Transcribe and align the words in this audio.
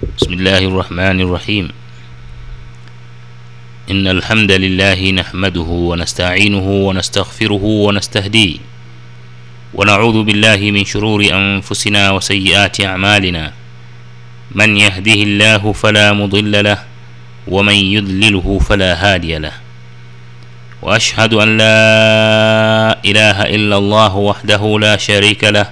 بسم 0.00 0.32
الله 0.32 0.58
الرحمن 0.58 1.20
الرحيم 1.20 1.68
إن 3.90 4.06
الحمد 4.06 4.52
لله 4.52 5.10
نحمده 5.10 5.60
ونستعينه 5.60 6.66
ونستغفره 6.88 7.64
ونستهديه 7.64 8.56
ونعوذ 9.74 10.22
بالله 10.24 10.56
من 10.70 10.84
شرور 10.84 11.20
أنفسنا 11.32 12.10
وسيئات 12.10 12.80
أعمالنا 12.80 13.52
من 14.56 14.76
يهده 14.76 15.12
الله 15.28 15.72
فلا 15.72 16.12
مضل 16.12 16.64
له 16.64 16.78
ومن 17.48 17.74
يضلله 17.74 18.58
فلا 18.58 18.92
هادي 18.96 19.38
له 19.38 19.52
وأشهد 20.82 21.34
أن 21.34 21.56
لا 21.56 21.76
إله 23.04 23.38
إلا 23.52 23.76
الله 23.76 24.16
وحده 24.16 24.78
لا 24.80 24.96
شريك 24.96 25.44
له 25.44 25.70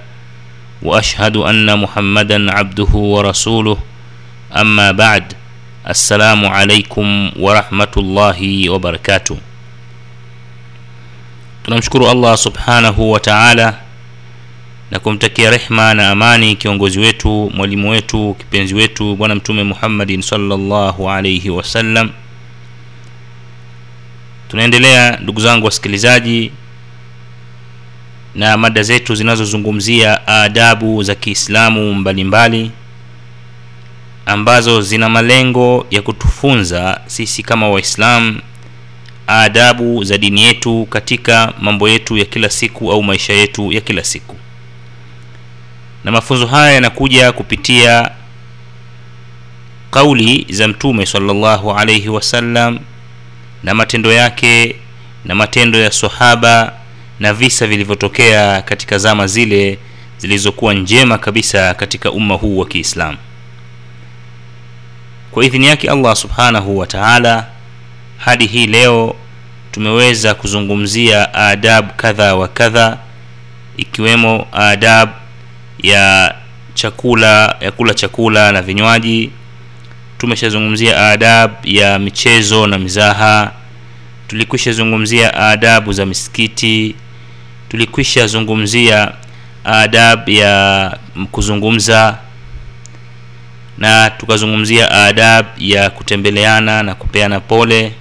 وأشهد 0.85 1.37
أن 1.37 1.79
محمدا 1.79 2.51
عبده 2.51 2.93
ورسوله 2.93 3.77
Amma 4.51 4.93
baad, 4.93 5.35
assalamu 5.83 6.47
alaikum 6.53 7.31
warahmatullahi 7.39 8.69
wabarakatuh. 8.69 9.37
Tunamshukuru 11.63 12.09
Allah 12.09 12.37
subhanahu 12.37 13.11
wa 13.11 13.19
taala 13.19 13.77
na 14.91 14.99
kumtakia 14.99 15.49
rehma 15.51 15.93
na 15.93 16.09
amani 16.09 16.55
kiongozi 16.55 16.99
wetu, 16.99 17.51
mwalimu 17.55 17.89
wetu, 17.89 18.35
kipenzi 18.39 18.75
wetu, 18.75 19.15
Bwana 19.15 19.35
Mtume 19.35 19.63
Muhammadin 19.63 20.21
sallallahu 20.21 21.09
alaihi 21.11 21.49
wasallam. 21.49 22.09
Tunaendelea 24.47 25.17
ndugu 25.21 25.41
zangu 25.41 25.65
wasikilizaji, 25.65 26.51
na 28.35 28.57
mada 28.57 28.83
zetu 28.83 29.15
zinazozungumzia 29.15 30.27
adabu 30.27 31.03
za 31.03 31.15
Kiislamu 31.15 31.93
mbalimbali 31.93 32.57
mbali 32.63 32.71
ambazo 34.31 34.81
zina 34.81 35.09
malengo 35.09 35.85
ya 35.91 36.01
kutufunza 36.01 37.01
sisi 37.05 37.43
kama 37.43 37.69
waislamu 37.69 38.41
adabu 39.27 40.03
za 40.03 40.17
dini 40.17 40.43
yetu 40.43 40.85
katika 40.89 41.53
mambo 41.61 41.89
yetu 41.89 42.17
ya 42.17 42.25
kila 42.25 42.49
siku 42.49 42.91
au 42.91 43.03
maisha 43.03 43.33
yetu 43.33 43.71
ya 43.71 43.81
kila 43.81 44.03
siku. 44.03 44.35
Na 46.03 46.11
mafunzo 46.11 46.47
haya 46.47 46.73
yanakuja 46.73 47.31
kupitia 47.31 48.11
kauli 49.91 50.45
za 50.49 50.67
mtume 50.67 51.05
salllahu 51.05 51.71
alaihi 51.73 52.09
wasallam 52.09 52.79
na 53.63 53.73
matendo 53.73 54.11
yake 54.13 54.75
na 55.25 55.35
matendo 55.35 55.79
ya 55.79 55.91
sahaba 55.91 56.73
na 57.19 57.33
visa 57.33 57.67
vilivyotokea 57.67 58.61
katika 58.61 58.97
zama 58.97 59.27
zile 59.27 59.77
zilizokuwa 60.17 60.73
njema 60.73 61.17
kabisa 61.17 61.73
katika 61.73 62.11
umma 62.11 62.35
huu 62.35 62.57
wa 62.57 62.65
kiislamu 62.65 63.17
kwa 65.39 65.45
idhini 65.45 65.67
yake 65.67 65.89
allah 65.89 66.15
subhanahu 66.15 66.77
wa 66.77 66.87
taala 66.87 67.45
hadi 68.17 68.45
hii 68.45 68.67
leo 68.67 69.15
tumeweza 69.71 70.33
kuzungumzia 70.33 71.33
adab 71.33 71.89
kadha 71.95 72.35
wa 72.35 72.47
kadha 72.47 72.97
ikiwemo 73.77 74.47
adab 74.51 75.09
ya 75.83 76.35
chakula 76.73 77.55
ya 77.59 77.71
kula 77.71 77.93
chakula 77.93 78.51
na 78.51 78.61
vinywaji. 78.61 79.31
Tumeshazungumzia 80.17 81.07
adab 81.09 81.51
ya 81.63 81.99
michezo 81.99 82.67
na 82.67 82.77
mizaha. 82.77 83.51
Tulikwisha 84.27 84.71
zungumzia 84.71 85.33
adabu 85.33 85.93
za 85.93 86.05
misikiti. 86.05 86.95
Tulikwisha 87.69 88.27
zungumzia 88.27 89.11
adab 89.63 90.29
ya 90.29 90.97
kuzungumza 91.31 92.17
na 93.79 94.09
tukazungumzia 94.09 94.91
adab 94.91 95.45
ya 95.57 95.89
kutembeleana 95.89 96.83
na 96.83 96.95
kupeana 96.95 97.39
pole. 97.39 97.93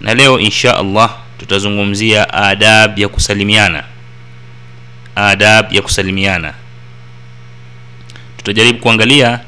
Na 0.00 0.14
leo 0.14 0.38
insha 0.40 0.76
allah 0.76 1.16
tutazungumzia 1.38 2.34
adab 2.34 2.98
ya 2.98 3.08
kusalimiana. 3.08 3.84
Adab 5.16 5.72
ya 5.72 5.82
kusalimiana. 5.82 6.54
Tutajaribu 8.36 8.78
kuangalia 8.78 9.40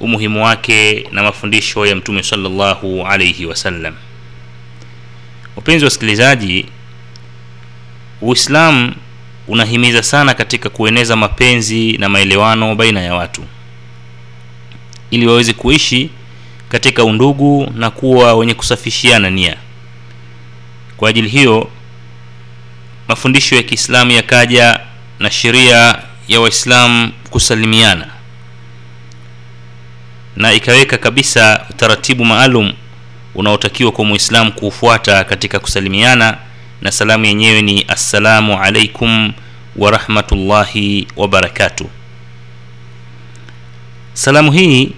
umuhimu 0.00 0.44
wake 0.44 1.08
na 1.12 1.22
mafundisho 1.22 1.86
ya 1.86 1.96
mtume 1.96 2.22
salllahu 2.22 3.06
alaihi 3.06 3.46
wasallam 3.46 3.94
wapenzi 5.56 5.84
wasikilizaji 5.84 6.66
uislamu 8.20 8.94
unahimiza 9.48 10.02
sana 10.02 10.34
katika 10.34 10.68
kueneza 10.68 11.16
mapenzi 11.16 11.92
na 11.98 12.08
maelewano 12.08 12.74
baina 12.74 13.00
ya 13.00 13.14
watu 13.14 13.44
ili 15.10 15.26
waweze 15.26 15.52
kuishi 15.52 16.10
katika 16.68 17.04
undugu 17.04 17.72
na 17.74 17.90
kuwa 17.90 18.34
wenye 18.34 18.54
kusafishiana 18.54 19.30
nia. 19.30 19.56
Kwa 20.96 21.08
ajili 21.10 21.28
hiyo 21.28 21.70
mafundisho 23.08 23.56
ya 23.56 23.62
kiislamu 23.62 24.10
yakaja 24.10 24.80
na 25.18 25.30
sheria 25.30 25.98
ya 26.28 26.40
waislamu 26.40 27.12
kusalimiana 27.30 28.06
na 30.36 30.52
ikaweka 30.52 30.98
kabisa 30.98 31.66
utaratibu 31.70 32.24
maalum 32.24 32.72
unaotakiwa 33.34 33.92
kwa 33.92 34.04
muislamu 34.04 34.52
kuufuata 34.52 35.24
katika 35.24 35.58
kusalimiana 35.58 36.38
na 36.82 36.92
salamu 36.92 37.24
yenyewe 37.24 37.62
ni 37.62 37.84
assalamu 37.88 38.62
alaikum 38.62 39.32
warahmatullahi 39.76 41.06
wabarakatuh 41.16 41.86
salamu 44.12 44.52
hii 44.52 44.92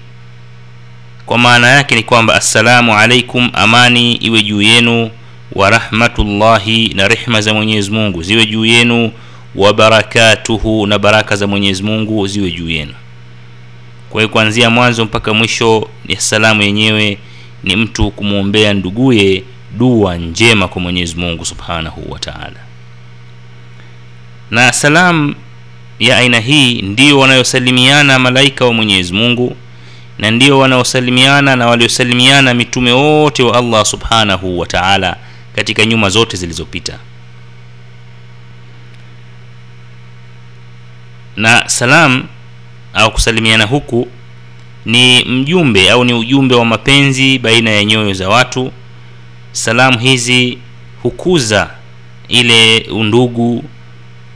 kwa 1.32 1.38
maana 1.38 1.69
yake 1.69 1.94
ni 1.94 2.03
kwamba 2.03 2.34
assalamu 2.34 2.98
alaikum 2.98 3.50
amani 3.53 4.12
iwe 4.15 4.43
juu 4.43 4.62
yenu 4.62 5.10
wa 5.53 5.70
rahmatullahi 5.70 6.93
na 6.94 7.09
rehma 7.09 7.41
za 7.41 7.54
mwenyezi 7.54 7.91
mungu 7.91 8.22
ziwe 8.22 8.47
juu 8.47 8.65
yenu 8.65 9.12
wa 9.54 9.75
barakatuhu 9.75 10.87
na 10.87 10.98
baraka 10.98 11.37
za 11.37 11.47
mwenyezi 11.47 11.82
mungu 11.82 12.26
ziwe 12.26 12.50
juu 12.50 12.70
yenu. 12.70 12.94
Kwa 14.10 14.20
hiyo 14.20 14.28
kuanzia 14.28 14.70
mwanzo 14.70 15.04
mpaka 15.04 15.34
mwisho 15.34 15.88
ni 16.04 16.16
salamu 16.16 16.62
yenyewe 16.62 17.19
ni 17.64 17.76
mtu 17.76 18.10
kumwombea 18.10 18.75
nduguye 18.75 19.43
dua 19.78 20.16
njema 20.16 20.69
kwa 20.69 20.82
mwenyezi 20.82 21.16
mungu 21.16 21.44
subhanahu 21.44 22.10
wa 22.12 22.19
taala. 22.19 22.60
Na 24.50 24.72
salamu 24.72 25.34
ya 25.99 26.16
aina 26.19 26.41
hii 26.41 26.82
ndiyo 26.82 27.19
wanayosalimiana 27.19 28.19
malaika 28.19 28.64
wa 28.64 28.72
mwenyezi 28.72 29.12
mungu 29.12 29.56
na 30.22 30.31
ndio 30.31 30.59
wanaosalimiana 30.59 31.56
na 31.56 31.66
waliosalimiana 31.66 32.55
mitume 32.55 32.93
wote 32.93 33.43
wa 33.43 33.59
allah 33.59 33.84
subhanahu 33.84 34.59
wa 34.59 34.66
taala 34.66 35.16
katika 35.56 35.84
nyuma 35.87 36.10
zote 36.10 36.37
zilizopita. 36.37 36.99
Na 41.37 41.69
salam 41.69 42.25
au 42.94 43.11
kusalimiana 43.12 43.65
huku 43.65 44.09
ni 44.87 45.25
mjumbe 45.25 45.91
au 45.91 46.05
ni 46.05 46.15
ujumbe 46.15 46.55
wa 46.55 46.65
mapenzi 46.65 47.38
baina 47.38 47.71
ya 47.71 47.84
nyoyo 47.84 48.12
za 48.12 48.28
watu. 48.28 48.72
Salamu 49.53 49.99
hizi 49.99 50.59
hukuza 51.03 51.71
ile 52.28 52.87
undugu 52.91 53.65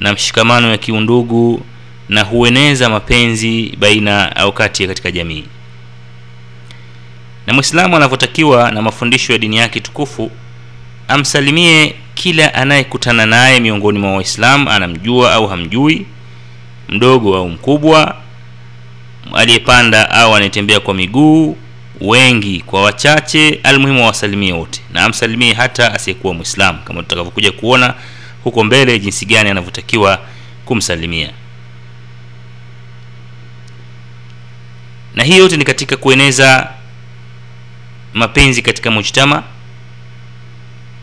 na 0.00 0.12
mshikamano 0.12 0.70
ya 0.70 0.78
kiundugu 0.78 1.62
na 2.08 2.22
hueneza 2.22 2.88
mapenzi 2.88 3.76
baina 3.78 4.36
au 4.36 4.52
kati 4.52 4.86
katika 4.86 5.10
jamii 5.10 5.44
na 7.46 7.52
mwislamu 7.54 7.96
anavyotakiwa 7.96 8.70
na 8.70 8.82
mafundisho 8.82 9.32
ya 9.32 9.38
dini 9.38 9.56
yake 9.56 9.80
tukufu 9.80 10.30
amsalimie 11.08 11.94
kila 12.14 12.54
anayekutana 12.54 13.26
naye 13.26 13.60
miongoni 13.60 13.98
mwa 13.98 14.12
waislamu 14.16 14.70
anamjua 14.70 15.32
au 15.32 15.46
hamjui 15.46 16.06
mdogo 16.88 17.36
au 17.36 17.48
mkubwa 17.48 18.16
aliyepanda 19.34 20.10
au 20.10 20.34
anayetembea 20.34 20.81
kwa 20.81 20.94
miguu 20.94 21.56
wengi 22.00 22.60
kwa 22.60 22.82
wachache 22.82 23.60
almuhimu 23.62 24.02
awasalimie 24.04 24.52
wote. 24.52 24.81
Na 24.92 25.04
amsalimie 25.04 25.52
hata 25.52 25.92
asiyekuwa 25.94 26.34
mwislamu 26.34 26.78
kama 26.84 27.02
tutakavyokuja 27.02 27.52
kuona 27.52 27.94
huko 28.44 28.64
mbele 28.64 28.99
jinsi 28.99 29.26
gani 29.26 29.50
anavyotakiwa 29.50 30.19
kumsalimia. 30.64 31.31
Na 35.14 35.25
hii 35.25 35.37
yote 35.38 35.56
ni 35.56 35.64
katika 35.64 35.96
kueneza 35.96 36.69
mapenzi 38.16 38.62
katika 38.62 38.90
mujtama 38.90 39.42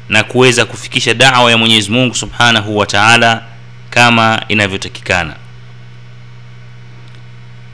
na 0.10 0.24
kuweza 0.24 0.66
kufikisha 0.66 1.14
dawa 1.14 1.52
ya 1.52 1.58
mwenyezi 1.58 1.92
mungu 1.92 2.16
subhanahu 2.16 2.78
wa 2.78 2.86
taala 2.86 3.44
kama 3.90 4.42
inavyotakikana. 4.48 5.36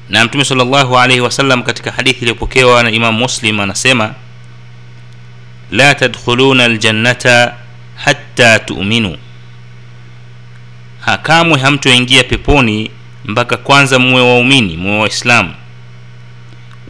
Na 0.09 0.25
mtume 0.25 0.45
salllahu 0.45 0.97
alaihi 0.99 1.21
wasallam 1.21 1.63
katika 1.63 1.91
hadithi 1.91 2.19
iliyopokewa 2.19 2.83
na 2.83 2.91
imam 2.91 3.15
muslim 3.15 3.59
anasema 3.59 4.13
la 5.71 5.95
tadkhuluna 5.95 6.67
ljannata 6.67 7.53
hatta 7.95 8.59
tu'minu. 8.59 9.17
Hakamwe 10.99 11.59
hamtoingia 11.59 12.23
peponi 12.23 12.91
mpaka 13.25 13.57
kwanza 13.57 13.99
muwe 13.99 14.21
waumini 14.21 14.77
muwe 14.77 14.99
waislamu. 14.99 15.53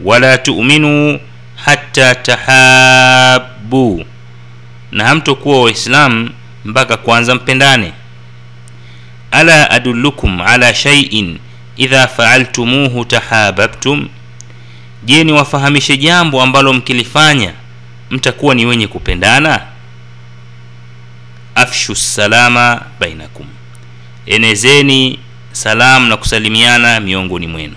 Wala 0.04 0.38
tu'minuu 0.38 1.20
hatta 1.64 2.14
tahabu 2.14 4.04
na 4.92 5.04
hamtokuwa 5.04 5.62
waislamu 5.62 6.30
mpaka 6.64 6.96
kwanza 6.96 7.34
mpendane. 7.34 7.92
Ala 9.30 9.70
adullukum 9.70 10.40
ala 10.40 10.74
shay'in 10.74 11.38
idha 11.76 12.06
faaltumuhu 12.08 13.04
tahababtum 13.04 14.08
je 15.04 15.24
niwafahamishe 15.24 15.96
jambo 15.96 16.42
ambalo 16.42 16.72
mkilifanya 16.72 17.52
mtakuwa 18.10 18.54
ni 18.54 18.66
wenye 18.66 18.86
kupendana? 18.86 19.60
Afshu 21.54 21.94
salama 21.94 22.82
bainakum. 23.00 23.46
Enezeni 24.26 25.18
salamu 25.52 26.08
na 26.08 26.16
kusalimiana 26.16 27.00
miongoni 27.00 27.46
mwenu 27.46 27.74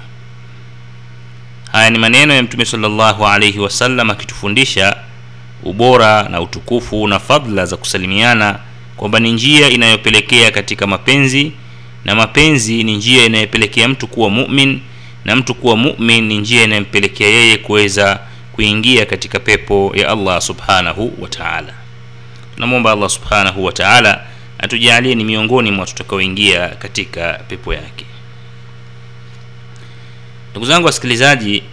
haya 1.74 1.90
ni 1.90 1.98
maneno 2.00 2.34
ya 2.34 2.44
mtume 2.44 2.66
salllahu 2.66 3.28
alaihi 3.28 3.60
wasallam 3.60 4.10
akitufundisha 4.10 4.96
ubora 5.64 6.24
na 6.30 6.42
utukufu 6.42 7.08
na 7.08 7.20
fadla 7.20 7.66
za 7.66 7.78
kusalimiana 7.78 8.60
kwamba 8.98 9.20
ni 9.20 9.32
njia 9.32 9.70
inayopelekea 9.70 10.52
katika 10.52 10.88
mapenzi 10.88 11.52
na 12.06 12.16
mapenzi 12.16 12.84
ni 12.84 12.96
njia 12.96 13.26
inayopelekea 13.26 13.88
mtu 13.88 14.08
kuwa 14.08 14.30
mumin 14.30 14.80
na 15.26 15.36
mtu 15.36 15.56
kuwa 15.56 15.76
mumin 15.78 16.24
ni 16.26 16.38
njia 16.38 16.64
inayompelekea 16.64 17.28
yeye 17.28 17.58
kuweza 17.58 18.20
kuingia 18.52 19.06
katika 19.06 19.40
pepo 19.40 19.92
ya 19.96 20.10
allah 20.10 20.42
subhanahu 20.42 21.14
wa 21.20 21.30
taala. 21.30 21.74
Tunamwomba 22.56 22.92
allah 22.92 23.10
subhanahu 23.10 23.64
wa 23.66 23.72
taala 23.72 24.22
atujalie 24.60 25.16
ni 25.16 25.24
miongoni 25.24 25.72
mwa 25.72 25.86
tutakaoingia 25.86 26.68
katika 26.68 27.34
pepo 27.48 27.74
yake 27.74 28.03
ndugu 30.54 30.66
zangu 30.66 30.86
wasikilizaji 30.86 31.64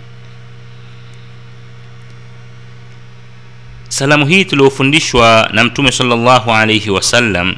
salamu 3.89 4.27
hii 4.27 4.45
tuliofundishwa 4.45 5.51
na 5.53 5.65
mtume 5.65 5.93
salllahu 5.93 6.51
alaihi 6.53 6.91
wasallam 6.91 7.55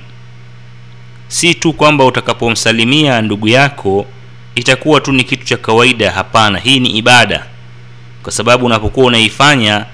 si 1.28 1.54
tu 1.54 1.72
kwamba 1.72 2.04
utakapomsalimia 2.04 3.22
ndugu 3.22 3.48
yako 3.48 4.06
itakuwa 4.54 5.00
tu 5.00 5.12
ni 5.12 5.24
kitu 5.24 5.44
cha 5.44 5.56
kawaida 5.56 6.10
hapana 6.10 6.58
hii 6.58 6.80
ni 6.80 6.90
ibada. 6.90 7.46
Kwa 8.22 8.32
sababu 8.32 8.66
unapokuwa 8.66 9.06
unaifanya 9.06 9.86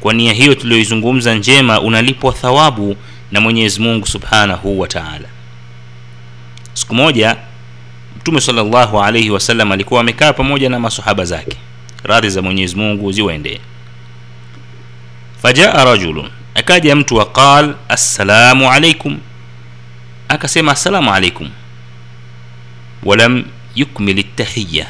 kwa 0.00 0.14
nia 0.14 0.32
hiyo 0.32 0.54
tuliyoizungumza 0.54 1.34
njema 1.34 1.80
unalipwa 1.80 2.32
thawabu 2.32 2.96
na 3.32 3.40
mwenyezi 3.40 3.80
mungu 3.80 4.06
subhanahu 4.06 4.80
wa 4.80 4.88
taala. 4.88 5.28
Siku 6.74 6.94
moja 6.94 7.36
mtume 8.24 8.40
salllahu 8.40 9.00
alaihi 9.02 9.30
wasallam 9.30 9.72
alikuwa 9.72 10.00
amekaa 10.00 10.32
pamoja 10.32 10.68
na 10.68 10.78
masahaba 10.80 11.24
zake. 11.24 11.56
Radhi 12.02 12.30
za 12.30 12.42
mwenyezi 12.42 12.76
mungu 12.76 13.12
ziwaendee 13.12 13.60
fajaa 15.42 15.84
rajulun 15.84 16.30
akaja 16.54 16.96
mtu 16.96 17.16
waqal 17.16 17.74
assalamu 17.88 18.70
alaikum 18.72 19.18
akasema 20.28 20.72
assalamu 20.72 21.14
alaikum 21.14 21.50
walam 23.02 23.44
yukmil 23.74 24.24
tahiya 24.36 24.86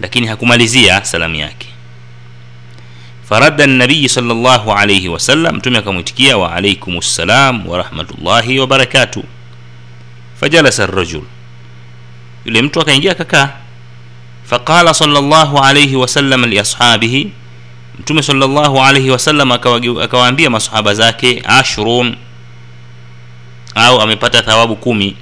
lakini 0.00 0.26
hakumalizia 0.26 1.04
salamu 1.04 1.34
yake. 1.34 1.68
Faradda 3.28 3.66
nabiyi 3.66 4.08
salllahu 4.08 4.72
alaihi 4.72 5.08
wasallam 5.08 5.56
mtume 5.56 5.78
akamwitikia 5.78 6.36
wa 6.38 6.52
alaikum 6.54 7.00
ssalam 7.02 7.66
warahmatullahi 7.68 8.58
wabarakatu 8.58 9.24
fajalasa 10.40 10.86
rajul 10.86 11.22
yule 12.44 12.62
mtu 12.62 12.80
akaingia 12.80 13.12
akakaa. 13.12 13.48
Faqala 14.44 14.94
sallallahu 14.94 15.58
alayhi 15.58 15.96
wasallam 15.96 16.44
liashabihi 16.44 17.32
mtume 17.98 18.22
sallallahu 18.22 18.80
alayhi 18.82 19.10
wasallam 19.10 19.52
akawaambia 20.02 20.50
masahaba 20.50 20.94
zake 20.94 21.42
ashrun. 21.46 22.16
Au 23.74 24.00
amepata 24.00 24.42
thawabu 24.42 24.76
kumi. 24.76 25.16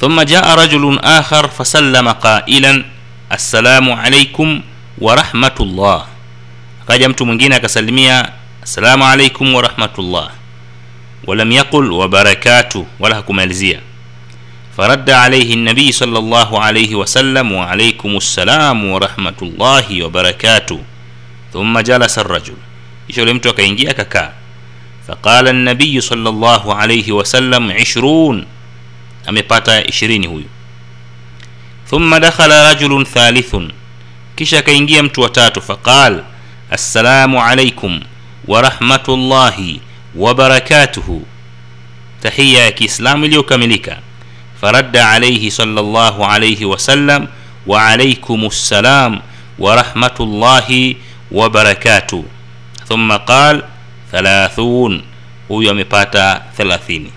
Thumma 0.00 0.24
jaa 0.24 0.56
rajulun 0.56 0.98
akhar 1.02 1.48
fasallama 1.50 2.14
qailan 2.14 2.84
assalamu 3.30 3.98
alaikum 3.98 4.62
wa 4.98 5.14
akaja 6.82 7.08
mtu 7.08 7.26
mwingine 7.26 7.54
akasalimia 7.54 8.32
assalamu 8.62 9.04
alaikum 9.06 9.54
wa 9.54 9.62
rahmatullah. 9.62 10.30
Walam 11.26 11.52
yaqul 11.52 11.92
wa 11.92 12.08
wala 13.00 13.14
hakumalizia 13.14 13.80
faradda 14.76 15.22
alaihi 15.22 15.56
nabii 15.56 15.92
sal 15.92 16.08
llahu 16.10 16.56
alaihi 16.58 16.94
wasallam 16.94 17.52
waalaikum 17.52 18.20
ssalam 18.20 18.90
warahmatullahi 18.92 20.02
wabarakatu 20.02 20.80
thumma 21.52 21.82
jalasa 21.82 22.22
rajul 22.22 22.56
kisha 23.06 23.20
yule 23.20 23.32
mtu 23.32 23.50
akaingia 23.50 23.90
akakaa 23.90 24.30
faqala 25.06 25.52
nabiyu 25.52 26.02
sal 26.02 26.18
llahu 26.18 26.72
alaihi 26.72 27.12
wasallam 27.12 27.70
ishrun 27.70 28.46
amepata 29.26 29.84
ishirini 29.84 30.26
huyu 30.26 30.48
thumma 31.90 32.20
dakhala 32.20 32.62
rajulun 32.74 33.04
thalithun 33.04 33.72
kisha 34.36 34.58
akaingia 34.58 35.02
mtu 35.02 35.20
watatu 35.20 35.62
faqal 35.62 36.22
assalamu 36.70 37.42
alaikum 37.42 38.00
warahmatullahi 38.48 39.80
wabarakatuhu 40.14 41.26
tahiya 42.22 42.64
ya 42.64 42.72
kiislamu 42.72 43.24
iliyokamilika 43.24 43.98
faradda 44.64 45.10
alaihi 45.12 45.50
salllahu 45.52 46.24
alaihi 46.24 46.64
wasallam 46.64 47.28
waalaikum 47.68 48.48
ssalam 48.48 49.20
warahmatullahi 49.60 50.96
wabarakatuh 51.28 52.24
thumma 52.88 53.20
qal 53.28 53.60
thalathun 54.08 55.04
huyu 55.48 55.68
amepata 55.70 56.48
thelathini. 56.56 57.12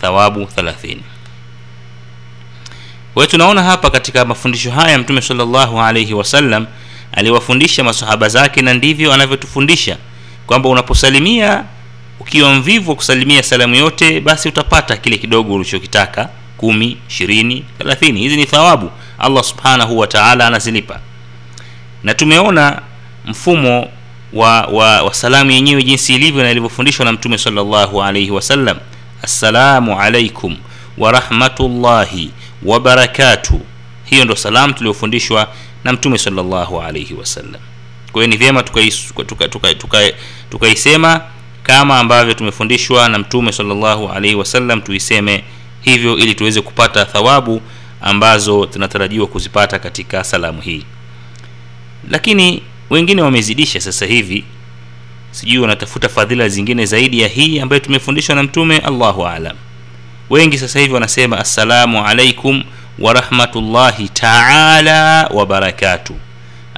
Thawabu 0.00 0.46
thelathini. 0.46 1.02
Kwa 3.14 3.22
hiyo 3.22 3.30
tunaona 3.30 3.62
hapa 3.62 3.90
katika 3.90 4.24
mafundisho 4.24 4.70
haya 4.70 4.98
mtume 4.98 5.20
salllahu 5.22 5.80
alaihi 5.80 6.14
aliwafundisha 7.12 7.84
masahaba 7.84 8.28
zake 8.28 8.62
na 8.62 8.74
ndivyo 8.74 9.12
anavyotufundisha 9.12 9.96
kwamba 10.46 10.68
unaposalimia 10.68 11.64
ukiwa 12.20 12.54
mvivu 12.54 12.90
wa 12.90 12.96
kusalimia 12.96 13.42
salamu 13.42 13.74
yote 13.74 14.20
basi 14.20 14.48
utapata 14.48 14.96
kile 14.96 15.18
kidogo 15.18 15.54
ulichokitaka 15.54 16.28
kumi 16.56 16.96
ishirini 17.08 17.64
thelathini. 17.78 18.20
Hizi 18.20 18.36
ni 18.36 18.46
thawabu 18.46 18.90
allah 19.18 19.44
subhanahu 19.44 19.98
wa 19.98 20.06
taala 20.06 20.46
anazilipa. 20.46 21.00
Na 22.02 22.14
tumeona 22.14 22.82
mfumo 23.24 23.88
wa, 24.32 24.62
wa, 24.62 25.02
wa 25.02 25.14
salamu 25.14 25.50
yenyewe 25.50 25.82
jinsi 25.82 26.14
ilivyo 26.14 26.42
na 26.42 26.50
ilivyofundishwa 26.50 27.04
na 27.04 27.12
mtume 27.12 27.38
salllahu 27.38 28.02
alaihi 28.02 28.30
wasallam 28.30 28.76
assalamu 29.22 30.00
alaikum 30.00 30.56
warahmatullahi 30.98 32.30
wabarakatu 32.62 33.60
hiyo 34.04 34.24
ndo 34.24 34.36
salamu 34.36 34.74
tuliyofundishwa 34.74 35.48
na 35.84 35.92
mtume 35.92 36.18
salllahu 36.18 36.80
alaihi 36.82 37.14
wasallam 37.14 37.60
kwa 38.12 38.22
hiyo 38.22 38.26
ni 38.30 38.36
vyema 38.36 38.62
tukaisema 38.62 39.24
tuka, 39.24 39.48
tuka, 39.48 39.74
tuka, 39.74 40.12
tuka 40.50 41.20
kama 41.62 41.98
ambavyo 41.98 42.34
tumefundishwa 42.34 43.08
na 43.08 43.18
mtume 43.18 43.52
salllahu 43.52 44.08
alaihi 44.08 44.34
wasallam 44.36 44.80
tuiseme 44.80 45.44
hivyo 45.84 46.16
ili 46.18 46.34
tuweze 46.34 46.60
kupata 46.60 47.04
thawabu 47.04 47.62
ambazo 48.00 48.66
tunatarajiwa 48.66 49.26
kuzipata 49.26 49.78
katika 49.78 50.24
salamu 50.24 50.60
hii. 50.60 50.84
Lakini 52.10 52.62
wengine 52.90 53.22
wamezidisha 53.22 53.80
sasa 53.80 54.06
hivi. 54.06 54.44
Sijui 55.30 55.58
wanatafuta 55.58 56.08
fadhila 56.08 56.48
zingine 56.48 56.86
zaidi 56.86 57.20
ya 57.20 57.28
hii 57.28 57.60
ambayo 57.60 57.80
tumefundishwa 57.80 58.34
na 58.34 58.42
mtume 58.42 58.78
allahu 58.78 59.26
alam 59.26 59.56
wengi 60.30 60.58
sasa 60.58 60.78
hivi 60.80 60.94
wanasema 60.94 61.38
assalamu 61.38 62.06
alaikum 62.06 62.62
warahmatullahi 62.98 64.08
taala 64.08 65.26
wabarakatu 65.34 66.14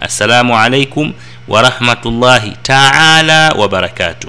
assalamu 0.00 0.58
alaikum 0.58 1.12
warahmatullahi 1.48 2.52
taala 2.62 3.52
wabarakatu 3.52 4.28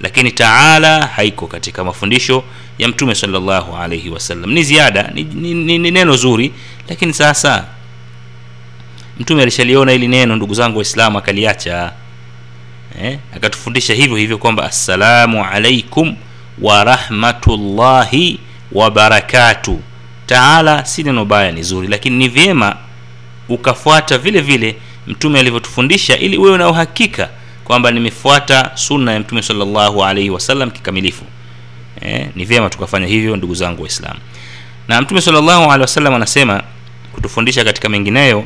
lakini 0.00 0.30
taala 0.30 1.06
haiko 1.06 1.46
katika 1.46 1.84
mafundisho 1.84 2.44
ya 2.78 2.88
mtume 2.88 3.14
salllahu 3.14 3.76
alaihi 3.76 4.10
wasallam 4.10 4.52
ni 4.52 4.62
ziada 4.62 5.10
ni, 5.14 5.24
ni, 5.24 5.54
ni, 5.54 5.78
ni 5.78 5.90
neno 5.90 6.16
zuri 6.16 6.52
lakini 6.88 7.12
sasa 7.14 7.64
mtume 9.20 9.42
alishaliona 9.42 9.92
hili 9.92 10.08
neno 10.08 10.36
ndugu 10.36 10.54
zangu 10.54 10.76
waislamu 10.78 11.18
akaliacha 11.18 11.92
eh, 13.02 13.18
akatufundisha 13.36 13.94
hivyo 13.94 14.16
hivyo 14.16 14.38
kwamba 14.38 14.64
assalamu 14.64 15.44
alaikum 15.44 16.16
warahmatullahi 16.62 18.38
wabarakatu 18.72 19.80
taala 20.26 20.84
si 20.84 21.02
neno 21.02 21.24
baya 21.24 21.52
ni 21.52 21.62
zuri 21.62 21.88
lakini 21.88 22.16
ni 22.16 22.28
vyema 22.28 22.76
ukafuata 23.48 24.18
vile 24.18 24.40
vile 24.40 24.76
mtume 25.06 25.40
alivyotufundisha 25.40 26.16
ili 26.18 26.36
uwe 26.38 26.58
na 26.58 26.68
uhakika 26.68 27.28
kwamba 27.64 27.90
nimefuata 27.90 28.70
sunna 28.74 29.12
ya 29.12 29.20
mtume 29.20 29.42
salllahu 29.42 30.04
alaihi 30.04 30.30
wasallam 30.30 30.70
kikamilifu 30.70 31.24
eh, 32.00 32.28
ni 32.34 32.44
vyema 32.44 32.70
tukafanya 32.70 33.06
hivyo 33.06 33.36
ndugu 33.36 33.54
zangu 33.54 33.82
waislamu. 33.82 34.20
Na 34.88 35.00
mtume 35.00 35.20
salllahu 35.20 35.64
alehi 35.64 35.80
wasallam 35.80 36.14
anasema 36.14 36.62
kutufundisha 37.12 37.64
katika 37.64 37.88
mengineyo 37.88 38.44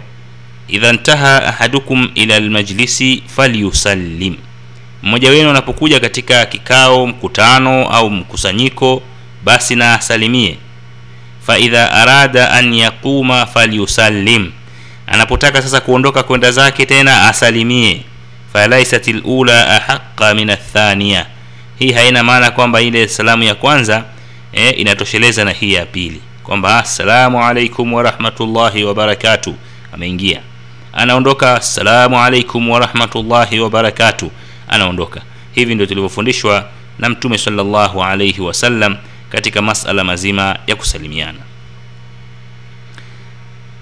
idha 0.69 0.92
ntaha 0.92 1.45
ahadukum 1.47 2.11
ila 2.14 2.40
lmajlisi 2.40 3.23
falyusallim. 3.37 4.37
Mmoja 5.02 5.30
wenu 5.30 5.50
anapokuja 5.50 6.00
katika 6.00 6.47
kikao 6.47 7.07
mkutano 7.07 7.88
au 7.88 8.11
mkusanyiko 8.11 9.02
basi 9.45 9.76
na 9.76 9.95
asalimie. 9.95 10.59
Faidha 11.47 11.92
arada 11.92 12.50
an 12.50 12.75
yaquma 12.75 13.47
falyusallim. 13.47 14.52
Anapotaka 15.07 15.62
sasa 15.62 15.80
kuondoka 15.80 16.23
kwenda 16.23 16.50
zake 16.52 16.87
tena 16.87 17.28
asalimie. 17.28 18.02
Falaisat 18.52 19.09
lula 19.09 19.69
ahaqa 19.69 20.35
min 20.35 20.50
athaniya 20.50 21.26
hii 21.81 21.93
haina 21.93 22.23
maana 22.23 22.51
kwamba 22.51 22.81
ile 22.81 23.09
salamu 23.09 23.43
ya 23.43 23.55
kwanza 23.55 24.05
eh, 24.53 24.75
inatosheleza 24.79 25.45
na 25.45 25.51
hii 25.51 25.73
ya 25.73 25.87
pili. 25.87 26.21
Kwamba 26.45 26.79
assalamu 26.79 27.45
alaikum 27.45 27.93
warahmatullahi 27.93 28.85
wabarakatu 28.85 29.55
ameingia. 29.93 30.41
Anaondoka 30.93 31.55
assalamu 31.55 32.21
alaikum 32.21 32.71
warahmatullahi 32.71 33.61
wabarakatu 33.61 34.31
anaondoka. 34.69 35.21
Hivi 35.53 35.75
ndio 35.75 35.87
tulivyofundishwa 35.87 36.69
na 36.99 37.09
mtume 37.09 37.39
salllahu 37.39 38.05
alaihi 38.05 38.41
wasallam 38.41 38.97
katika 39.31 39.63
masala 39.63 40.05
mazima 40.05 40.59
ya 40.67 40.77
kusalimiana. 40.77 41.39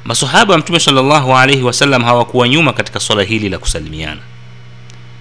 Masahaba 0.04 0.52
wa 0.52 0.58
mtume 0.58 0.80
salllahu 0.80 1.36
alaihi 1.36 1.62
wasallam 1.62 2.04
hawakuwa 2.04 2.48
nyuma 2.48 2.72
katika 2.72 3.00
swala 3.00 3.22
hili 3.22 3.48
la 3.48 3.58
kusalimiana. 3.58 4.20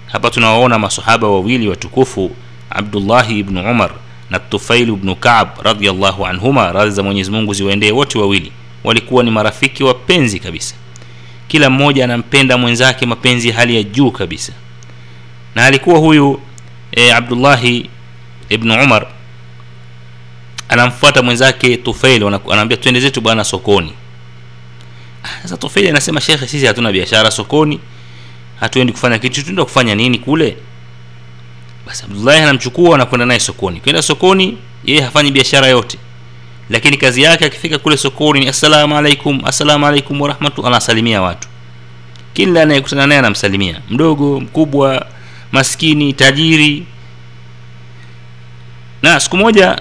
Hapa 0.06 0.30
tunawaona 0.30 0.78
masahaba 0.78 1.28
wawili 1.28 1.68
watukufu 1.68 2.36
abdullahi 2.78 3.38
ibnu 3.38 3.70
umar 3.70 3.90
na 4.30 4.38
tufail 4.38 4.88
ibnu 4.88 5.16
kab 5.16 5.48
radiallahu 5.62 6.26
anhuma 6.26 6.72
radhi 6.72 6.90
za 6.90 7.02
mwenyezi 7.02 7.30
mungu 7.30 7.54
ziwaendee 7.54 7.90
wote 7.92 8.18
wawili 8.18 8.52
walikuwa 8.84 9.24
ni 9.24 9.30
marafiki 9.30 9.84
wapenzi 9.84 10.38
kabisa. 10.38 10.74
Kila 11.48 11.70
mmoja 11.70 12.04
anampenda 12.04 12.58
mwenzake 12.58 13.06
mapenzi 13.06 13.50
hali 13.50 13.76
ya 13.76 13.82
juu 13.82 14.10
kabisa. 14.10 14.52
Na 15.54 15.64
alikuwa 15.64 15.98
huyu 15.98 16.40
e, 16.92 17.12
abdullahi 17.12 17.90
ibnu 18.48 18.82
umar 18.84 19.06
anamfuata 20.68 21.22
mwenzake 21.22 21.76
tufail 21.76 22.24
anaambia 22.52 22.76
twende 22.76 23.00
zetu 23.00 23.20
bwana 23.20 23.44
sokoni. 23.44 23.92
Sasa 25.42 25.56
tufail 25.56 25.88
anasema 25.88 26.20
shekhe 26.20 26.46
sisi 26.46 26.66
hatuna 26.66 26.92
biashara 26.92 27.30
sokoni 27.30 27.80
hatuendi 28.60 28.92
kufanya 28.92 29.18
kitu 29.18 29.42
tuenda 29.44 29.64
kufanya 29.64 29.94
nini 29.94 30.18
kule 30.18 30.56
basi 31.88 32.04
abdullahi 32.04 32.38
anamchukua 32.42 32.94
anakwenda 32.94 33.26
naye 33.26 33.40
sokoni. 33.40 33.80
Kwenda 33.80 34.02
sokoni 34.02 34.58
yeye 34.84 35.00
hafanyi 35.02 35.30
biashara 35.30 35.66
yote. 35.66 35.98
Lakini 36.70 36.96
kazi 36.96 37.22
yake 37.22 37.44
akifika 37.44 37.78
kule 37.78 37.96
sokoni 37.96 38.40
ni 38.40 38.48
assalamu 38.48 38.96
alaikum 38.98 39.40
assalamu 39.44 39.86
alaikum 39.86 40.20
warahmatu 40.20 40.66
anasalimia 40.66 41.22
watu. 41.22 41.48
Kila 42.32 42.62
anayekutana 42.62 43.06
naye 43.06 43.18
anamsalimia. 43.18 43.80
Mdogo 43.90 44.40
mkubwa 44.40 45.06
maskini 45.52 46.12
tajiri. 46.12 46.86
Na 49.02 49.20
siku 49.20 49.36
moja 49.36 49.78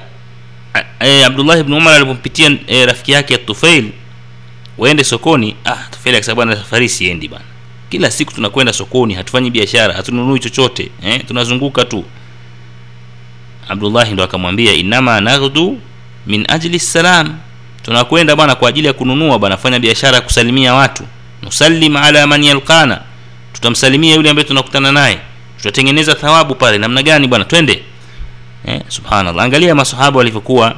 e, 1.00 1.24
abdullah 1.24 1.60
ibn 1.60 1.74
umar 1.74 1.94
alipompitia 1.96 2.52
e, 2.68 2.86
rafiki 2.86 3.12
yake 3.12 3.38
tufail 3.38 3.92
waende 4.78 5.04
sokoni. 5.04 5.56
Ah 5.66 5.76
tufail 5.92 6.16
akasema 6.16 6.36
bwana 6.36 6.56
safari 6.56 6.90
siendi 6.90 7.28
bana 7.28 7.44
kila 7.90 8.12
siku 8.12 8.34
tunakwenda 8.34 8.74
sokoni 8.74 9.14
hatufanyi 9.14 9.52
biashara 9.52 9.94
hatununui 9.94 10.40
chochote 10.40 10.92
eh, 11.04 11.22
tunazunguka 11.28 11.86
tu. 11.86 12.04
Abdullahi 13.70 14.14
ndo 14.14 14.24
akamwambia 14.24 14.74
inama 14.74 15.22
naghdu 15.22 15.80
min 16.28 16.46
ajli 16.50 16.80
salam. 16.80 17.36
Tunakwenda 17.84 18.36
bwana 18.36 18.56
kwa 18.56 18.70
ajili 18.70 18.88
ya 18.88 18.94
kununua 18.94 19.40
bwana 19.40 19.58
fanya 19.58 19.80
biashara 19.80 20.22
kusalimia 20.22 20.74
watu. 20.74 21.04
Nusallim 21.44 21.96
ala 21.98 22.28
man 22.28 22.44
yalqana. 22.44 23.02
Tutamsalimia 23.54 24.16
yule 24.16 24.30
ambaye 24.30 24.48
tunakutana 24.48 24.92
naye. 24.92 25.20
Tutatengeneza 25.58 26.16
thawabu 26.16 26.56
pale. 26.56 26.78
Namna 26.78 27.04
gani 27.04 27.28
bwana? 27.28 27.46
Twende. 27.46 27.84
Eh, 28.66 28.82
subhanallah. 28.88 29.46
Angalia 29.46 29.76
masahaba 29.76 30.18
walivyokuwa 30.18 30.76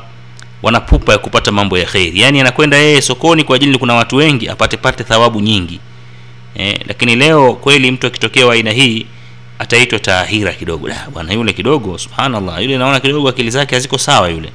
wanapupa 0.64 1.12
ya 1.12 1.18
kupata 1.18 1.52
mambo 1.52 1.78
ya 1.78 1.86
kheri 1.86 2.20
yaani 2.22 2.40
anakwenda 2.42 2.78
yeye 2.78 3.02
sokoni 3.02 3.44
kwa 3.44 3.56
ajili 3.56 3.78
kuna 3.78 3.94
watu 3.94 4.16
wengi 4.16 4.50
apate 4.50 4.78
pate 4.78 5.04
thawabu 5.04 5.42
nyingi 5.42 5.80
eh, 6.56 6.80
lakini 6.88 7.16
leo 7.16 7.54
kweli 7.54 7.92
mtu 7.92 8.08
akitokea 8.08 8.52
aina 8.52 8.72
hii 8.72 9.06
ataitwa 9.60 10.00
taahira 10.00 10.54
kidogo. 10.54 10.90
Bwana 11.14 11.34
yule 11.34 11.54
kidogo 11.54 11.98
subhanallah 11.98 12.62
yule 12.64 12.78
naona 12.78 13.00
kidogo 13.00 13.30
akili 13.30 13.52
zake 13.52 13.76
haziko 13.76 13.98
sawa 13.98 14.30
yule. 14.30 14.50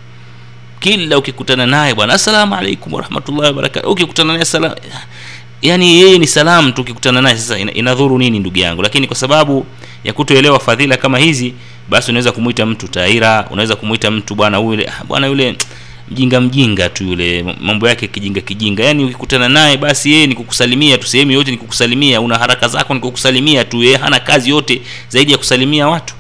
Kila 0.80 1.18
ukikutana 1.18 1.66
naye 1.66 1.94
bwana 1.94 2.14
assalamu 2.14 2.54
alaikum 2.54 2.92
warahmatullahi 2.92 3.46
wabarakatu 3.46 3.90
ukikutana 3.90 4.32
naye 4.32 4.44
salam 4.44 4.72
yani 5.62 6.00
yeye 6.00 6.18
ni 6.18 6.26
salamu 6.26 6.72
tu 6.72 6.80
ukikutana 6.82 7.20
naye 7.22 7.36
sasa 7.36 7.58
inadhuru 7.58 8.18
nini 8.18 8.38
ndugu 8.38 8.58
yangu? 8.58 8.82
Lakini 8.82 9.06
kwa 9.06 9.16
sababu 9.16 9.66
ya 10.04 10.12
kutoelewa 10.12 10.60
fadhila 10.60 10.96
kama 10.96 11.18
hizi 11.18 11.54
basi 11.88 12.10
unaweza 12.10 12.32
kumwita 12.32 12.66
mtu 12.66 12.88
taira 12.88 13.48
unaweza 13.50 13.76
kumwita 13.76 14.10
mtu 14.10 14.34
bwana 14.34 14.58
yule 14.58 14.90
bwana 15.08 15.26
yule 15.26 15.56
mjinga 16.11 16.40
mjinga 16.40 16.88
tu 16.88 17.04
yule 17.04 17.42
mambo 17.61 17.88
yake 17.88 18.06
kijinga 18.08 18.40
kijinga. 18.40 18.84
Yani 18.84 19.04
ukikutana 19.04 19.49
naye 19.49 19.76
basi 19.76 20.12
yeye 20.12 20.26
ni 20.26 20.34
kukusalimia 20.34 20.99
tu 20.99 21.06
sehemu 21.06 21.30
yote 21.32 21.50
ni 21.50 21.56
kukusalimia 21.56 22.20
una 22.20 22.38
haraka 22.38 22.68
zako 22.68 22.94
ni 22.94 23.00
kukusalimia 23.00 23.64
tu 23.64 23.82
yeye 23.82 23.96
hana 23.96 24.20
kazi 24.20 24.50
yote 24.50 24.82
zaidi 25.08 25.32
ya 25.32 25.38
kusalimia 25.38 25.88
watu. 25.88 26.14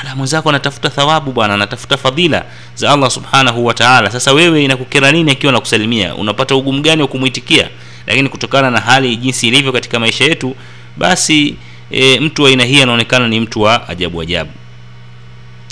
Ala 0.00 0.16
mwenzako 0.16 0.48
anatafuta 0.48 0.90
thawabu 0.90 1.32
bwana 1.32 1.54
anatafuta 1.54 1.96
fadhila 1.96 2.44
za 2.74 2.90
allah 2.92 3.10
subhanahu 3.10 3.66
wa 3.66 3.74
taala. 3.74 4.10
Sasa 4.10 4.32
wewe 4.32 4.64
inakukera 4.64 5.12
nini 5.12 5.30
akiwa 5.32 5.52
nakusalimia 5.52 6.14
unapata 6.14 6.54
ugumu 6.54 6.82
gani 6.82 7.02
wa 7.02 7.08
kumwitikia? 7.08 7.68
Lakini 8.06 8.28
kutokana 8.28 8.70
na 8.70 8.80
hali 8.80 9.16
jinsi 9.16 9.48
ilivyo 9.48 9.72
katika 9.72 9.98
maisha 10.00 10.24
yetu 10.24 10.56
basi 10.96 11.54
e, 11.90 12.20
mtu 12.20 12.42
wa 12.42 12.48
aina 12.48 12.64
hii 12.64 12.82
anaonekana 12.82 13.28
ni 13.28 13.40
mtu 13.40 13.60
wa 13.60 13.88
ajabu 13.88 14.20
ajabu. 14.20 14.50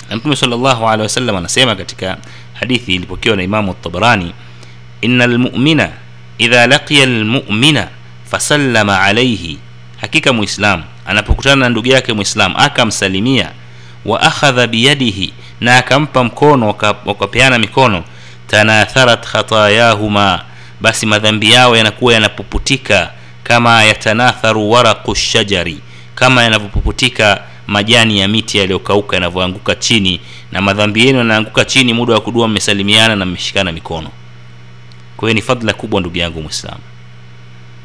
Na 0.09 0.15
mtume 0.17 0.35
sallallahu 0.35 0.83
alaihi 0.85 1.03
wasallam 1.03 1.35
anasema 1.35 1.75
katika 1.75 2.17
hadithi 2.61 2.95
ilipokewa 2.95 3.35
na 3.37 3.43
imamu 3.43 3.73
tabarani 3.73 4.33
ina 5.01 5.27
lmumina 5.27 5.89
idha 6.37 6.67
laqiya 6.67 7.05
lmumina 7.05 7.87
fasallama 8.31 9.01
alaihi 9.01 9.59
hakika 10.01 10.33
muislam 10.33 10.83
anapokutana 11.05 11.55
na 11.55 11.69
ndugu 11.69 11.87
yake 11.87 12.13
muislam 12.13 12.53
akamsalimia 12.57 13.51
wa 14.05 14.21
akhadha 14.21 14.67
biyadihi 14.67 15.33
na 15.61 15.77
akampa 15.77 16.23
mkono 16.23 16.67
wakapeana 17.05 17.59
mikono 17.59 18.03
tanatharat 18.47 19.25
khatayahuma. 19.27 20.41
Basi 20.81 21.05
madhambi 21.05 21.51
yao 21.51 21.77
yanakuwa 21.77 22.13
yanapuputika 22.13 23.11
kama 23.43 23.83
yatanatharu 23.83 24.71
waraqu 24.71 25.15
shajari 25.15 25.79
kama 26.15 26.43
yanavyopuputika 26.43 27.43
majani 27.67 28.19
ya 28.19 28.27
miti 28.27 28.57
yaliyokauka 28.57 29.15
yanavyoanguka 29.15 29.75
chini 29.75 30.19
na 30.51 30.61
madhambi 30.61 31.05
yenu 31.05 31.17
yanaanguka 31.17 31.65
chini 31.65 31.93
muda 31.93 32.13
wa 32.13 32.21
kudua 32.21 32.47
mmesalimiana 32.47 33.15
na 33.15 33.25
mmeshikana 33.25 33.71
mikono. 33.71 34.09
Kwa 35.17 35.27
hiyo 35.29 35.33
ni 35.35 35.41
fadhila 35.41 35.73
kubwa 35.73 35.99
ndugu 36.01 36.17
yangu 36.17 36.41
mwislamu 36.41 36.79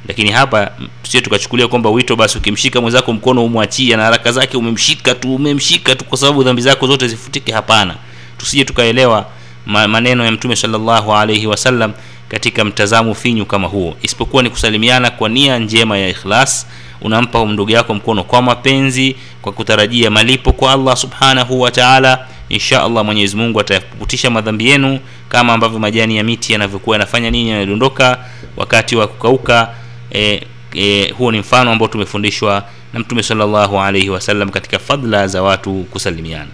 lakini 0.09 0.31
hapa 0.31 0.71
tusie 1.03 1.21
tukachukulia 1.21 1.69
kwamba 1.69 1.91
wito 1.91 2.17
basi 2.17 2.39
ukimshika 2.39 2.81
mwenzako 2.81 3.13
mkono 3.13 3.45
umwachia 3.45 3.97
na 3.97 4.03
haraka 4.03 4.33
zake 4.33 4.57
umemshika 4.57 5.15
tu 5.15 5.35
umemshika 5.35 5.95
tu 5.97 6.05
kwa 6.05 6.19
sababu 6.19 6.43
dhambi 6.45 6.63
zako 6.63 6.87
zote 6.87 7.09
zifutike. 7.09 7.53
Hapana. 7.53 7.95
Tusije 8.39 8.65
tukaelewa 8.65 9.27
maneno 9.67 10.25
ya 10.25 10.33
mtume 10.33 10.57
salllahu 10.57 11.15
alaihi 11.15 11.47
wasallam 11.47 11.93
katika 12.29 12.65
mtazamo 12.65 13.15
finyu 13.15 13.47
kama 13.47 13.69
huo. 13.69 13.97
Isipokuwa 14.03 14.43
ni 14.43 14.51
kusalimiana 14.51 15.11
kwa 15.11 15.29
nia 15.29 15.59
njema 15.59 15.99
ya 15.99 16.09
ikhlas 16.09 16.67
unampa 17.01 17.45
ndugu 17.45 17.71
yako 17.71 17.95
mkono 17.95 18.25
kwa 18.25 18.43
mapenzi 18.43 19.17
kwa 19.43 19.53
kutarajia 19.53 20.11
malipo 20.11 20.53
kwa 20.53 20.73
allah 20.73 20.97
subhanahu 20.97 21.61
wa 21.61 21.71
taala. 21.71 22.27
Insha 22.49 22.83
allah 22.83 23.05
mwenyezi 23.05 23.37
mungu 23.37 23.61
atayapuputisha 23.61 24.31
madhambi 24.31 24.69
yenu 24.69 24.99
kama 25.29 25.53
ambavyo 25.53 25.79
majani 25.79 26.17
ya 26.17 26.25
miti 26.25 26.53
yanavyokuwa 26.53 26.97
yanafanya 26.97 27.31
nini 27.31 27.51
yanadondoka 27.51 28.19
wakati 28.57 28.97
wa 28.97 29.07
kukauka. 29.07 29.69
E, 30.15 30.43
e, 30.75 31.11
huo 31.11 31.33
ni 31.33 31.39
mfano 31.39 31.73
ambao 31.73 31.89
tumefundishwa 31.89 32.63
na 32.93 33.01
mtume 33.01 33.23
salllahu 33.23 33.81
alaihi 33.81 34.11
wasallam 34.11 34.49
katika 34.51 34.79
fadla 34.79 35.27
za 35.29 35.43
watu 35.43 35.73
kusalimiana. 35.91 36.51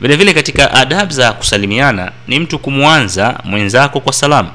Vile 0.00 0.16
vile 0.16 0.34
katika 0.34 0.72
adab 0.72 1.10
za 1.10 1.32
kusalimiana 1.32 2.12
ni 2.28 2.38
mtu 2.38 2.58
kumwanza 2.58 3.40
mwenzako 3.44 4.00
kwa 4.00 4.12
salamu. 4.12 4.50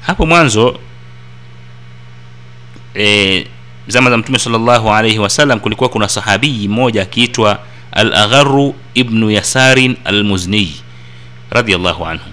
Hapo 0.00 0.26
mwanzo 0.26 0.78
e, 2.98 3.46
zama 3.88 4.10
za 4.10 4.16
mtume 4.16 4.38
salllahu 4.38 4.90
alaihi 4.92 5.18
wasallam 5.18 5.60
kulikuwa 5.60 5.88
kuna 5.88 6.08
sahabii 6.08 6.68
mmoja 6.68 7.02
akiitwa 7.02 7.58
al-agharu 7.92 8.74
ibnu 8.94 9.30
yasarin 9.30 9.96
almuzni 10.04 10.76
anhu. 12.06 12.24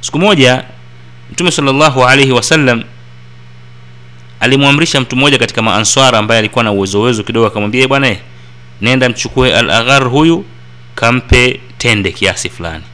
Siku 0.00 0.18
moja 0.18 0.64
mtume 1.32 1.50
salllahu 1.50 2.04
alaihi 2.04 2.32
wasallam 2.32 2.82
alimwamrisha 4.40 5.00
mtu 5.00 5.16
mmoja 5.16 5.38
katika 5.38 5.62
maanswara 5.62 6.18
ambaye 6.18 6.38
alikuwa 6.38 6.64
na 6.64 6.72
uwezo 6.72 7.00
uwezo 7.00 7.22
kidogo 7.22 7.46
akamwambia 7.46 7.88
bwana 7.88 8.16
nenda 8.80 9.08
mchukue 9.08 9.54
al-aghar 9.56 10.04
huyu 10.08 10.44
kampe 10.94 11.60
tende 11.78 12.12
kiasi 12.12 12.48
fulani 12.50 12.84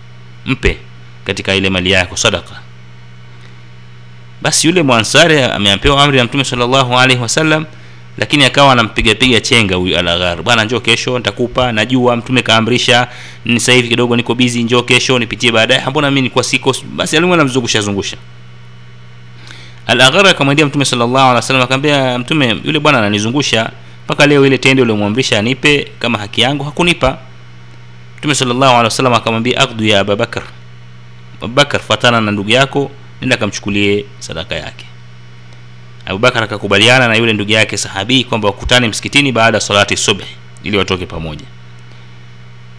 mpe 0.47 0.79
katika 1.25 1.55
ile 1.55 1.71
mali 1.71 1.91
yako 1.91 2.17
sadaka 2.17 2.61
basi 4.43 4.67
yule 4.67 4.83
mwansari 4.83 5.43
ameampewa 5.43 6.05
amri 6.05 6.19
ya 6.19 6.25
mtume 6.25 6.45
sallallahu 6.45 6.99
alaihi 6.99 7.23
wasallam 7.23 7.65
lakini 8.19 8.45
akawa 8.45 8.73
anampigapiga 8.73 9.41
chenga 9.41 9.77
huyu 9.77 9.99
alaghar. 9.99 10.43
Bwana 10.43 10.65
njoo 10.65 10.81
kesho 10.81 11.19
nitakupa 11.19 11.73
najua 11.73 12.17
mtume 12.17 12.43
kaamrisha 12.43 13.09
ni 13.45 13.61
hivi 13.61 13.89
kidogo 13.89 14.17
niko 14.17 14.35
bizi 14.35 14.63
njoo 14.63 14.83
kesho 14.83 15.19
nipitie 15.19 15.53
baadaye. 15.53 15.83
Mbona 15.91 16.11
mimi 16.11 16.21
nilikuwa 16.21 16.45
siko 16.45 16.77
basi 16.95 17.17
alimu 17.17 17.35
anamzungusha 17.35 17.81
zungusha. 17.81 18.17
Alaghar 19.87 20.27
akamwendea 20.27 20.67
mtume 20.67 20.85
sallallahu 20.85 21.17
alaihi 21.19 21.37
wasallam 21.37 21.63
akamwambia 21.63 22.19
mtume 22.19 22.61
yule 22.65 22.79
bwana 22.79 22.99
ananizungusha 22.99 23.71
mpaka 24.05 24.27
leo 24.27 24.47
ile 24.47 24.59
tende 24.59 24.83
uliomwamrisha 24.83 25.39
anipe 25.39 25.89
kama 25.99 26.19
haki 26.19 26.41
yangu. 26.41 26.65
Hakunipa. 26.65 27.19
Mtume 28.19 28.35
sallallahu 28.35 28.71
alaihi 28.71 28.85
wasallam 28.85 29.15
akamwambia 29.15 29.61
aqdu 29.61 29.85
ya 29.85 30.01
abubakar. 30.01 30.43
Abubakar 31.43 31.81
fatana 31.81 32.21
na 32.21 32.33
ndugu 32.33 32.51
yako 32.51 32.91
nenda 33.23 33.37
kamchukulie 33.37 34.05
sadaka 34.19 34.55
yake. 34.55 34.85
Abubakar 36.07 36.45
akakubaliana 36.45 37.09
na 37.09 37.15
yule 37.15 37.33
ndugu 37.33 37.53
yake 37.53 37.77
sahabii 37.77 38.25
kwamba 38.25 38.49
wakutane 38.49 38.89
msikitini 38.89 39.33
baada 39.33 39.57
ya 39.57 39.61
salati 39.61 39.97
subhi 39.97 40.25
ili 40.63 40.77
watoke 40.77 41.07
pamoja. 41.07 41.45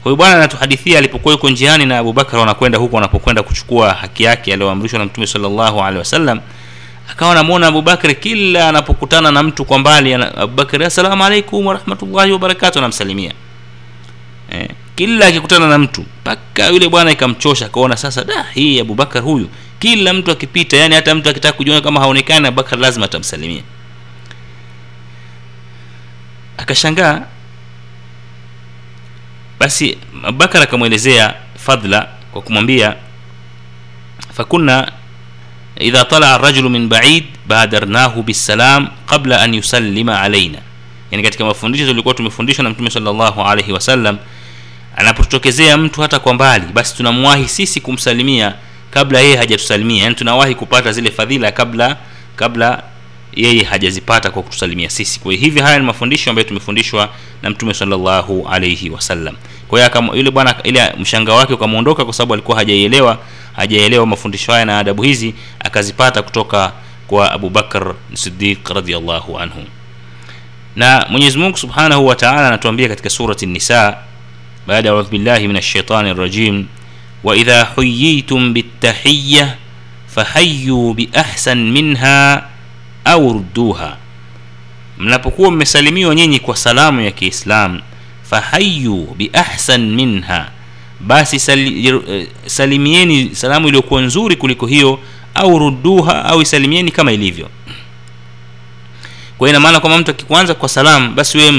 Huyu 0.03 0.15
bwana 0.15 0.35
anatuhadithia 0.35 0.97
alipokuwa 0.97 1.31
yuko 1.33 1.49
njiani 1.49 1.85
na 1.85 1.97
abubakar 1.97 2.39
wanakwenda 2.39 2.77
huko 2.77 2.95
wanapokwenda 2.95 3.43
kuchukua 3.43 3.93
haki 3.93 4.23
yake 4.23 4.53
aliyoamrishwa 4.53 4.99
na 4.99 5.05
mtume 5.05 5.27
salllahu 5.27 5.81
alehi 5.81 5.99
wasallam. 5.99 6.39
Akawa 7.11 7.31
anamwona 7.31 7.67
abubakar 7.67 8.15
kila 8.15 8.69
anapokutana 8.69 9.31
na 9.31 9.43
mtu 9.43 9.65
kwa 9.65 9.79
mbali 9.79 10.13
abubakar 10.13 10.83
assalamu 10.83 11.23
alaikum 11.25 11.65
warahmatullahi 11.65 12.31
wabarakatu 12.31 12.79
anamsalimia. 12.79 13.33
Eh, 14.51 14.69
kila 14.95 15.27
akikutana 15.27 15.67
na 15.67 15.77
mtu 15.77 16.01
mpaka 16.21 16.67
yule 16.67 16.89
bwana 16.89 17.11
ikamchosha 17.11 17.65
akaona 17.65 17.97
sasa 17.97 18.23
da 18.23 18.43
hii 18.53 18.79
abubakar 18.79 19.21
huyu 19.21 19.49
kila 19.83 20.13
mtu 20.13 20.31
akipita 20.31 20.77
yani 20.77 20.95
hata 20.95 21.15
mtu 21.15 21.29
akitaka 21.29 21.57
kujiona 21.57 21.81
kama 21.81 21.99
haonekani 21.99 22.47
abubakar 22.47 22.79
lazima 22.79 23.05
atamsalimia. 23.05 23.63
Akashangaa 26.57 27.21
basi 29.59 29.97
abubakar 30.23 30.61
akamwelezea 30.63 31.33
fadla 31.57 32.07
kwa 32.31 32.41
kumwambia 32.41 32.95
fakunna 34.33 34.91
idha 35.75 36.05
talaa 36.05 36.37
rajulu 36.37 36.69
min 36.69 36.87
baid 36.89 37.23
badarnahu 37.47 38.23
bisalam 38.23 38.87
qabla 39.05 39.41
an 39.41 39.53
yusallima 39.53 40.21
alaina 40.21 40.59
yani 41.11 41.23
katika 41.23 41.45
mafundisho 41.45 41.85
tulikuwa 41.87 42.13
tumefundishwa 42.13 42.63
na 42.63 42.69
mtume 42.69 42.89
sallallahu 42.89 43.41
alaihi 43.41 43.71
wasallam 43.71 44.17
anapotokezea 44.95 45.77
mtu 45.77 46.01
hata 46.01 46.19
kwa 46.19 46.33
mbali 46.33 46.65
basi 46.73 46.95
tunamwahi 46.95 47.47
sisi 47.47 47.81
kumsalimia 47.81 48.53
kabla 48.93 49.19
yeye 49.19 49.35
hajatusalimia 49.35 50.03
yani 50.03 50.15
tunawahi 50.15 50.55
kupata 50.55 50.91
zile 50.91 51.11
fadhila 51.11 51.51
kabla 51.51 51.97
kabla 52.35 52.83
yeye 53.35 53.63
hajazipata 53.63 54.31
kwa 54.31 54.43
kutusalimia 54.43 54.89
sisi. 54.89 55.19
Kwa 55.19 55.33
hivi 55.33 55.59
haya 55.59 55.79
ni 55.79 55.85
mafundisho 55.85 56.29
ambayo 56.29 56.47
tumefundishwa 56.47 57.09
na 57.41 57.49
mtume 57.49 57.73
sallallahu 57.73 58.47
alaihi 58.51 58.89
wasallam. 58.89 59.35
Yule 60.13 60.31
bwana 60.31 60.55
ile 60.63 60.93
mshanga 60.99 61.33
wake 61.33 61.53
ukamwondoka 61.53 62.05
kwa 62.05 62.13
sababu 62.13 62.33
alikuwa 62.33 62.57
hajaielewa 62.57 63.19
hajaelewa 63.53 64.05
mafundisho 64.05 64.51
haya 64.51 64.65
na 64.65 64.79
adabu 64.79 65.03
hizi 65.03 65.33
akazipata 65.59 66.21
kutoka 66.21 66.71
kwa 67.07 67.31
abubakar 67.31 67.95
sidiq 68.13 68.69
radiallahu 68.69 69.39
anhu. 69.39 69.63
Na 70.75 71.05
mwenyezi 71.09 71.37
mungu 71.37 71.57
subhanahu 71.57 72.07
wa 72.07 72.21
anatuambia 72.21 72.87
katika 72.87 73.09
surati 73.09 73.45
nisa 73.45 73.97
baada 74.67 74.89
ya 74.89 74.95
audhu 74.95 75.09
billahi 75.09 75.47
min 75.47 75.55
alshaitani 75.55 76.13
rajim 76.13 76.65
waidha 77.23 77.65
حييتم 77.75 78.53
بالتحية 78.53 79.57
fahayu 80.15 80.93
biahsan 80.93 81.71
minha 81.71 82.43
au 83.05 83.33
rudduha. 83.33 83.97
Mnapokuwa 84.97 85.51
mmesalimiwa 85.51 86.15
nyinyi 86.15 86.39
kwa 86.39 86.55
salamu 86.55 87.01
ya 87.01 87.11
Kiislamu, 87.11 87.81
fahayu 88.23 89.15
biahsan 89.17 89.81
minha 89.95 90.49
basi 90.99 91.39
sali, 91.39 91.93
salimieni 92.45 93.35
salamu 93.35 93.67
iliyokuwa 93.67 94.01
nzuri 94.01 94.35
kuliko 94.35 94.67
hiyo 94.67 94.99
au 95.35 95.59
rudduha 95.59 96.25
au 96.25 96.41
isalimieni 96.41 96.91
kama 96.91 97.11
ilivyo. 97.11 97.49
Kwa 99.37 99.47
hiyo 99.47 99.49
ina 99.49 99.59
maana 99.59 99.79
kwamba 99.79 99.97
mtu 99.99 100.11
akikuanza 100.11 100.53
kwa 100.53 100.69
salamu 100.69 101.11
basi 101.13 101.37
wewe 101.37 101.51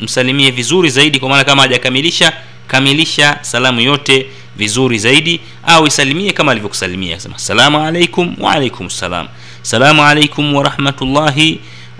msalimie 0.00 0.50
vizuri 0.50 0.90
zaidi 0.90 1.18
kwa 1.20 1.28
maana 1.28 1.44
kama 1.44 1.62
hajakamilisha 1.62 2.32
kamilisha 2.66 3.38
salamu 3.42 3.80
yote 3.80 4.26
vizuri 4.56 4.98
zaidi 4.98 5.40
au 5.66 5.86
isalimie 5.86 6.32
kama 6.32 6.52
alivyokusalimia. 6.52 7.20
Sema 7.20 7.38
salamu 7.38 7.78
alaikum 7.80 8.34
wa 8.40 8.70
salam 8.90 9.28
salamu 9.62 10.02
alaikum 10.04 10.54
wa 10.54 10.64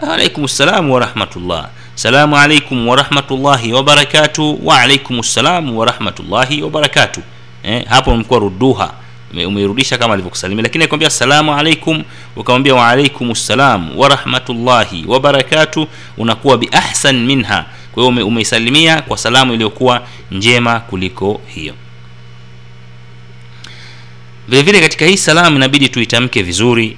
alaikum 0.02 0.48
salam 0.48 0.90
wa 0.90 1.00
salamu 1.94 2.36
alaikum 2.36 2.88
wa 2.88 2.96
rahmatullahi 2.96 3.72
wa 3.72 5.22
salam 5.22 5.76
wa 5.76 5.86
rahmatullahi 5.86 6.64
eh, 7.62 7.84
hapo 7.88 8.10
umekuwa 8.12 8.40
ruduha. 8.40 8.92
Umeirudisha 9.46 9.98
kama 9.98 10.14
alivyokusalimia. 10.14 10.62
Lakini 10.62 10.84
akwambia 10.84 11.08
assalamu 11.08 11.54
alaikum 11.54 12.02
ukamwambia 12.36 12.74
waalaikum 12.74 13.34
salam 13.34 13.98
wa 13.98 14.08
rahmatullahi 14.08 15.04
unakuwa 16.18 16.58
biahsan 16.58 17.24
minha. 17.26 17.64
Kwa 17.92 18.02
hiyo 18.02 18.26
umeisalimia 18.26 19.02
kwa 19.02 19.18
salamu 19.18 19.54
iliyokuwa 19.54 20.02
njema 20.30 20.80
kuliko 20.80 21.40
hiyo 21.46 21.74
vile 24.48 24.62
vile 24.62 24.80
katika 24.80 25.06
hii 25.06 25.16
salamu 25.16 25.56
inabidi 25.56 25.88
tuitamke 25.88 26.42
vizuri 26.42 26.96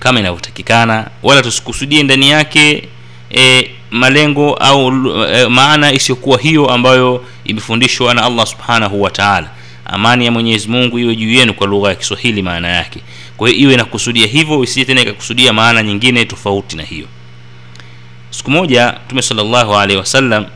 kama 0.00 0.20
inavyotakikana 0.20 1.10
wala 1.22 1.42
tusikusudie 1.42 2.02
ndani 2.02 2.30
yake 2.30 2.88
e, 3.36 3.70
malengo 3.90 4.54
au 4.54 4.92
e, 5.28 5.46
maana 5.48 5.92
isiyokuwa 5.92 6.38
hiyo 6.38 6.66
ambayo 6.70 7.24
imefundishwa 7.44 8.14
na 8.14 8.22
allah 8.24 8.46
subhanahu 8.46 9.02
wa 9.02 9.10
taala. 9.10 9.50
Amani 9.84 10.24
ya 10.24 10.32
mwenyezi 10.32 10.68
mungu 10.68 10.98
iwe 10.98 11.16
juu 11.16 11.30
yenu 11.30 11.54
kwa 11.54 11.66
lugha 11.66 11.88
ya 11.88 11.94
kiswahili 11.94 12.42
maana 12.42 12.68
yake. 12.68 13.00
Kwa 13.36 13.48
hiyo 13.48 13.60
iwe 13.60 13.74
inakusudia 13.74 14.26
hivyo 14.26 14.64
isije 14.64 14.84
tena 14.84 15.00
ikakusudia 15.00 15.52
maana 15.52 15.82
nyingine 15.82 16.24
tofauti 16.24 16.76
na 16.76 16.82
hiyo. 16.82 17.06
Siku 18.30 18.50
moja 18.50 18.94
mtume 19.06 19.22
salllahu 19.22 19.76
alehi 19.76 19.98
wasallam 19.98 20.46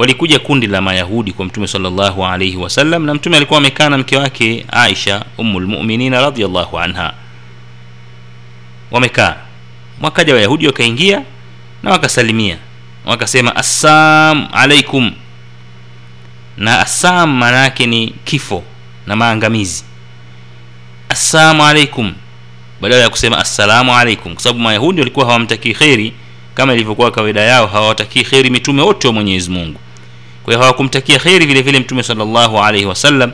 walikuja 0.00 0.38
kundi 0.38 0.66
la 0.66 0.80
mayahudi 0.80 1.32
kwa 1.32 1.44
mtume 1.44 1.66
salllahu 1.66 2.26
alaihi 2.26 2.56
wasallam 2.56 3.06
na 3.06 3.14
mtume 3.14 3.36
alikuwa 3.36 3.58
amekaa 3.58 3.88
na 3.88 3.98
mke 3.98 4.16
wake 4.16 4.66
aisha 4.72 5.24
umulmuminina 5.38 6.20
radiallahu 6.20 6.78
anha. 6.78 7.12
Wamekaa. 8.90 9.36
Wakaja 10.02 10.34
wayahudi 10.34 10.66
wakaingia 10.66 11.22
na 11.82 11.90
wakasalimia. 11.90 12.58
Wakasema 13.06 13.56
assam 13.56 14.48
alaikum 14.52 15.12
na 16.56 16.80
assam 16.80 17.36
maana 17.38 17.56
yake 17.56 17.86
ni 17.86 18.14
kifo 18.24 18.62
na 19.06 19.16
maangamizi. 19.16 19.84
Assalamu 21.08 21.64
alaikum 21.64 22.12
badala 22.80 23.02
ya 23.02 23.08
kusema 23.10 23.38
assalamu 23.38 23.96
alaikum 23.96 24.32
kwa 24.34 24.42
sababu 24.42 24.58
mayahudi 24.60 25.00
walikuwa 25.00 25.26
hawamtakii 25.26 25.74
kheri 25.74 26.12
kama 26.54 26.74
ilivyokuwa 26.74 27.10
kawaida 27.10 27.40
yao 27.40 27.66
hawawatakii 27.66 28.22
kheri 28.24 28.50
mitume 28.50 28.82
wote 28.82 29.06
wa 29.08 29.14
mwenyezi 29.14 29.50
mungu 29.50 29.80
kwa 30.42 30.52
hiyo 30.54 30.60
hawakumtakia 30.62 31.18
kheri 31.18 31.46
vile 31.46 31.62
vile 31.62 31.80
mtume 31.80 32.02
salllahu 32.02 32.58
alaihi 32.58 32.86
wasallam 32.86 33.32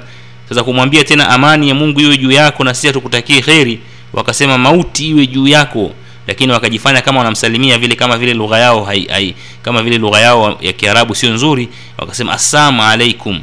sasa 0.49 0.65
kumwambia 0.65 1.05
tena 1.05 1.29
amani 1.29 1.69
ya 1.69 1.75
mungu 1.75 2.01
iwe 2.01 2.17
juu 2.17 2.31
yako 2.31 2.65
na 2.65 2.75
sisi 2.75 2.87
hatukutakie 2.87 3.41
kheri 3.43 3.81
wakasema 4.13 4.59
mauti 4.59 5.09
iwe 5.09 5.27
juu 5.27 5.49
yako. 5.49 5.93
Lakini 6.27 6.53
wakajifanya 6.53 7.01
kama 7.03 7.19
wanamsalimia 7.19 7.79
vile 7.79 7.95
kama 7.95 8.19
vile 8.19 8.35
lugha 8.35 8.59
yao 8.59 8.85
hai, 8.85 9.07
hai, 9.11 9.35
kama 9.63 9.83
vile 9.83 9.99
lugha 9.99 10.21
yao 10.21 10.59
ya 10.61 10.73
kiarabu 10.73 11.15
sio 11.15 11.31
nzuri 11.33 11.69
wakasema 11.99 12.33
assalamu 12.33 12.83
alaikum 12.83 13.41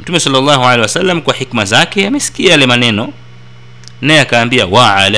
mtume 0.00 0.20
salllahu 0.20 0.64
alehi 0.64 0.82
wasallam 0.82 1.20
kwa 1.22 1.34
hikma 1.34 1.64
zake 1.64 2.06
amesikia 2.06 2.50
yale 2.50 2.66
maneno 2.66 3.12
naye 4.00 4.20
akaambia 4.20 4.66
wa 4.66 5.10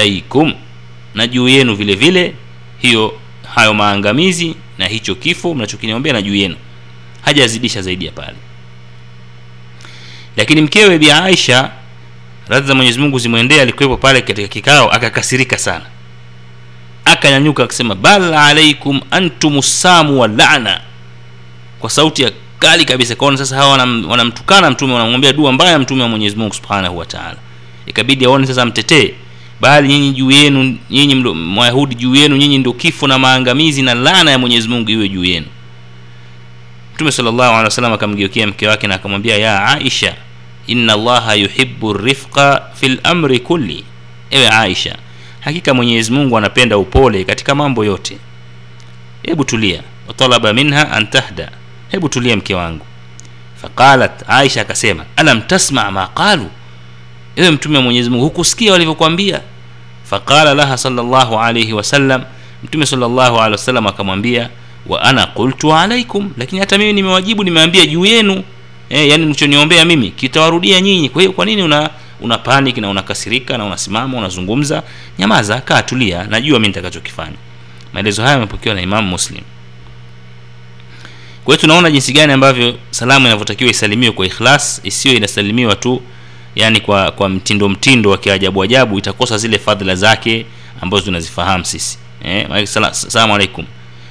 na 1.15 1.27
juu 1.27 1.49
yenu 1.49 1.75
vile 1.75 1.95
vile 1.95 2.35
hiyo 2.79 3.15
hayo 3.55 3.75
maangamizi 3.75 4.55
na 4.79 4.87
hicho 4.87 5.15
kifo 5.15 5.55
mnachokiniombea 5.55 6.13
na 6.13 6.23
juu 6.23 6.35
yenu 6.35 6.57
hajazidisha 7.29 7.83
zaidi 7.83 8.07
ya 8.07 8.13
pale. 8.13 8.37
Lakini 10.37 10.61
mkewe 10.63 10.99
bi 10.99 11.11
aisha 11.11 11.71
radhi 12.49 12.69
za 12.69 12.75
mwenyezi 12.75 12.99
mungu 12.99 13.19
zimwendea 13.19 13.63
alikuwepo 13.63 13.97
pale 13.97 14.21
katika 14.21 14.49
kikao 14.49 14.91
akakasirika 14.93 15.59
sana. 15.59 15.85
Akanyanyuka 17.05 17.65
akasema 17.65 17.95
bal 17.95 18.35
alaikum 18.35 19.01
antum 19.11 19.63
samu 19.63 20.21
wa 20.21 20.29
lana. 20.29 20.81
Kwa 21.79 21.91
sauti 21.91 22.23
ya 22.23 22.33
kali 22.59 22.85
kabisa 22.85 23.15
kaona 23.15 23.37
sasa 23.39 23.57
hawa 23.57 23.77
wanam- 23.77 24.07
wanamtukana 24.11 24.71
mtume 24.71 24.93
wanamwambia 24.93 25.33
dua 25.33 25.53
mbaya 25.53 25.79
mtume 25.79 26.03
wa 26.03 26.09
mwenyezi 26.09 26.37
mungu 26.37 26.55
subhanahu 26.55 26.99
wataala 26.99 27.37
ikabidi 27.87 28.25
aone 28.25 28.47
sasa 28.47 28.67
mtetee 28.67 29.15
bali 29.61 29.89
nyinyi 29.89 30.13
juu 30.13 30.31
yenu 30.31 30.79
nyinyi 30.91 31.15
mayahudi 31.15 31.95
juu 31.95 32.15
yenu 32.15 32.37
nyinyi 32.37 32.59
ndio 32.59 32.73
kifo 32.73 33.07
na 33.07 33.19
maangamizi 33.19 33.83
na 33.83 33.95
laana 33.95 34.31
ya 34.31 34.39
mwenyezi 34.39 34.69
mungu 34.69 34.91
iwe 34.91 35.09
juu 35.09 35.25
yenu 35.25 35.47
mtume 36.99 37.13
salllahu 37.13 37.43
alehi 37.53 37.65
wasallam 37.65 37.93
akamgeukia 37.93 38.47
mke 38.47 38.69
wake 38.69 38.87
na 38.87 38.95
akamwambia 38.95 39.37
ya 39.39 39.65
aisha 39.67 40.15
inna 40.67 40.93
allaha 40.93 41.35
yuhibbu 41.35 41.93
rifqa 41.93 42.63
fi 42.75 42.89
lamri 43.05 43.39
kulli. 43.41 43.85
Ewe 44.31 44.49
aisha 44.49 44.97
hakika 45.41 45.75
mwenyezi 45.75 46.13
mungu 46.13 46.39
anapenda 46.39 46.79
upole 46.79 47.25
katika 47.25 47.55
mambo 47.55 47.85
yote. 47.85 48.19
Hebu 49.23 49.45
tulia 49.45 49.83
watalaba 50.09 50.53
minha 50.53 50.93
an 50.93 51.07
tahda. 51.07 51.51
Hebu 51.89 52.09
tulia 52.09 52.37
mke 52.37 52.55
wangu. 52.55 52.87
Faqalat 53.63 54.25
aisha 54.29 54.61
akasema 54.61 55.05
alam 55.17 55.41
tasma 55.43 55.91
ma 55.91 56.07
qalu? 56.07 56.51
Ewe 57.37 57.51
mtume 57.51 57.77
wa 57.77 57.83
mwenyezi 57.85 58.11
mungu 58.11 58.25
hukusikia 58.25 58.73
walivyokwambia 58.73 59.41
faqala 60.05 60.55
laha 60.55 60.77
salllahu 60.79 61.39
alaihi 61.41 61.73
wasallam. 61.73 62.25
Mtume 62.65 62.87
salllahu 62.87 63.39
alehi 63.41 63.53
wasallam 63.53 63.87
akamwambia 63.87 64.51
wa 64.89 65.03
ana 65.03 65.27
qultu 65.27 65.75
alaikum 65.75 66.31
lakini 66.39 66.61
hata 66.61 66.79
mimi 66.79 66.93
nimewajibu 66.93 67.45
nimeambia 67.45 67.87
juu 67.87 68.05
yenu. 68.07 68.43
Eh, 68.91 69.09
yani 69.09 69.27
mlichoniombea 69.27 69.85
mimi 69.85 70.11
kitawarudia 70.11 70.81
nyinyi. 70.81 71.09
Kwa 71.09 71.23
hiyo 71.23 71.33
kwa 71.33 71.47
nini 71.47 71.63
una 71.63 71.91
una 72.21 72.39
panic 72.39 72.79
na 72.79 72.89
unakasirika 72.91 73.59
na 73.59 73.65
unasimama 73.65 74.19
unazungumza? 74.19 74.83
Nyamaza 75.19 75.61
kaa 75.61 75.83
tulia. 75.83 76.25
Najua 76.25 76.59
mimi 76.59 76.69
nitakachokifanya. 76.69 77.37
Maelezo 77.93 78.23
haya 78.23 78.35
yamepokewa 78.35 78.75
na 78.75 78.83
Imam 78.83 79.07
muslim. 79.07 79.41
Kwa 81.45 81.55
hiyo 81.55 81.61
tunaona 81.61 81.91
jinsi 81.91 82.13
gani 82.13 82.33
ambavyo 82.33 82.79
salamu 82.91 83.27
inavyotakiwa 83.27 83.71
isalimiwe 83.71 84.13
kwa 84.13 84.27
ikhlas 84.27 84.81
isiyo 84.85 85.15
inasalimiwa 85.15 85.77
tu 85.77 86.03
yani 86.57 86.81
kwa 86.81 87.11
kwa 87.11 87.29
mtindo 87.29 87.69
mtindo 87.69 88.11
wa 88.11 88.19
kiajabu 88.19 88.63
ajabu 88.63 88.99
itakosa 88.99 89.39
zile 89.39 89.59
fadhila 89.59 89.95
zake 89.95 90.47
ambazo 90.81 91.05
tunazifahamu 91.05 91.65
sisi. 91.65 91.99
Eh, 92.25 92.67
salamu 92.93 93.35
alaikum 93.35 93.65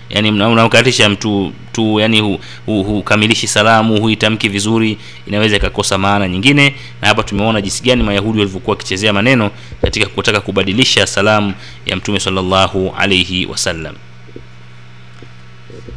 yani 0.09 0.31
unamkatisha 0.31 1.09
mtu 1.09 1.53
tu 1.71 1.99
yani 1.99 2.39
hukamilishi 2.65 3.45
hu, 3.45 3.49
hu, 3.49 3.53
salamu 3.53 4.01
huitamki 4.01 4.49
vizuri 4.49 4.97
inaweza 5.27 5.55
ikakosa 5.55 5.97
maana 5.97 6.27
nyingine. 6.27 6.75
Na 7.01 7.07
hapa 7.07 7.23
tumeona 7.23 7.61
jinsi 7.61 7.83
gani 7.83 8.03
mayahudi 8.03 8.39
walivyokuwa 8.39 8.73
wakichezea 8.75 9.13
maneno 9.13 9.51
katika 9.81 10.05
kutaka 10.05 10.41
kubadilisha 10.41 11.07
salamu 11.07 11.53
ya 11.85 11.95
mtume 11.95 12.19
salllahu 12.19 12.93
alaihi 12.97 13.45
wasallam. 13.45 13.95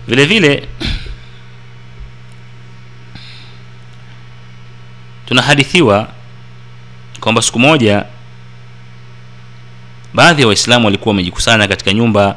Vile 0.09 0.25
vile 0.25 0.69
tunahadithiwa 5.29 6.09
kwamba 7.21 7.43
siku 7.43 7.59
moja 7.59 8.05
baadhi 10.15 10.41
ya 10.43 10.47
wa 10.47 10.49
waislamu 10.49 10.85
walikuwa 10.87 11.11
wamejikusanya 11.11 11.69
katika 11.69 11.93
nyumba 11.93 12.37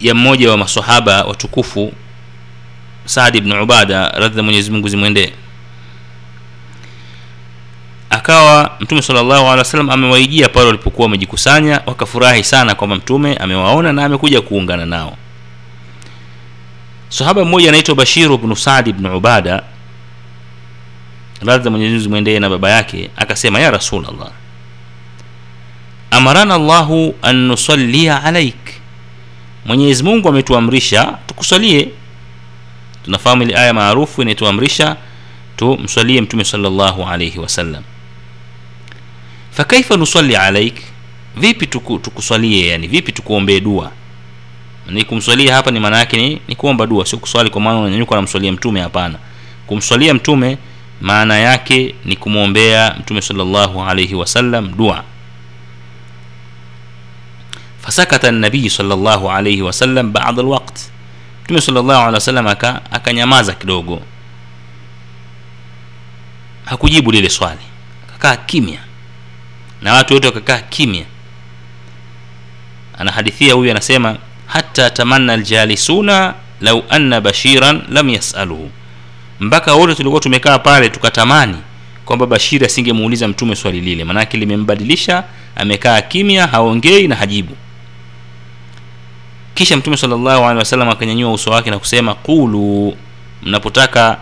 ya 0.00 0.14
mmoja 0.14 0.50
wa 0.50 0.56
masahaba 0.56 1.24
watukufu 1.24 1.92
saad 3.04 3.36
ibn 3.36 3.52
ubada 3.52 4.08
radhi 4.08 4.34
za 4.36 4.88
zimwendee. 4.88 5.32
Akawa 8.10 8.76
mtume 8.80 9.02
salllahu 9.02 9.30
alehi 9.46 9.58
wasallam 9.58 9.90
amewaijia 9.90 10.48
pale 10.48 10.66
walipokuwa 10.66 11.04
wamejikusanya 11.06 11.80
wakafurahi 11.86 12.44
sana 12.44 12.74
kwamba 12.74 12.96
mtume 12.96 13.36
amewaona 13.36 13.92
na 13.92 14.04
amekuja 14.04 14.40
kuungana 14.40 14.86
nao. 14.86 15.16
Sahaba 17.08 17.44
mmoja 17.44 17.68
anaitwa 17.68 17.94
bashiru 17.94 18.38
bnu 18.38 18.56
sadi 18.56 18.92
bnu 18.92 19.16
ubada 19.16 19.62
radhi 21.46 21.64
za 21.64 21.70
mwenyezi 21.70 21.90
mungu 21.90 22.02
zimwendee 22.02 22.38
na 22.38 22.50
baba 22.50 22.70
yake 22.70 23.10
akasema 23.16 23.60
ya 23.60 23.70
rasulllah 23.70 24.30
amarana 26.10 26.58
llahu 26.58 27.14
an 27.22 27.36
nusalia 27.36 28.22
alaik 28.22 28.79
mwenyezi 29.64 30.02
mungu 30.02 30.28
ametuamrisha 30.28 31.18
tukusalie. 31.26 31.88
Tunafahamu 33.04 33.42
ile 33.42 33.56
aya 33.56 33.74
maarufu 33.74 34.22
inayetuamrisha 34.22 34.96
tumswalie 35.56 36.20
mtume 36.20 36.44
salllahu 36.44 37.04
alaihi 37.08 37.38
wasallam 37.38 37.82
fakaifa 39.50 39.96
nusalli 39.96 40.36
alaik? 40.36 40.74
Vipi 41.36 41.66
tuku, 41.66 41.98
tukuswalie 41.98 42.66
yani 42.68 42.86
vipi 42.86 43.12
tukuombee 43.12 43.60
dua? 43.60 43.90
Ni 44.90 45.04
kumswalia 45.04 45.54
hapa 45.54 45.70
ni 45.70 45.80
maana 45.80 45.98
yake 45.98 46.16
ni, 46.16 46.40
ni 46.48 46.54
kuomba 46.56 46.86
dua 46.86 47.06
sio 47.06 47.18
kuswali 47.18 47.50
kwa 47.50 47.60
maana 47.60 47.78
unanyanyuka 47.80 48.16
namswalia 48.16 48.52
mtume 48.52 48.80
hapana. 48.80 49.18
Kumswalia 49.66 50.14
mtume 50.14 50.58
maana 51.00 51.38
yake 51.38 51.94
ni 52.04 52.16
kumwombea 52.16 52.96
mtume 53.00 53.22
salllahu 53.22 53.82
alaihi 53.82 54.14
wasallam 54.14 54.76
dua 54.76 55.04
fasakata 57.94 58.30
nabii 58.30 58.70
salllahu 58.70 59.30
alaihi 59.30 59.62
wasallam 59.62 60.12
bad 60.12 60.38
lwakt 60.38 60.78
mtume 61.44 61.60
salllahu 61.60 61.90
alehi 62.00 62.14
wasallam 62.14 62.46
akanyamaza 62.90 63.52
kidogo. 63.54 64.02
Hakujibu 66.64 67.12
lile 67.12 67.28
swali. 67.30 67.58
Akakaa 68.08 68.36
kimya. 68.36 68.78
Na 69.82 69.94
watu 69.94 70.14
wote 70.14 70.26
wakakaa 70.26 70.58
kimya. 70.58 71.04
Anahadithia 72.98 73.54
huyu 73.54 73.70
anasema 73.70 74.16
hata 74.46 74.90
tamanna 74.90 75.36
ljalisuna 75.36 76.34
lau 76.60 76.82
anna 76.88 77.20
bashiran 77.20 77.82
lam 77.88 78.08
yasaluhu. 78.08 78.70
Mpaka 79.40 79.74
wote 79.74 79.94
tulikuwa 79.94 80.20
tumekaa 80.20 80.58
pale 80.58 80.88
tukatamani 80.90 81.56
kwamba 82.04 82.26
bashiri 82.26 82.66
asingemuuliza 82.66 83.28
mtume 83.28 83.56
swali 83.56 83.80
lile. 83.80 84.04
Maanake 84.04 84.36
limembadilisha 84.36 85.24
amekaa 85.56 86.00
kimya 86.00 86.46
haongei 86.46 87.08
na 87.08 87.16
hajibu 87.16 87.56
kisha 89.54 89.76
mtume 89.76 89.96
salllahu 89.96 90.44
alehi 90.44 90.58
wasallam 90.58 90.88
akanyanyua 90.88 91.32
uso 91.32 91.50
wake 91.50 91.70
na 91.70 91.78
kusema 91.78 92.14
qulu 92.14 92.96
mnapotaka 93.42 94.18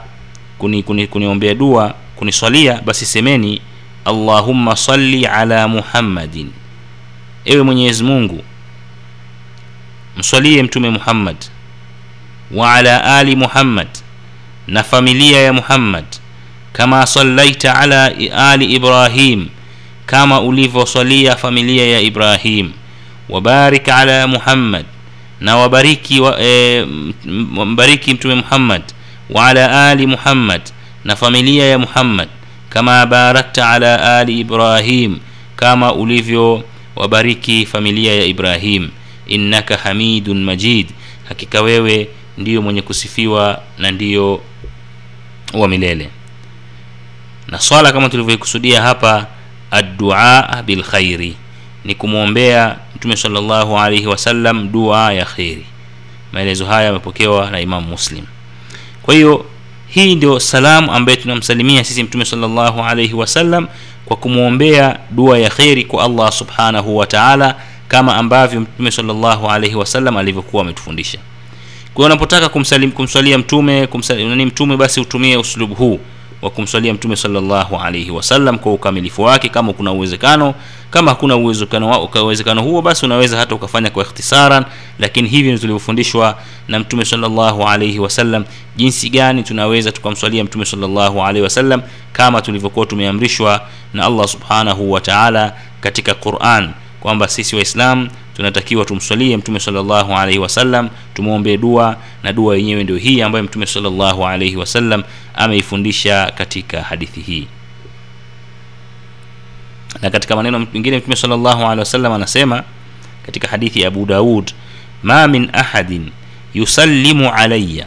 kuniombea 0.58 1.06
kuni, 1.06 1.06
kuni 1.06 1.54
dua 1.54 1.94
kuniswalia 2.16 2.80
basi 2.84 3.06
semeni 3.06 3.60
allahumma 4.04 4.76
salli 4.76 5.26
ala 5.26 5.68
muhammadin. 5.68 6.50
Ewe 7.44 7.62
mwenyezi 7.62 8.04
mungu 8.04 8.42
mswalie 10.16 10.62
mtume 10.62 10.90
muhammad 10.90 11.36
wa 12.50 12.74
ala 12.74 13.16
ali 13.16 13.36
muhammad 13.36 13.88
na 14.66 14.82
familia 14.84 15.40
ya 15.40 15.52
muhammad 15.52 16.04
kama 16.72 17.06
sallaita 17.06 17.74
ala 17.76 18.04
ali 18.36 18.64
ibrahim 18.64 19.48
kama 20.06 20.40
ulivyoswalia 20.40 21.36
familia 21.36 21.86
ya 21.86 22.00
ibrahim. 22.00 22.72
Wabarik 23.28 23.88
ala 23.88 24.26
muhammad 24.26 24.86
na 25.40 25.56
wabariki 25.56 26.20
wa, 26.20 26.42
e, 26.42 26.84
mbariki 27.66 28.14
mtume 28.14 28.34
muhammad 28.34 28.82
wa 29.30 29.46
ala 29.46 29.88
ali 29.90 30.06
muhammad 30.06 30.60
na 31.04 31.16
familia 31.16 31.66
ya 31.66 31.78
muhammad 31.78 32.28
kama 32.68 33.06
barakta 33.06 33.70
ala 33.70 34.18
ali 34.18 34.40
ibrahim 34.40 35.18
kama 35.56 35.94
ulivyo 35.94 36.64
wabariki 36.96 37.66
familia 37.66 38.14
ya 38.14 38.24
ibrahim. 38.24 38.88
Innaka 39.26 39.76
hamidun 39.76 40.44
majid 40.44 40.86
hakika 41.28 41.62
wewe 41.62 42.08
ndiyo 42.38 42.62
mwenye 42.62 42.82
kusifiwa 42.82 43.62
na 43.78 43.90
ndiyo 43.90 44.40
wa 45.54 45.68
milele. 45.68 46.08
Na 47.48 47.60
swala 47.60 47.92
kama 47.92 48.08
tulivyoikusudia 48.08 48.82
hapa 48.82 49.26
adduaa 49.70 50.62
bilkhairi 50.62 51.36
ni 51.84 51.94
kumwombea 51.94 52.76
mtume 52.98 53.16
salllahu 53.16 53.78
alaihi 53.78 54.06
wasallam 54.06 54.72
dua 54.72 55.12
ya 55.12 55.24
kheri. 55.24 55.66
Maelezo 56.32 56.66
haya 56.66 56.86
yamepokewa 56.86 57.50
na 57.50 57.60
imamu 57.60 57.86
muslim. 57.88 58.24
Kwa 59.02 59.14
hiyo 59.14 59.44
hii 59.88 60.14
ndio 60.14 60.40
salamu 60.40 60.92
ambayo 60.92 61.18
tunamsalimia 61.18 61.84
sisi 61.84 62.02
mtume 62.02 62.24
salllahu 62.24 62.80
alaihi 62.82 63.14
wasallam 63.14 63.68
kwa 64.04 64.16
kumwombea 64.16 64.98
dua 65.10 65.38
ya 65.38 65.50
kheri 65.50 65.84
kwa 65.84 66.04
allah 66.04 66.32
subhanahu 66.32 66.96
wa 66.96 67.06
taala 67.06 67.54
kama 67.88 68.16
ambavyo 68.16 68.60
mtume 68.60 68.90
salllahu 68.90 69.50
alaihi 69.50 69.74
wasallam 69.76 70.16
alivyokuwa 70.16 70.62
ametufundisha. 70.62 71.18
Kwa 71.94 72.04
hiyo 72.04 72.06
unapotaka 72.06 72.48
kumsalim, 72.48 72.90
kumswalia 72.92 73.38
mtume 73.38 73.86
kumsalim, 73.86 74.28
nani 74.28 74.44
mtume 74.46 74.76
basi 74.76 75.00
utumie 75.00 75.36
uslubu 75.36 75.74
huu 75.74 76.00
wa 76.42 76.50
kumswalia 76.50 76.94
mtume 76.94 77.16
salllahu 77.16 77.76
alaihi 77.76 78.10
wasallam 78.10 78.58
kwa 78.58 78.72
ukamilifu 78.72 79.22
wake 79.22 79.48
kama 79.48 79.72
kuna 79.72 79.92
uwezekano 79.92 80.54
kama 80.90 81.10
hakuna 81.10 81.36
uwezekano 81.36 82.62
huo 82.62 82.82
basi 82.82 83.06
unaweza 83.06 83.38
hata 83.38 83.54
ukafanya 83.54 83.90
kwa 83.90 84.02
ikhtisaran. 84.04 84.64
Lakini 84.98 85.28
hivi 85.28 85.58
tulivyofundishwa 85.58 86.38
na 86.68 86.78
mtume 86.78 87.04
salllahu 87.04 87.68
alaihi 87.68 87.98
wasallam 87.98 88.44
jinsi 88.76 89.10
gani 89.10 89.42
tunaweza 89.42 89.92
tukamswalia 89.92 90.44
mtume 90.44 90.64
salllahu 90.64 91.22
alaihi 91.22 91.42
wasallam 91.42 91.82
kama 92.12 92.42
tulivyokuwa 92.42 92.86
tumeamrishwa 92.86 93.60
na 93.94 94.04
allah 94.04 94.28
subhanahu 94.28 94.92
wa 94.92 95.00
taala 95.00 95.52
katika 95.80 96.14
quran 96.14 96.70
kwamba 97.00 97.28
sisi 97.28 97.56
waislam 97.56 98.08
tunatakiwa 98.38 98.84
tumswalie 98.84 99.36
mtume 99.36 99.60
salllahu 99.60 100.12
alaihi 100.12 100.38
wasallam 100.38 100.88
tumwombee 101.14 101.56
dua 101.56 101.96
na 102.22 102.32
dua 102.32 102.56
yenyewe 102.56 102.84
ndio 102.84 102.96
hii 102.96 103.22
ambayo 103.22 103.44
mtume 103.44 103.66
salllahu 103.66 104.26
alaihi 104.26 104.56
wasallam 104.56 105.02
ameifundisha 105.34 106.32
katika 106.34 106.82
hadithi 106.82 107.20
hii. 107.20 107.46
Na 110.02 110.10
katika 110.10 110.36
maneno 110.36 110.66
mengine 110.74 110.98
mtume 110.98 111.16
salllahu 111.16 111.62
alehi 111.64 111.78
wasallam 111.78 112.12
anasema 112.12 112.62
katika 113.26 113.48
hadithi 113.48 113.80
ya 113.80 113.88
abu 113.88 114.06
daud 114.06 114.50
ma 115.02 115.28
min 115.28 115.48
ahadin 115.52 116.10
yusallimu 116.54 117.32
alaya 117.34 117.86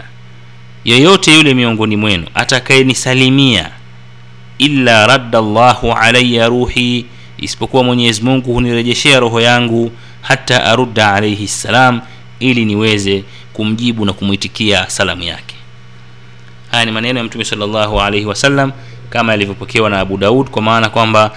yoyote 0.86 1.36
yule 1.38 1.54
miongoni 1.54 1.96
mwenu 1.96 2.28
atakayenisalimia 2.34 3.70
illa 4.58 5.08
radda 5.08 5.42
llahu 5.42 5.92
alaya 5.94 6.48
ruhi 6.48 7.06
isipokuwa 7.38 7.84
mwenyezi 7.84 8.22
mungu 8.22 8.54
hunirejeshea 8.54 9.20
roho 9.20 9.42
yangu 9.42 9.92
hata 10.22 10.66
arudda 10.66 11.14
alaihi 11.14 11.48
ssalam 11.48 12.02
ili 12.40 12.66
niweze 12.66 13.24
kumjibu 13.54 14.06
na 14.06 14.14
kumwitikia 14.14 14.90
salamu 14.90 15.24
yake. 15.24 15.56
Haya 16.72 16.86
ni 16.86 16.92
maneno 16.92 17.20
ya 17.20 17.26
mtume 17.26 17.46
salllahu 17.46 18.02
alaihi 18.02 18.26
wasallam 18.26 18.72
kama 19.10 19.32
yalivyopokewa 19.32 19.90
na 19.90 20.00
abu 20.00 20.18
daud 20.18 20.50
kwa 20.50 20.62
maana 20.62 20.90
kwamba 20.90 21.32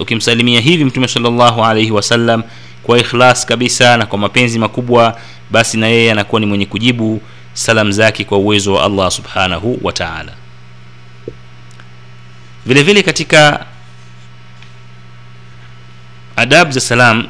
ukimsalimia 0.00 0.60
hivi 0.60 0.84
mtume 0.84 1.08
salllahu 1.08 1.64
alaihi 1.64 1.90
wasallam 1.90 2.42
kwa 2.82 2.98
ikhlas 2.98 3.46
kabisa 3.46 3.96
na 3.96 4.06
kwa 4.06 4.18
mapenzi 4.18 4.58
makubwa 4.58 5.20
basi 5.50 5.78
na 5.78 5.86
yeye 5.86 6.12
anakuwa 6.12 6.40
ni 6.40 6.46
mwenye 6.46 6.66
kujibu 6.66 7.20
salam 7.52 7.92
zake 7.92 8.24
kwa 8.24 8.38
uwezo 8.38 8.74
wa 8.74 8.84
allah 8.84 9.10
subhanahu 9.10 9.78
wa 9.82 9.92
taala. 9.92 10.32
Vile 12.66 12.82
vile 12.82 13.02
katika 13.02 13.66
adab 16.36 16.70
za 16.70 16.80
salam 16.80 17.26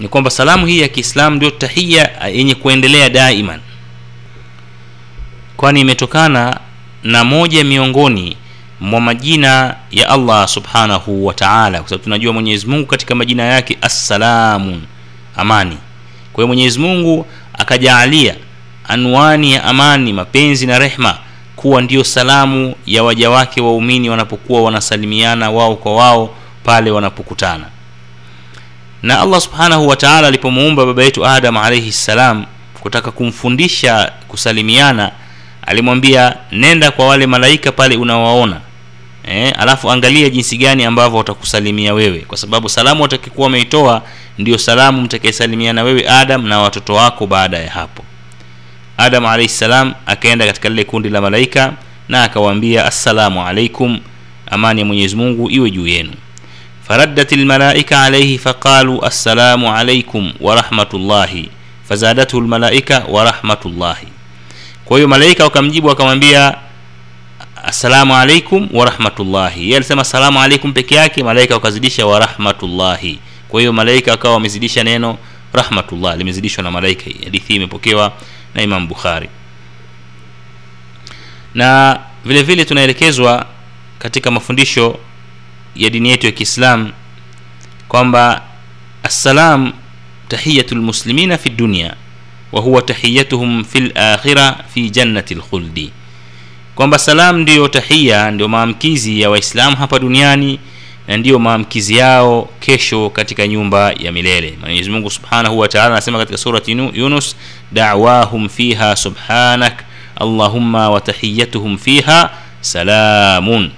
ni 0.00 0.08
kwamba 0.08 0.30
salamu 0.30 0.66
hii 0.66 0.80
ya 0.80 0.88
kiislamu 0.88 1.36
ndio 1.36 1.50
tahia 1.50 2.10
yenye 2.32 2.54
kuendelea 2.54 3.08
daiman. 3.10 3.60
Kwani 5.56 5.80
imetokana 5.80 6.60
na 7.02 7.24
moja 7.24 7.64
miongoni 7.64 8.36
mwa 8.80 9.00
majina 9.00 9.76
ya 9.90 10.08
allah 10.08 10.48
subhanahu 10.48 11.26
wa 11.26 11.34
taala 11.34 11.78
kwa 11.80 11.88
sababu 11.88 12.04
tunajua 12.04 12.32
mwenyezi 12.32 12.66
mungu 12.66 12.86
katika 12.86 13.14
majina 13.14 13.42
yake 13.42 13.78
assalamu 13.80 14.82
amani. 15.36 15.76
Kwa 16.32 16.42
hiyo 16.44 16.46
mwenyezi 16.46 16.78
mungu 16.78 17.26
akajaalia 17.52 18.34
anwani 18.88 19.52
ya 19.52 19.64
amani 19.64 20.12
mapenzi 20.12 20.66
na 20.66 20.78
rehma 20.78 21.18
kuwa 21.56 21.82
ndiyo 21.82 22.04
salamu 22.04 22.74
ya 22.86 23.02
waja 23.02 23.30
wake 23.30 23.60
waumini 23.60 24.10
wanapokuwa 24.10 24.62
wanasalimiana 24.62 25.50
wao 25.50 25.76
kwa 25.76 25.94
wao 25.96 26.34
pale 26.64 26.90
wanapokutana 26.90 27.64
na 29.02 29.20
allah 29.20 29.40
subhanahu 29.40 29.88
wa 29.88 30.02
alipomuumba 30.02 30.86
baba 30.86 31.02
yetu 31.04 31.26
adam 31.26 31.56
alaihi 31.56 31.92
ssalam 31.92 32.44
kutaka 32.80 33.10
kumfundisha 33.10 34.12
kusalimiana 34.28 35.12
alimwambia 35.66 36.36
nenda 36.52 36.90
kwa 36.90 37.06
wale 37.06 37.26
malaika 37.26 37.72
pale 37.72 37.96
unawaona 37.96 38.60
eh, 39.24 39.54
alafu 39.58 39.90
angalia 39.90 40.30
jinsi 40.30 40.56
gani 40.56 40.84
ambavyo 40.84 41.18
watakusalimia 41.18 41.94
wewe. 41.94 42.18
Kwa 42.18 42.38
sababu 42.38 42.68
salamu 42.68 43.02
watakikuwa 43.02 43.44
wameitoa 43.44 44.02
ndio 44.38 44.58
salamu 44.58 45.02
mtakayesalimiana 45.02 45.82
wewe 45.82 46.08
adam 46.08 46.46
na 46.48 46.60
watoto 46.60 46.94
wako 46.94 47.26
baada 47.26 47.58
ya 47.58 47.70
hapo. 47.70 48.04
Adam 48.96 49.26
alaihi 49.26 49.48
salam 49.48 49.94
akaenda 50.06 50.46
katika 50.46 50.68
lile 50.68 50.84
kundi 50.84 51.08
la 51.08 51.20
malaika 51.20 51.72
na 52.08 52.22
akawaambia 52.22 52.84
assalamu 52.84 53.46
alaikum 53.46 53.98
amani 54.50 54.80
ya 54.80 54.86
mwenyezi 54.86 55.16
mungu 55.16 55.50
iwe 55.50 55.70
juu 55.70 55.86
yenu 55.86 56.12
faraddat 56.88 57.32
lmalaika 57.32 58.02
alaihi 58.02 58.38
faqalu 58.38 59.04
assalamu 59.04 59.68
alaikum 59.74 60.32
warahmatullahi 60.40 61.50
fazadathu 61.88 62.40
lmalaika 62.40 63.04
warahmatullahi 63.08 64.06
kwa 64.84 64.96
hiyo 64.98 65.08
malaika 65.08 65.44
wakamjibu 65.44 65.88
wakamwambia 65.88 66.54
assalamu 67.64 68.16
alaikum 68.16 68.68
warahmatullahi 68.72 69.62
yeye 69.62 69.76
alisema 69.76 70.02
assalamu 70.02 70.40
alaikum 70.42 70.72
peke 70.72 70.94
yake 70.94 71.22
malaika 71.22 71.54
wakazidisha 71.54 72.06
warahmatullahi 72.06 73.18
kwa 73.48 73.60
hiyo 73.60 73.72
malaika 73.72 74.10
wakawa 74.10 74.34
wamezidisha 74.34 74.84
neno 74.84 75.18
rahmatullah 75.52 76.16
limezidishwa 76.16 76.64
na 76.64 76.70
malaika. 76.70 77.10
Hadithi 77.24 77.54
imepokewa 77.54 78.12
na 78.54 78.62
imam 78.62 78.88
na 81.54 82.00
vile 82.24 82.42
vile 82.42 82.64
tunaelekezwa 82.64 83.46
katika 83.98 84.30
mafundisho 84.30 84.98
ya 85.78 85.90
dini 85.90 86.08
yetu 86.10 86.26
ya 86.26 86.32
kiislam 86.32 86.92
kwamba 87.88 88.42
assalam 89.02 89.72
tahiyatu 90.28 90.74
lmuslimina 90.74 91.38
fi 91.38 91.50
dunia 91.50 91.94
wa 92.52 92.60
huwa 92.60 92.82
tahiyatuhum 92.82 93.64
fi 93.64 93.80
lakhira 93.80 94.56
fi 94.74 94.90
jannati 94.90 95.34
lkhuldi 95.34 95.90
kwamba 96.74 96.98
salam 96.98 97.38
ndiyo 97.40 97.68
tahiya, 97.68 98.30
ndio 98.30 98.48
maamkizi 98.48 99.20
ya 99.20 99.30
waislamu 99.30 99.76
hapa 99.76 99.98
duniani 99.98 100.58
na 101.08 101.16
ndiyo 101.16 101.38
maamkizi 101.38 101.96
yao 101.96 102.48
kesho 102.60 103.10
katika 103.10 103.46
nyumba 103.48 103.92
ya 103.92 104.12
milele. 104.12 104.58
Mwenyezi 104.60 104.90
mungu 104.90 105.10
subhanahu 105.10 105.58
wa 105.58 105.68
taala 105.68 105.86
anasema 105.86 106.18
katika 106.18 106.38
surati 106.38 106.70
yunus 106.72 107.36
dawahum 107.72 108.48
fiha 108.48 108.96
subhanak 108.96 109.84
allahumma 110.20 110.90
wa 110.90 111.00
tahiyatuhum 111.00 111.78
fiha 111.78 112.30
salamun 112.60 113.70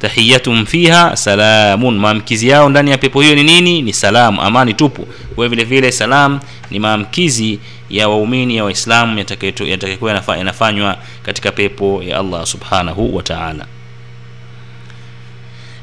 tahiyatuhum 0.00 0.66
fiha 0.66 1.16
salamun. 1.16 1.98
Maamkizi 1.98 2.48
yao 2.48 2.68
ndani 2.68 2.90
ya 2.90 2.98
pepo 2.98 3.20
hiyo 3.20 3.34
ni 3.34 3.42
nini? 3.42 3.82
Ni 3.82 3.92
salamu 3.92 4.42
amani 4.42 4.74
tupu. 4.74 5.08
Kwa 5.34 5.48
vile 5.48 5.64
vile 5.64 5.92
salam 5.92 6.40
ni 6.70 6.78
maamkizi 6.78 7.58
ya 7.90 8.08
waumini 8.08 8.56
ya 8.56 8.64
waislamu 8.64 9.18
yatakayokuwa 9.18 10.22
yanafanywa 10.36 10.96
katika 11.22 11.52
pepo 11.52 12.02
ya 12.02 12.18
allah 12.18 12.46
subhanahu 12.46 13.16
wa 13.16 13.22
taala. 13.22 13.66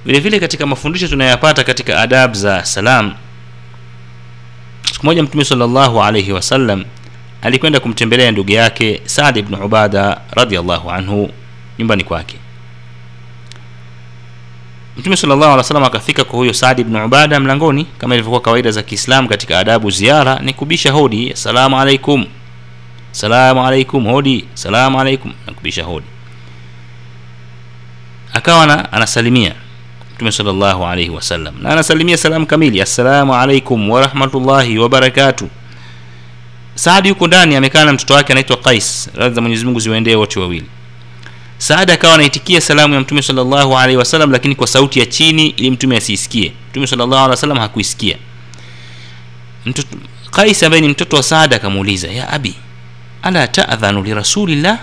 Vile 0.05 0.19
vile 0.19 0.39
katika 0.39 0.65
mafundisho 0.65 1.07
tunayoyapata 1.07 1.63
katika 1.63 2.01
adab 2.01 2.33
za 2.33 2.65
salam 2.65 3.13
siku 4.93 5.05
moja 5.05 5.23
mtume 5.23 5.45
salllahu 5.45 6.03
alaihi 6.03 6.31
wasallam 6.31 6.83
alikwenda 7.41 7.79
kumtembelea 7.79 8.31
ndugu 8.31 8.51
yake 8.51 9.01
saad 9.05 9.41
bnu 9.41 9.65
ubada 9.65 10.21
radiallahu 10.31 10.91
anhu 10.91 11.31
nyumbani 11.79 12.03
kwake 12.03 12.35
mtume 14.97 15.17
salllahu 15.17 15.43
alih 15.43 15.57
wasallam 15.57 15.83
akafika 15.83 16.23
kwa 16.23 16.39
huyo 16.39 16.53
saad 16.53 16.83
bnu 16.83 17.05
ubada 17.05 17.39
mlangoni 17.39 17.85
kama 17.97 18.15
ilivyokuwa 18.15 18.41
kawaida 18.41 18.71
za 18.71 18.83
Kiislamu 18.83 19.29
katika 19.29 19.59
adabu 19.59 19.91
ziara 19.91 20.39
ni 20.39 20.53
kubisha 20.53 20.91
hodi 20.91 21.31
asalamu 21.31 21.79
alaikum. 21.79 22.25
Salamu 23.11 23.65
alaikum 23.67 24.05
hodi. 24.07 24.45
Salamu 24.53 24.99
alaikum 25.01 25.33
nakubisha 25.47 25.83
hodi. 25.83 26.05
Akawa 28.33 28.91
anasalimia 28.91 29.55
mtume 30.15 30.31
salllahu 30.31 30.85
alaihi 30.85 31.09
wasallam 31.09 31.55
na 31.61 31.69
anasalimia 31.69 32.17
salamu 32.17 32.45
kamili 32.45 32.81
assalamu 32.81 33.35
alaikum 33.35 33.89
warahmatullahi 33.89 34.77
wabarakatu 34.77 35.49
saadi 36.75 37.09
yuko 37.09 37.27
ndani 37.27 37.55
amekaa 37.55 37.85
na 37.85 37.93
mtoto 37.93 38.13
wake 38.13 38.33
anaitwa 38.33 38.57
qais 38.57 39.09
radhi 39.15 39.35
za 39.35 39.41
mwenyezi 39.41 39.79
ziwaendee 39.79 40.15
wote 40.15 40.39
wawili 40.39 40.65
saada 41.57 41.93
akawa 41.93 42.13
anaitikia 42.13 42.61
salamu 42.61 42.93
ya 42.93 42.99
mtume 42.99 43.21
salllahu 43.21 43.77
alaihi 43.77 43.97
wasallam 43.97 44.31
lakini 44.31 44.55
kwa 44.55 44.67
sauti 44.67 44.99
ya 44.99 45.05
chini 45.05 45.47
ili 45.47 45.71
mtume 45.71 45.97
asiisikie. 45.97 46.51
Mtume 46.69 46.87
salllahu 46.87 47.59
hakuisikia. 47.59 48.17
Qais 50.31 50.63
ambaye 50.63 50.81
ni 50.81 50.87
mtoto 50.87 51.15
wa 51.15 51.23
saada 51.23 51.55
akamuuliza 51.55 52.07
ya 52.07 52.29
abi 52.29 52.55
ala 53.21 53.47
tadhanu 53.47 54.03
lirasulillah 54.03 54.79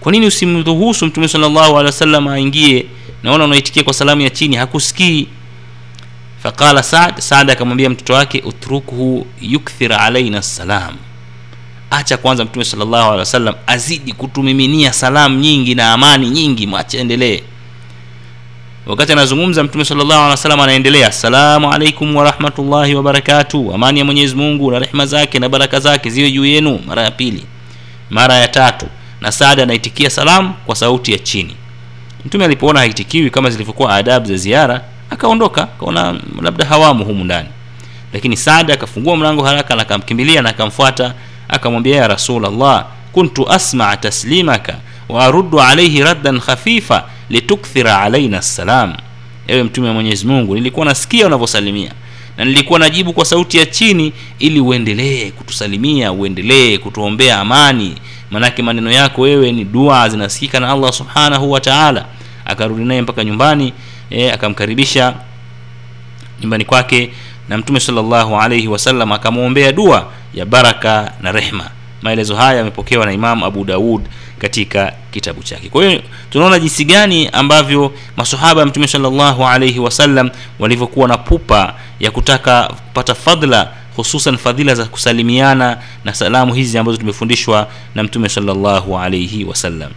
kwa 0.00 0.12
nini 0.12 0.26
usimruhusu 0.26 1.06
mtume 1.06 1.28
salllahu 1.28 1.58
alehi 1.78 1.86
wasallam 1.86 2.28
aingie? 2.28 2.86
Naona 3.22 3.44
unaitikia 3.44 3.84
kwa 3.84 3.94
salamu 3.94 4.20
ya 4.22 4.30
chini 4.30 4.56
hakusikii. 4.56 5.28
Faqala 6.42 6.82
saad 6.82 7.20
saada 7.20 7.52
akamwambia 7.52 7.90
mtoto 7.90 8.12
wake 8.14 8.42
utrukhu 8.44 9.26
yukthir 9.40 9.92
alaina 9.92 10.42
salam 10.42 10.94
acha 11.96 12.16
kwanza 12.16 12.44
mtume 12.44 12.64
salllahu 12.64 12.94
alehi 13.04 13.18
wasallam 13.18 13.54
azidi 13.66 14.12
kutumiminia 14.12 14.92
salamu 14.92 15.38
nyingi 15.40 15.74
na 15.74 15.92
amani 15.92 16.30
nyingi 16.30 16.66
mwache 16.66 17.42
wakati 18.86 19.12
anazungumza 19.12 19.64
mtume 19.64 19.84
salllahu 19.84 20.12
alehi 20.12 20.30
wasallam 20.30 20.60
anaendelea 20.60 21.08
assalamu 21.08 21.72
alaikum 21.72 22.16
warahmatullahi 22.16 22.94
wabarakatuh 22.94 23.74
amani 23.74 23.98
ya 23.98 24.04
mwenyezi 24.04 24.34
mungu 24.36 24.70
na 24.70 24.78
rehma 24.78 25.06
zake 25.06 25.38
na 25.38 25.48
baraka 25.48 25.80
zake 25.80 26.10
ziwe 26.10 26.30
juu 26.30 26.44
yenu. 26.44 26.80
Mara 26.86 27.02
ya 27.02 27.10
pili. 27.10 27.44
Mara 28.10 28.34
ya 28.34 28.48
tatu. 28.48 28.86
Na 29.20 29.32
saada 29.32 29.62
anaitikia 29.62 30.10
salamu 30.10 30.54
kwa 30.66 30.76
sauti 30.76 31.12
ya 31.12 31.18
chini. 31.18 31.56
Mtume 32.26 32.44
alipoona 32.44 32.78
haitikiwi 32.80 33.30
kama 33.30 33.50
zilivyokuwa 33.50 33.94
adabu 33.94 34.26
za 34.26 34.36
ziara 34.36 34.80
akaondoka 35.10 35.62
akaona 35.62 36.14
labda 36.42 36.64
hawamu 36.64 37.04
humu 37.04 37.24
ndani. 37.24 37.48
Lakini 38.12 38.36
saada 38.36 38.74
akafungua 38.74 39.16
mlango 39.16 39.44
haraka 39.44 39.74
na 39.76 39.82
akamkimbilia 39.82 40.42
na 40.42 40.48
akamfuata 40.48 41.14
akamwambia 41.48 41.96
ya 41.96 42.08
rasulllah 42.08 42.86
kuntu 43.12 43.48
asmaa 43.50 43.96
taslimaka 43.96 44.76
wa 45.08 45.24
aruddu 45.24 45.60
alaihi 45.60 46.02
raddan 46.02 46.40
khafifa 46.40 47.04
litukthira 47.30 48.00
alaina 48.00 48.42
ssalam 48.42 48.94
ewe 49.46 49.62
mtume 49.62 49.88
wa 49.88 49.94
mwenyezi 49.94 50.26
mungu 50.26 50.54
nilikuwa 50.54 50.86
nasikia 50.86 51.26
unavyosalimia 51.26 51.92
na 52.36 52.44
nilikuwa 52.44 52.78
najibu 52.78 53.12
kwa 53.12 53.24
sauti 53.24 53.58
ya 53.58 53.66
chini 53.66 54.12
ili 54.38 54.60
uendelee 54.60 55.30
kutusalimia 55.30 56.12
uendelee 56.12 56.78
kutuombea 56.78 57.40
amani. 57.40 57.94
Manake 58.30 58.62
maneno 58.62 58.90
yako 58.92 59.22
wewe 59.22 59.52
ni 59.52 59.64
dua 59.64 60.08
zinasikika 60.08 60.60
na 60.60 60.68
allah 60.72 60.92
subhanahu 60.92 61.50
wa 61.52 61.60
taala. 61.60 62.06
Akarudi 62.44 62.84
naye 62.84 63.02
mpaka 63.02 63.24
nyumbani 63.24 63.72
e, 64.10 64.30
akamkaribisha 64.30 65.14
nyumbani 66.40 66.64
kwake 66.64 67.10
na 67.48 67.58
mtume 67.58 67.80
salllahu 67.80 68.36
alaihi 68.40 68.68
wasallam 68.68 69.12
akamwombea 69.12 69.72
dua 69.72 70.10
ya 70.34 70.46
baraka 70.46 71.12
na 71.20 71.32
rehma. 71.32 71.70
Maelezo 72.02 72.36
haya 72.36 72.58
yamepokewa 72.58 73.06
na 73.06 73.12
imam 73.12 73.44
abu 73.44 73.64
daud 73.64 74.02
katika 74.38 74.92
kitabu 75.10 75.42
chake. 75.42 75.68
Kwa 75.68 75.84
hiyo 75.84 76.02
tunaona 76.30 76.58
jinsi 76.58 76.84
gani 76.84 77.28
ambavyo 77.28 77.92
masahaba 78.16 78.60
ya 78.60 78.66
mtume 78.66 78.86
salllahu 78.88 79.46
alaihi 79.46 79.78
wasallam 79.78 80.30
walivyokuwa 80.58 81.08
na 81.08 81.18
pupa 81.18 81.74
ya 82.00 82.10
kutaka 82.10 82.62
kupata 82.68 83.14
fadla 83.14 83.70
hususan 83.96 84.36
fadhila 84.36 84.74
za 84.74 84.84
kusalimiana 84.84 85.78
na 86.04 86.14
salamu 86.14 86.54
hizi 86.54 86.78
ambazo 86.78 86.98
tumefundishwa 86.98 87.68
na 87.94 88.02
mtume 88.02 88.28
salllahu 88.28 88.98
alaihi 88.98 89.44
wasallam 89.44 89.90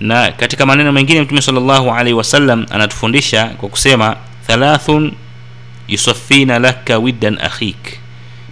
na 0.00 0.32
katika 0.32 0.66
maneno 0.66 0.92
mengine 0.92 1.22
mtume 1.22 1.42
salllahu 1.42 1.90
alaihi 1.90 2.12
wasallam 2.14 2.66
anatufundisha 2.70 3.46
kwa 3.46 3.68
kusema 3.68 4.16
thalathun 4.46 5.12
yusafina 5.88 6.58
laka 6.58 6.98
widdan 6.98 7.38
akhik. 7.42 7.98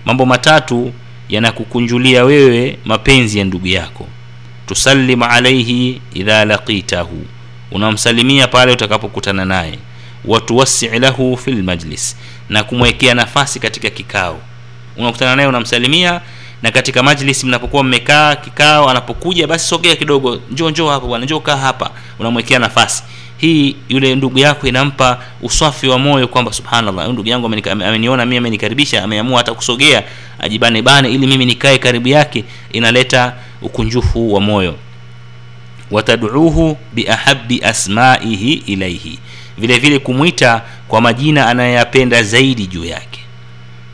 Mambo 0.05 0.27
matatu 0.27 0.92
yanakukunjulia 1.29 2.25
wewe 2.25 2.79
mapenzi 2.85 3.38
ya 3.38 3.45
ndugu 3.45 3.66
yako. 3.66 4.09
Tusallimu 4.66 5.25
alaihi 5.25 6.01
idha 6.14 6.45
laqitahu. 6.45 7.25
Unamsalimia 7.71 8.49
pale 8.49 8.73
utakapokutana 8.73 9.45
naye. 9.45 9.79
Watuwasii 10.25 10.88
lahu 10.99 11.37
fi 11.37 11.51
lmajlis 11.51 12.16
na 12.49 12.64
kumwekea 12.64 13.14
nafasi 13.14 13.61
katika 13.61 13.90
kikao. 13.90 14.40
Unakutana 14.97 15.37
naye 15.37 15.49
unamsalimia 15.49 16.21
na 16.62 16.71
katika 16.71 17.03
majlis 17.03 17.45
mnapokuwa 17.45 17.85
mmekaa 17.85 18.37
kikao 18.37 18.88
anapokuja 18.90 19.47
basi 19.47 19.66
sogea 19.66 19.97
kidogo. 19.97 20.40
Njoo 20.51 20.71
njoo 20.71 20.90
hapa 20.90 21.07
bwana 21.07 21.25
njoo 21.25 21.40
kaa 21.40 21.57
hapa. 21.57 21.90
Unamwekea 22.18 22.59
nafasi 22.59 23.03
hii 23.43 23.77
yule 23.89 24.15
ndugu 24.15 24.39
yako 24.39 24.67
inampa 24.67 25.19
uswafi 25.43 25.89
wa 25.89 25.99
moyo 25.99 26.29
kwamba 26.29 26.53
subhanallah 26.53 27.09
ndugu 27.09 27.29
yangu 27.29 27.47
ameniona 27.47 28.25
mimi 28.25 28.37
amenikaribisha 28.37 29.03
ameamua 29.05 29.39
hata 29.39 29.55
kusogea 29.55 30.03
ajibane 30.39 30.83
bane 30.83 31.11
ili 31.13 31.27
mimi 31.27 31.47
nikae 31.47 31.79
karibu 31.79 32.09
yake 32.09 32.45
inaleta 32.73 33.33
ukunjufu 33.63 34.35
wa 34.35 34.41
moyo. 34.41 34.75
Wataduuhu 35.91 36.77
biahabi 36.93 37.61
asmaihi 37.65 38.53
ilaihi 38.53 39.19
vile 39.59 39.79
vile 39.79 39.99
kumwita 39.99 40.63
kwa 40.89 41.01
majina 41.01 41.47
anayoyapenda 41.47 42.23
zaidi 42.23 42.67
juu 42.67 42.85
yake 42.85 43.12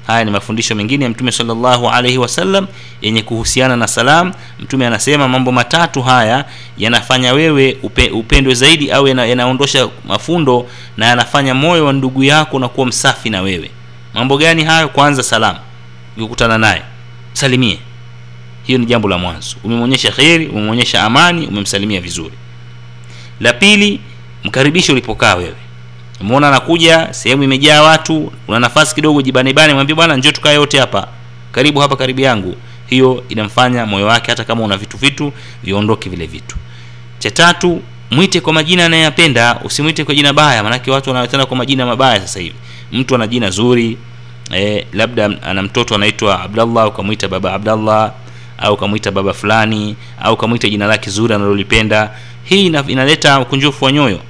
haya 0.08 0.24
ni 0.24 0.30
mafundisho 0.30 0.74
mengine 0.74 1.04
ya 1.04 1.10
mtume 1.10 1.32
salllahu 1.32 1.88
alaihi 1.90 2.18
wasallam 2.18 2.66
yenye 3.02 3.22
kuhusiana 3.22 3.76
na 3.76 3.86
salam. 3.88 4.32
Mtume 4.60 4.86
anasema 4.86 5.28
mambo 5.28 5.52
matatu 5.52 6.02
haya 6.02 6.44
yanafanya 6.78 7.32
wewe 7.32 7.76
upe, 7.82 8.10
upendwe 8.10 8.54
zaidi 8.54 8.90
au 8.90 9.08
yana, 9.08 9.26
yanaondosha 9.26 9.88
mafundo 10.04 10.66
na 10.96 11.06
yanafanya 11.06 11.54
moyo 11.54 11.84
wa 11.86 11.92
ndugu 11.92 12.24
yako 12.24 12.58
na 12.58 12.68
kuwa 12.68 12.86
msafi 12.86 13.30
na 13.30 13.42
wewe. 13.42 13.70
Mambo 14.14 14.36
gani 14.38 14.64
hayo? 14.64 14.88
Kwanza 14.88 15.22
salam. 15.22 15.56
Ukikutana 16.16 16.58
naye. 16.58 16.82
Salimie. 17.32 17.78
Hiyo 18.64 18.78
ni 18.78 18.86
jambo 18.86 19.08
la 19.08 19.18
mwanzo. 19.18 19.56
Umemwonyesha 19.64 20.10
kheri 20.12 20.46
umemwonyesha 20.46 21.02
amani 21.04 21.46
umemsalimia 21.46 22.00
vizuri. 22.00 22.34
La 23.40 23.52
pili 23.52 24.00
mkaribishe 24.44 24.92
ulipokaa 24.92 25.34
wewe 25.34 25.54
umeona 26.20 26.48
anakuja 26.48 27.08
sehemu 27.14 27.42
imejaa 27.42 27.82
watu 27.82 28.32
una 28.48 28.60
nafasi 28.60 28.94
kidogo 28.94 29.22
jibanebane 29.22 29.74
mwambie 29.74 29.94
bwana 29.96 30.16
njoo 30.16 30.30
tukae 30.32 30.54
yote 30.54 30.78
hapa. 30.78 31.08
Karibu 31.52 31.80
hapa 31.80 31.96
karibu 31.96 32.20
yangu. 32.20 32.54
Hiyo 32.86 33.24
inamfanya 33.28 33.86
moyo 33.86 34.06
wake 34.06 34.30
hata 34.30 34.44
kama 34.44 34.62
una 34.64 34.76
vitu 34.76 34.96
vitu 34.96 35.32
viondoke 35.62 36.10
vile 36.10 36.26
vitu. 36.26 36.56
Cha 37.18 37.30
tatu 37.30 37.82
mwite 38.10 38.40
kwa 38.40 38.52
majina 38.52 38.84
anayeyapenda 38.86 39.60
usimwite 39.64 40.04
kwa 40.04 40.14
jina 40.14 40.32
baya 40.32 40.62
maanake 40.62 40.90
watu 40.90 41.10
wanawetana 41.10 41.46
kwa 41.46 41.56
majina 41.56 41.86
mabaya 41.86 42.20
sasa 42.20 42.40
hivi. 42.40 42.54
Mtu 42.92 43.14
ana 43.14 43.26
jina 43.26 43.50
zuri 43.50 43.98
eh, 44.52 44.86
labda 44.92 45.30
ana 45.42 45.62
mtoto 45.62 45.94
anaitwa 45.94 46.42
abdallah 46.42 46.88
ukamwita 46.88 47.28
baba 47.28 47.52
abdallah 47.54 48.12
au 48.58 48.74
ukamwita 48.74 49.10
baba 49.10 49.32
fulani 49.32 49.96
au 50.22 50.34
ukamwita 50.34 50.68
jina 50.68 50.86
lake 50.86 51.10
zuri 51.10 51.34
analolipenda. 51.34 52.10
Hii 52.44 52.66
inaleta 52.66 53.40
ukunjufu 53.40 53.84
wa 53.84 53.92
nyoyo 53.92 54.20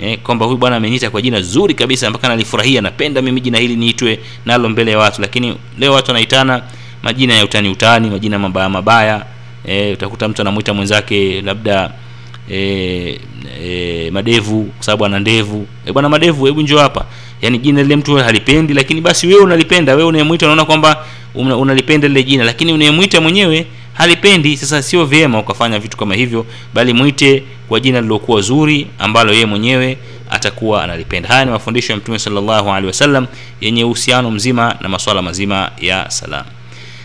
eh, 0.00 0.18
kwamba 0.18 0.46
huyu 0.46 0.58
bwana 0.58 0.76
ameniita 0.76 1.10
kwa 1.10 1.22
jina 1.22 1.40
zuri 1.40 1.74
kabisa 1.74 2.10
mpaka 2.10 2.28
nalifurahia 2.28 2.80
napenda 2.80 3.22
mimi 3.22 3.40
jina 3.40 3.58
hili 3.58 3.76
niitwe 3.76 4.18
nalo 4.46 4.68
mbele 4.68 4.90
ya 4.90 4.98
watu. 4.98 5.20
Lakini 5.20 5.56
leo 5.78 5.92
watu 5.92 6.10
wanaitana 6.10 6.62
majina 7.02 7.34
ya 7.34 7.44
utani 7.44 7.68
utani 7.68 8.10
majina 8.10 8.38
mabaya 8.38 8.68
mabaya. 8.68 9.24
Eh, 9.66 9.92
utakuta 9.92 10.28
mtu 10.28 10.42
anamwita 10.42 10.74
mwenzake 10.74 11.40
labda 11.42 11.90
e, 12.50 13.20
e, 13.62 14.10
madevu 14.10 14.64
kwa 14.64 14.84
sababu 14.84 15.04
ana 15.04 15.18
ndevu. 15.18 15.66
E, 15.86 15.92
bwana 15.92 16.08
madevu 16.08 16.44
hebu 16.46 16.62
njoo 16.62 16.78
hapa. 16.78 17.04
Yaani 17.42 17.58
jina 17.58 17.82
lile 17.82 17.96
mtu 17.96 18.16
halipendi 18.16 18.74
lakini 18.74 19.00
basi 19.00 19.26
wewe 19.26 19.40
unalipenda. 19.42 19.94
Wewe 19.94 20.08
unayemwita 20.08 20.46
unaona 20.46 20.64
kwamba 20.64 21.04
unalipenda 21.34 22.08
lile 22.08 22.22
jina. 22.22 22.44
Lakini 22.44 22.72
unayemwita 22.72 23.20
mwenyewe 23.20 23.66
halipendi. 23.92 24.56
Sasa 24.56 24.82
sio 24.82 25.04
vyema 25.04 25.38
ukafanya 25.38 25.78
vitu 25.78 25.96
kama 25.96 26.14
hivyo 26.14 26.46
bali 26.74 26.92
mwite 26.92 27.42
kwa 27.68 27.80
jina 27.80 28.00
lilokuwa 28.00 28.40
zuri 28.40 28.86
ambalo 28.98 29.32
yeye 29.32 29.46
mwenyewe 29.46 29.98
atakuwa 30.30 30.84
analipenda. 30.84 31.28
Haya 31.28 31.44
ni 31.44 31.50
mafundisho 31.50 31.92
ya 31.92 31.96
mtume 31.96 32.18
salllahu 32.18 32.70
alehi 32.70 32.86
wasallam 32.86 33.26
yenye 33.60 33.84
uhusiano 33.84 34.30
mzima 34.30 34.76
na 34.80 34.88
maswala 34.88 35.22
mazima 35.22 35.70
ya 35.80 36.10
salam. 36.10 36.44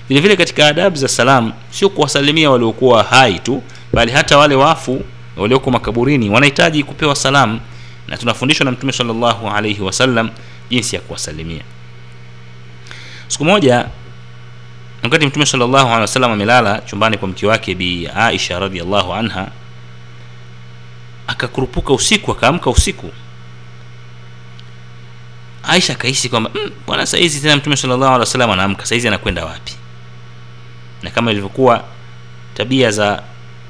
Vile 0.10 0.20
vile 0.22 0.36
katika 0.36 0.68
adabu 0.68 0.96
za 0.96 1.08
salam 1.08 1.52
sio 1.70 1.90
kuwasalimia 1.90 2.52
waliokuwa 2.52 3.04
hai 3.04 3.40
tu 3.40 3.64
bali 3.94 4.12
hata 4.12 4.38
wale 4.38 4.56
wafu 4.56 5.02
walioko 5.38 5.72
makaburini 5.72 6.30
wanahitaji 6.30 6.84
kupewa 6.84 7.16
salam. 7.16 7.60
Na 8.08 8.18
tunafundishwa 8.18 8.66
na 8.66 8.72
mtume 8.72 8.92
salllahu 8.94 9.50
alaihi 9.50 9.82
wasallam 9.82 10.30
jinsi 10.70 10.96
ya 10.96 11.02
kuwasalimia. 11.02 11.62
Siku 13.28 13.46
moja 13.46 13.86
wakati 15.04 15.26
mtume 15.26 15.46
salllahu 15.46 15.88
alehi 15.88 16.02
wasallam 16.02 16.32
amelala 16.32 16.82
chumbani 16.82 17.18
kwa 17.18 17.28
mke 17.28 17.48
wake 17.48 17.76
bi 17.76 18.10
aisha 18.16 18.60
radiallahu 18.60 19.14
anha 19.14 19.48
akakurupuka 21.28 21.94
usiku 21.94 22.32
akaamka 22.32 22.70
usiku. 22.70 23.12
Aisha 25.64 25.94
akahisi 25.94 26.30
kwamba 26.30 26.52
mm, 26.56 26.72
bwana 26.88 27.06
saizi 27.06 27.42
tena 27.42 27.56
mtume 27.56 27.76
salllahu 27.76 28.04
alehi 28.06 28.20
wasallam 28.20 28.52
anaamka? 28.52 28.86
Saizi, 28.86 29.08
anakwenda 29.08 29.46
wapi? 29.46 29.74
Na 31.04 31.10
kama 31.10 31.32
ilivyokuwa 31.32 31.84
tabia 32.54 32.92
za 32.92 33.24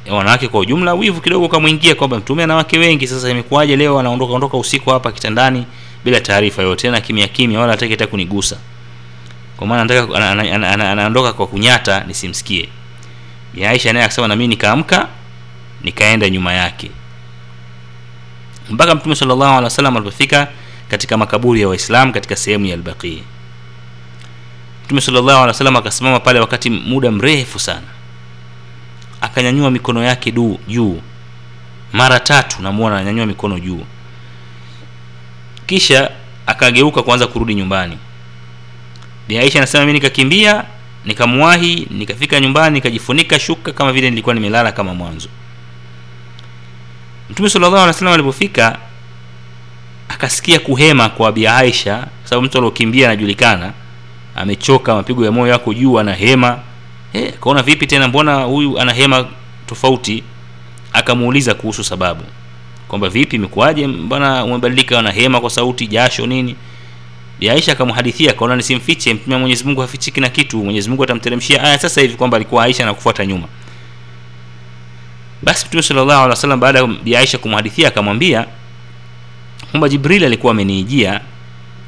wanawake 0.09 0.47
kwa 0.47 0.59
ujumla 0.59 0.93
wivu 0.93 1.21
kidogo 1.21 1.47
kamwingia 1.47 1.95
kwamba 1.95 2.17
mtume 2.17 2.43
ana 2.43 2.65
wengi 2.73 3.07
sasa 3.07 3.29
imekuwaje 3.29 3.75
leo 3.75 3.99
anaondoka 3.99 4.33
ondoka 4.33 4.57
usiku 4.57 4.89
hapa 4.89 5.11
kitandani 5.11 5.65
bila 6.05 6.21
taarifa 6.21 6.61
yote 6.61 6.81
tena 6.81 7.01
kimya 7.01 7.27
kimya 7.27 7.59
wala 7.59 7.71
hataki 7.71 7.91
hata 7.91 8.07
kunigusa 8.07 8.57
kwa 9.57 9.67
maana 9.67 9.81
anataka 9.81 10.19
anaondoka 10.91 11.33
kwa 11.33 11.47
kunyata 11.47 12.03
nisimsikie. 12.03 12.69
Aisha 13.67 13.93
naye 13.93 14.05
akasema 14.05 14.27
na 14.27 14.35
mimi 14.35 14.47
nikaamka 14.47 15.07
nikaenda 15.83 16.29
nyuma 16.29 16.53
yake. 16.53 16.91
Mpaka 18.69 18.95
mtume 18.95 19.15
sallallahu 19.15 19.49
alaihi 19.49 19.63
wasallam 19.63 19.95
alipofika 19.97 20.47
katika 20.89 21.17
makaburi 21.17 21.61
ya 21.61 21.67
waislamu 21.67 22.13
katika 22.13 22.35
sehemu 22.35 22.65
ya 22.65 22.73
albaqi. 22.73 23.23
Mtume 24.85 25.01
sallallahu 25.01 25.29
alaihi 25.29 25.47
wasallam 25.47 25.75
akasimama 25.75 26.19
pale 26.19 26.39
wakati 26.39 26.69
muda 26.69 27.11
mrefu 27.11 27.59
sana. 27.59 27.87
Akanyanyua 29.21 29.71
mikono 29.71 30.03
yake 30.03 30.31
du, 30.31 30.59
juu. 30.67 31.01
Mara 31.93 32.19
tatu 32.19 32.61
namuona 32.61 32.95
ananyanyua 32.95 33.25
mikono 33.25 33.59
juu. 33.59 33.83
Kisha 35.65 36.11
akageuka 36.45 37.03
kuanza 37.03 37.27
kurudi 37.27 37.55
nyumbani 37.55 37.97
bi 39.27 39.37
aisha 39.37 39.59
anasema 39.59 39.85
mi 39.85 39.93
nikakimbia 39.93 40.63
nikamwahi 41.05 41.87
nikafika 41.91 42.39
nyumbani 42.39 42.73
nikajifunika 42.73 43.39
shuka 43.39 43.71
kama 43.71 43.91
vile 43.93 44.09
nilikuwa 44.09 44.35
nimelala 44.35 44.71
kama 44.71 44.93
mwanzo. 44.93 45.29
Mtume 47.29 47.49
sallallahu 47.49 48.07
alipofika 48.13 48.77
akasikia 50.09 50.59
kuhema 50.59 51.09
kwa 51.09 51.31
bi 51.31 51.47
aisha 51.47 52.07
sababu 52.23 52.45
mtu 52.45 52.57
aliokimbia 52.57 53.07
anajulikana 53.07 53.73
amechoka 54.35 54.95
mapigo 54.95 55.25
ya 55.25 55.31
moyo 55.31 55.51
yako 55.51 55.73
juu 55.73 55.99
anahema. 55.99 56.59
eh, 57.13 57.33
akaona 57.35 57.63
vipi 57.63 57.87
tena 57.87 58.07
mbona 58.07 58.35
huyu 58.43 58.79
anahema 58.79 59.25
tofauti? 59.65 60.23
Akamuuliza 60.93 61.53
kuhusu 61.53 61.83
sababu 61.83 62.23
kwamba 62.87 63.09
vipi 63.09 63.35
imekuwaje? 63.35 63.87
Mbona 63.87 64.43
umebadilika 64.43 64.99
anahema 64.99 65.41
kwa 65.41 65.49
sauti 65.49 65.87
jasho 65.87 66.27
nini 66.27 66.55
Bi 67.39 67.49
Aisha 67.49 67.71
akamhadithia 67.71 68.31
akaona 68.31 68.55
nisimfiche 68.55 69.13
mtume 69.13 69.35
wa 69.35 69.39
Mwenyezi 69.41 69.75
hafichiki 69.75 70.21
na 70.21 70.29
kitu 70.29 70.63
Mwenyezi 70.63 70.89
Mungu 70.89 71.03
atamteremshia 71.03 71.63
aya 71.63 71.79
sasa 71.79 72.01
hivi 72.01 72.15
kwamba 72.15 72.35
alikuwa 72.37 72.63
Aisha 72.63 72.85
na 72.85 72.93
kufuata 72.93 73.25
nyuma. 73.25 73.47
Basi 75.41 75.65
mtume 75.65 75.83
sallallahu 75.83 76.11
alaihi 76.19 76.29
wasallam 76.29 76.59
baada 76.59 76.87
ya 77.05 77.19
Aisha 77.19 77.37
kumhadithia 77.37 77.87
akamwambia 77.87 78.45
kwamba 79.71 79.89
Jibril 79.89 80.25
alikuwa 80.25 80.51
ameniijia 80.51 81.21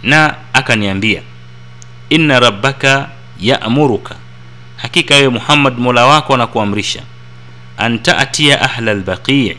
na 0.04 0.36
akaniambia 0.54 1.22
inna 2.10 2.40
rabbaka 2.40 3.10
ya'muruka 3.40 4.16
hakika 4.78 5.16
wewe 5.16 5.30
Muhammad 5.30 5.78
Mola 5.78 6.06
wako 6.06 6.34
anakuamrisha 6.34 7.02
an 7.78 8.00
ahla 8.62 8.92
al-baqi' 8.92 9.58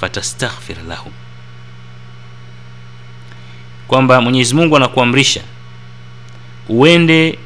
fatastaghfir 0.00 0.76
lahum 0.88 1.12
kwamba 3.90 4.20
Mwenyezi 4.20 4.54
Mungu 4.54 4.76
anakuamrisha 4.76 5.40
uende 6.68 7.38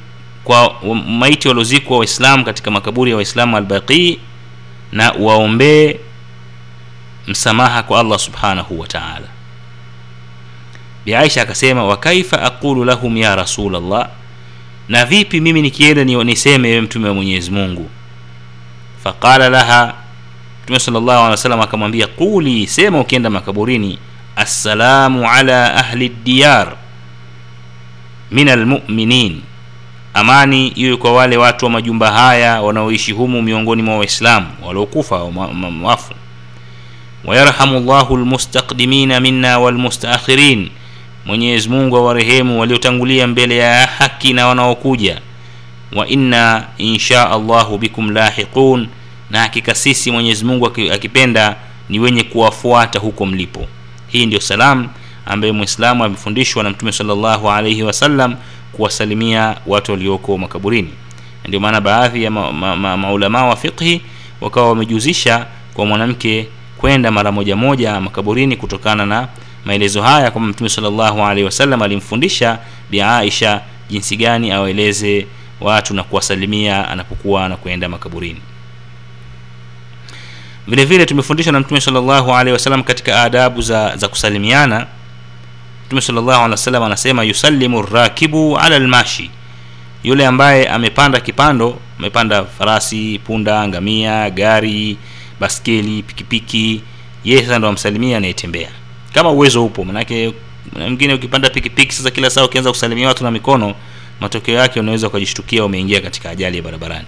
kwa 0.45 0.74
maiti 1.07 1.49
waliozikwa 1.49 1.99
waislamu 1.99 2.45
katika 2.45 2.70
makaburi 2.70 3.11
ya 3.11 3.16
waislamu 3.16 3.57
albaqi 3.57 4.18
na 4.92 5.11
waombee 5.11 5.97
msamaha 7.26 7.82
kwa 7.82 8.01
allah 8.01 8.18
subhanahu 8.18 8.80
wa 8.80 8.86
taala. 8.86 9.26
Biaisha 11.05 11.42
akasema 11.42 11.84
wa 11.84 11.97
aqulu 12.42 12.84
lahum 12.84 13.16
ya 13.16 13.36
rasul 13.36 13.76
allah 13.76 14.09
na 14.88 15.05
vipi 15.07 15.40
mimi 15.40 15.62
nikienda 15.62 16.05
niseme 16.24 16.68
ewe 16.70 16.80
mtume 16.80 17.09
wa 17.09 17.14
mwenyezi 17.14 17.51
mungu? 17.51 17.90
Faqala 19.05 19.49
laha 19.49 19.95
mtume 20.62 20.78
sal 20.78 20.95
llahu 20.95 21.11
alehi 21.11 21.30
wa 21.30 21.36
sallam 21.36 21.61
akamwambia 21.61 22.07
quli 22.07 22.66
sema 22.66 23.01
ukienda 23.01 23.30
makaburini 23.30 23.99
assalamu 24.37 25.30
ala 25.30 25.74
ahli 25.74 26.09
diyar. 26.09 26.76
Min 28.30 28.49
almuminin 28.49 29.41
amani 30.14 30.68
iwe 30.68 30.97
kwa 30.97 31.12
wale 31.12 31.37
watu 31.37 31.64
wa 31.64 31.70
majumba 31.70 32.11
haya 32.12 32.61
wanaoishi 32.62 33.12
humu 33.12 33.43
miongoni 33.43 33.82
mwa 33.82 33.99
waislamu 33.99 34.47
waliokufa 34.62 35.16
wafu. 35.82 36.14
Wayarhamu 37.24 37.80
llahu 37.80 38.16
lmustaqdimina 38.16 39.20
minna 39.20 39.59
walmustaakhirin 39.59 40.70
mwenyezi 41.26 41.68
mungu 41.68 41.97
awarehemu 41.97 42.61
waliotangulia 42.61 43.26
mbele 43.26 43.57
ya 43.57 43.87
haki 43.87 44.32
na 44.32 44.47
wanaokuja. 44.47 45.20
Wa 45.93 46.09
inna 46.09 46.64
insha 46.78 47.30
allahu 47.30 47.78
bikum 47.78 48.11
lahiqun. 48.11 48.89
Na 49.30 49.41
hakika 49.41 49.74
sisi 49.74 50.11
mwenyezi 50.11 50.45
mungu 50.45 50.66
akipenda 50.93 51.57
ni 51.89 51.99
wenye 51.99 52.22
kuwafuata 52.22 52.99
huko 52.99 53.26
mlipo 53.26 53.66
hii 54.14 54.26
ndio 54.26 54.40
salamu 54.40 54.88
ambaye 55.26 55.52
mwislamu 55.52 56.04
amefundishwa 56.04 56.62
na 56.62 56.70
mtume 56.70 56.92
salllahu 56.92 57.50
alaihi 57.50 57.82
wasallam 57.82 58.36
kuwasalimia 58.72 59.56
watu 59.66 59.92
walioko 59.92 60.38
makaburini. 60.38 60.90
Ndio 61.48 61.60
maana 61.60 61.80
baadhi 61.80 62.22
ya 62.24 62.30
maulamaa 62.30 62.76
ma, 62.76 62.96
ma, 62.96 63.28
ma 63.28 63.46
wa 63.46 63.56
fiqhi 63.56 64.00
wakawa 64.40 64.68
wamejuzisha 64.68 65.46
kwa 65.74 65.86
mwanamke 65.86 66.48
kwenda 66.78 67.10
mara 67.10 67.32
moja 67.32 67.56
moja 67.56 68.00
makaburini 68.00 68.56
kutokana 68.56 69.06
na 69.06 69.28
maelezo 69.64 70.02
haya 70.02 70.30
kwamba 70.30 70.50
mtume 70.50 70.68
salllahu 70.70 71.22
alaihi 71.22 71.44
wasallam 71.44 71.82
alimfundisha 71.82 72.58
bi 72.90 73.02
aisha 73.02 73.60
jinsi 73.90 74.16
gani 74.16 74.50
awaeleze 74.52 75.26
watu 75.60 75.94
na 75.94 76.02
kuwasalimia 76.02 76.88
anapokuwa 76.88 77.44
anakwenda 77.44 77.88
makaburini 77.88 78.40
vile 80.66 80.84
vile 80.84 81.06
tumefundishwa 81.06 81.52
na 81.52 81.60
mtume 81.60 81.80
salllahu 81.80 82.32
alaihi 82.34 82.52
wasallam 82.52 82.82
katika 82.82 83.22
adabu 83.22 83.62
za, 83.62 83.96
za 83.96 84.08
kusalimiana. 84.08 84.86
Mtume 85.86 86.00
salllahu 86.00 86.30
alehi 86.30 86.50
wasallam 86.50 86.82
anasema 86.82 87.24
yusallimu 87.24 87.82
rakibu 87.82 88.58
ala 88.58 88.78
lmashi 88.78 89.30
yule 90.04 90.26
ambaye 90.26 90.68
amepanda 90.68 91.20
kipando 91.20 91.78
amepanda 91.98 92.44
farasi 92.44 93.20
punda 93.24 93.68
ngamia 93.68 94.30
gari 94.30 94.96
baskeli 95.40 96.02
pikipiki 96.02 96.80
yeye 97.24 97.42
sasa 97.42 97.58
ndo 97.58 97.68
amsalimia 97.68 98.16
anayetembea. 98.16 98.68
Kama 99.14 99.30
uwezo 99.30 99.64
upo 99.64 99.84
manake 99.84 100.32
mwingine 100.76 101.14
ukipanda 101.14 101.50
pikipiki 101.50 101.94
sasa 101.94 102.10
kila 102.10 102.30
saa 102.30 102.44
ukianza 102.44 102.70
kusalimia 102.70 103.08
watu 103.08 103.24
na 103.24 103.30
mikono 103.30 103.74
matokeo 104.20 104.54
yake 104.54 104.80
unaweza 104.80 105.06
ukajishtukia 105.06 105.64
umeingia 105.64 106.00
katika 106.00 106.30
ajali 106.30 106.56
ya 106.56 106.62
barabarani. 106.62 107.04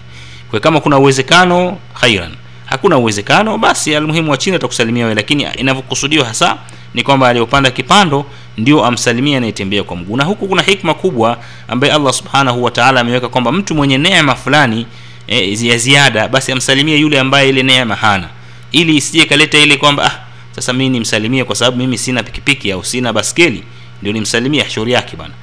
Kwa 0.50 0.60
kama 0.60 0.80
kuna 0.80 0.98
uwezekano 0.98 1.78
khairan 2.00 2.32
hakuna 2.66 2.98
uwezekano 2.98 3.58
basi 3.58 3.94
almuhimu 3.96 4.30
wa 4.30 4.36
chini 4.36 4.56
atakusalimia 4.56 5.04
wewe. 5.04 5.14
Lakini 5.14 5.46
inavyokusudiwa 5.56 6.24
hasa 6.26 6.58
ni 6.94 7.02
kwamba 7.02 7.28
aliyopanda 7.28 7.70
kipando 7.70 8.26
ndio 8.58 8.84
amsalimia 8.84 9.36
anayetembea 9.38 9.82
kwa 9.82 9.96
mguu. 9.96 10.16
Na 10.16 10.24
huku 10.24 10.48
kuna 10.48 10.62
hikma 10.62 10.94
kubwa 10.94 11.38
ambaye 11.68 11.92
allah 11.92 12.12
subhanahu 12.12 12.64
wa 12.64 12.70
taala 12.70 13.00
ameweka 13.00 13.28
kwamba 13.28 13.52
mtu 13.52 13.74
mwenye 13.74 13.98
neema 13.98 14.34
fulani 14.34 14.86
e, 15.28 15.66
ya 15.66 15.78
ziada 15.78 16.28
basi 16.28 16.52
amsalimie 16.52 16.96
yule 16.96 17.20
ambaye 17.20 17.48
ile 17.48 17.62
neema 17.62 17.94
hana. 17.94 18.28
Ili 18.72 18.96
isije 18.96 19.24
kaleta 19.24 19.58
ile 19.58 19.76
kwamba 19.76 20.04
ah, 20.04 20.18
sasa 20.54 20.72
mimi 20.72 20.88
nimsalimie 20.90 21.44
kwa 21.44 21.56
sababu 21.56 21.76
mimi 21.76 21.98
sina 21.98 22.22
pikipiki 22.22 22.72
au 22.72 22.84
sina 22.84 23.12
baskeli. 23.12 23.62
Ndio 24.02 24.12
nimsalimie 24.12 24.64
shauri 24.70 24.92
yake 24.92 25.16
bana 25.16 25.34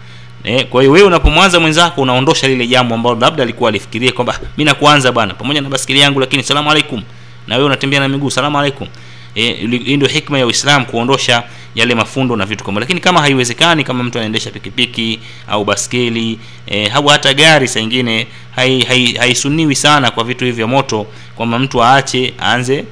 e, 0.43 0.63
kwa 0.63 0.81
hiyo 0.81 0.91
wewe 0.91 1.07
unapomwanza 1.07 1.59
mwenzako 1.59 2.01
unaondosha 2.01 2.47
lile 2.47 2.67
jambo 2.67 2.95
ambalo 2.95 3.19
labda 3.19 3.43
alikuwa 3.43 3.69
alifikiria 3.69 4.11
kwamba 4.11 4.39
mimi 4.57 4.65
nakuanza 4.65 5.11
bwana 5.11 5.33
pamoja 5.33 5.61
na 5.61 5.69
baskeli 5.69 5.99
yangu 5.99 6.19
lakini 6.19 6.43
salamu 6.43 6.71
alaikum 6.71 7.03
na 7.47 7.55
wewe 7.55 7.65
unatembea 7.67 7.99
na 7.99 8.07
miguu 8.09 8.29
salamu 8.29 8.59
alaikum 8.59 8.87
hii 9.33 9.47
e, 9.87 9.97
ndio 9.97 10.07
hikma 10.07 10.39
ya 10.39 10.45
uislam 10.45 10.85
kuondosha 10.85 11.43
yale 11.75 11.95
mafundo 11.95 12.35
na 12.35 12.45
vitu 12.45 12.63
kama 12.63 12.79
lakini 12.79 12.99
kama 12.99 13.21
haiwezekani 13.21 13.83
kama 13.83 14.03
mtu 14.03 14.17
anaendesha 14.17 14.51
pikipiki 14.51 15.19
au 15.47 15.65
baskeli 15.65 16.39
e, 16.67 16.89
au 16.89 17.07
hata 17.07 17.33
gari 17.33 17.67
saa 17.67 17.79
ingine 17.79 18.27
haisuniwi 18.55 19.15
hai, 19.15 19.65
hai 19.65 19.75
sana 19.75 20.11
kwa 20.11 20.23
vitu 20.23 20.45
hivi 20.45 20.57
vya 20.57 20.67
moto 20.67 21.07
kwamba 21.35 21.59
mtu 21.59 21.83
aache 21.83 22.33
aanze 22.39 22.85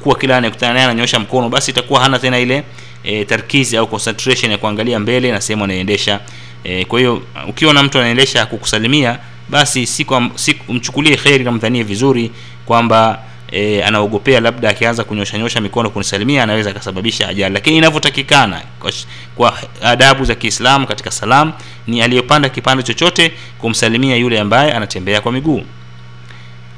kuwa 0.00 0.18
kila 0.18 0.36
anayekutana 0.36 0.72
naye 0.74 0.84
ananyosha 0.84 1.18
mkono 1.18 1.48
basi 1.48 1.70
itakuwa 1.70 2.00
hana 2.00 2.18
tena 2.18 2.38
ile 2.38 2.62
e, 3.04 3.24
tarkizi 3.24 3.76
au 3.76 3.86
concentration 3.86 4.50
ya 4.52 4.58
kuangalia 4.58 4.98
mbele 4.98 5.32
na 5.32 5.40
sehemu 5.40 5.64
anaendesha 5.64 6.20
e, 6.64 6.84
kwa 6.84 6.98
hiyo 6.98 7.22
ukiwa 7.48 7.82
mtu 7.82 7.98
anaendesha 7.98 8.46
kukusalimia 8.46 9.18
basi 9.48 9.86
si, 9.86 10.04
kwa, 10.04 10.30
mchukulie 10.68 11.16
kheri 11.16 11.44
na 11.44 11.52
mdhanie 11.52 11.82
vizuri 11.82 12.30
kwamba 12.66 13.18
e, 13.52 13.82
anaogopea 13.82 14.40
labda 14.40 14.68
akianza 14.68 15.04
kunyoshanyosha 15.04 15.60
mikono 15.60 15.90
kunisalimia 15.90 16.42
anaweza 16.42 16.70
akasababisha 16.70 17.28
ajali. 17.28 17.54
Lakini 17.54 17.76
inavyotakikana 17.76 18.62
kwa, 18.80 18.92
kwa 19.36 19.58
adabu 19.82 20.24
za 20.24 20.34
kiislamu 20.34 20.86
katika 20.86 21.10
salam 21.10 21.52
ni 21.86 22.02
aliyopanda 22.02 22.48
kipande 22.48 22.82
chochote 22.82 23.32
kumsalimia 23.58 24.16
yule 24.16 24.40
ambaye 24.40 24.72
anatembea 24.72 25.20
kwa 25.20 25.32
miguu. 25.32 25.62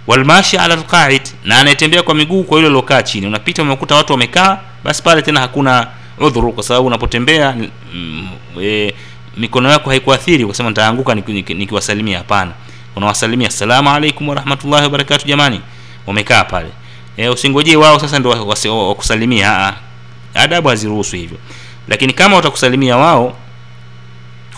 Walmashi 0.06 0.56
ala 0.56 0.76
lqaid 0.76 1.22
na 1.44 1.58
anayetembea 1.58 2.02
kwa 2.02 2.14
miguu 2.14 2.42
kwa 2.44 2.56
yule 2.56 2.68
aliokaa 2.68 3.02
chini. 3.02 3.26
Unapita 3.26 3.62
umekuta 3.62 3.94
watu 3.94 4.12
wamekaa 4.12 4.58
basi 4.84 5.02
pale 5.02 5.22
tena 5.22 5.40
hakuna 5.40 5.86
udhuru 6.18 6.52
kwa 6.52 6.62
sababu 6.62 6.86
unapotembea 6.86 7.56
mm, 7.94 8.28
e, 8.62 8.94
mikono 9.36 9.70
yako 9.70 9.90
haikuathiri 9.90 10.44
ukasema 10.44 10.68
nitaanguka 10.68 11.14
nikiwasalimia. 11.14 12.18
Hapana. 12.18 12.52
Unawasalimia 12.96 13.48
assalamu 13.48 13.90
alaikum 13.90 14.28
warahmatullahi 14.28 14.82
wabarakatu 14.84 15.26
jamani 15.26 15.60
wamekaa 16.06 16.44
pale. 16.44 16.68
E, 17.16 17.28
usingojee 17.28 17.76
wao 17.76 17.98
sasa 17.98 18.18
ndo 18.18 18.30
wakusalimia. 18.88 19.74
Adabu 20.34 20.68
haziruhusu 20.68 21.16
hivyo. 21.16 21.38
Lakini 21.88 22.12
kama 22.12 22.36
watakusalimia 22.36 22.96
wao 22.96 23.36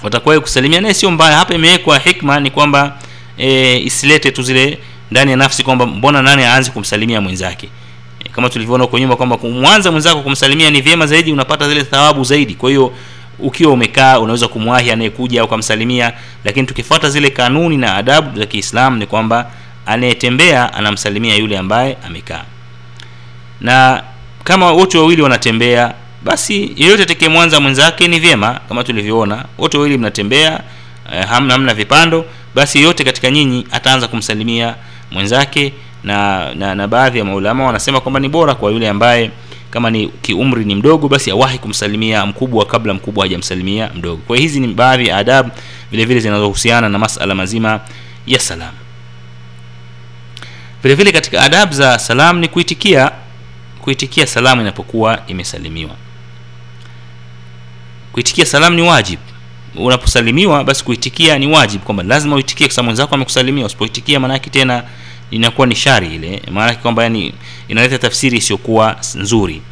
watakuwa 0.03 0.41
kusalimia. 0.41 0.81
Naye 0.81 0.95
sio 0.95 1.11
mbaya. 1.11 1.37
Hapa 1.37 1.55
imewekwa 1.55 1.99
hikma 1.99 2.41
ni 2.41 2.51
kwamba 2.51 2.99
e, 3.39 3.79
isilete 3.79 4.31
tu 4.31 4.43
zile 4.43 4.79
ndani 5.11 5.31
ya 5.31 5.37
nafsi 5.37 5.63
kwamba 5.63 5.87
mbona 5.87 6.23
nani 6.23 6.43
aanze 6.45 6.71
kumsalimia 6.71 7.21
mwenzake. 7.21 7.69
E, 8.25 8.29
kama 8.29 8.49
tulivyoona 8.51 8.85
huko 8.85 8.99
nyuma 8.99 9.17
kwamba 9.17 9.37
kumwanza 9.37 9.91
mwenzako 9.91 10.21
kumsalimia 10.23 10.71
ni 10.71 10.81
vyema 10.81 11.07
zaidi 11.07 11.33
unapata 11.33 11.69
zile 11.69 11.83
thawabu 11.85 12.25
zaidi. 12.25 12.55
Kwa 12.55 12.71
hiyo 12.71 12.93
ukiwa 13.39 13.73
umekaa 13.73 14.19
unaweza 14.19 14.49
kumwahi 14.49 14.91
anayekuja 14.91 15.41
au 15.41 15.49
kumsalimia 15.49 16.13
lakini 16.45 16.67
tukifuata 16.67 17.11
zile 17.11 17.31
kanuni 17.31 17.77
na 17.77 17.95
adabu 17.97 18.39
za 18.39 18.47
kiislamu 18.47 18.97
ni 18.97 19.07
kwamba 19.07 19.51
anayetembea 19.87 20.75
anamsalimia 20.75 21.35
yule 21.37 21.59
ambaye 21.59 21.97
amekaa. 22.07 22.45
Na 23.61 24.03
kama 24.45 24.71
wote 24.73 24.99
wawili 24.99 25.23
wanatembea 25.23 25.95
basi 26.25 26.73
yeyote 26.77 27.03
atakayemwanza 27.03 27.61
mwenzake 27.61 28.09
ni 28.09 28.21
vyema 28.21 28.61
kama 28.69 28.85
tulivyoona. 28.85 29.45
Wote 29.59 29.77
wawili 29.77 29.99
mnatembea 29.99 30.61
eh, 31.13 31.27
hamna 31.27 31.53
hamna 31.53 31.75
vipando 31.75 32.25
basi 32.55 32.79
yeyote 32.79 33.05
katika 33.05 33.31
nyinyi 33.31 33.67
ataanza 33.71 34.09
kumsalimia 34.09 34.75
mwenzake 35.11 35.73
na, 36.05 36.49
na, 36.55 36.75
na 36.75 36.89
baadhi 36.89 37.19
ya 37.19 37.25
maulama 37.25 37.67
wanasema 37.67 38.01
kwamba 38.01 38.21
ni 38.21 38.29
bora 38.29 38.55
kwa 38.55 38.71
yule 38.73 38.89
ambaye 38.89 39.31
kama 39.75 39.91
ni 39.91 40.09
kiumri 40.09 40.65
ni 40.65 40.75
mdogo 40.75 41.09
basi 41.09 41.31
awahi 41.31 41.59
kumsalimia 41.59 42.27
mkubwa 42.27 42.67
kabla 42.67 42.95
mkubwa 42.95 43.25
hajamsalimia 43.25 43.91
mdogo. 43.95 44.23
Kwa 44.27 44.37
hizi 44.37 44.61
ni 44.61 44.69
baadhi 44.75 45.07
ya 45.09 45.17
adabu 45.17 45.51
vile 45.91 46.05
vile 46.05 46.21
zinazohusiana 46.21 46.89
na 46.89 46.99
masala 46.99 47.35
mazima 47.35 47.81
ya 48.27 48.41
salamu. 48.41 48.77
Vile 50.83 50.95
vile 50.95 51.13
katika 51.13 51.43
adabu 51.43 51.73
za 51.73 51.99
salam 51.99 52.39
ni 52.39 52.49
kuitikia 52.49 53.11
kuitikia 53.81 54.27
salamu 54.27 54.61
inapokuwa 54.61 55.23
imesalimiwa. 55.27 55.97
Kuitikia 58.13 58.47
salamu 58.47 58.77
ni 58.77 58.83
wajib. 58.83 59.19
Unaposalimiwa 59.77 60.65
basi 60.65 60.85
kuitikia 60.85 61.39
ni 61.39 61.47
wajib 61.47 61.81
kwamba 61.81 62.03
lazima 62.03 62.37
uitikie 62.37 62.67
kwa 62.67 62.75
sababu 62.75 62.87
mwenzako 62.87 63.15
amekusalimia. 63.15 63.67
Usipoitikia 63.67 64.21
maanake 64.21 64.51
tena 64.51 64.85
inakuwa 65.31 65.67
ni 65.67 65.75
shari 65.77 66.15
ile 66.15 66.43
maanake 66.51 66.79
kwamba 66.83 67.03
yani 67.03 67.35
inaleta 67.69 67.99
tafsiri 67.99 68.39
isiyokuwa 68.39 68.97
nzuri. 69.15 69.63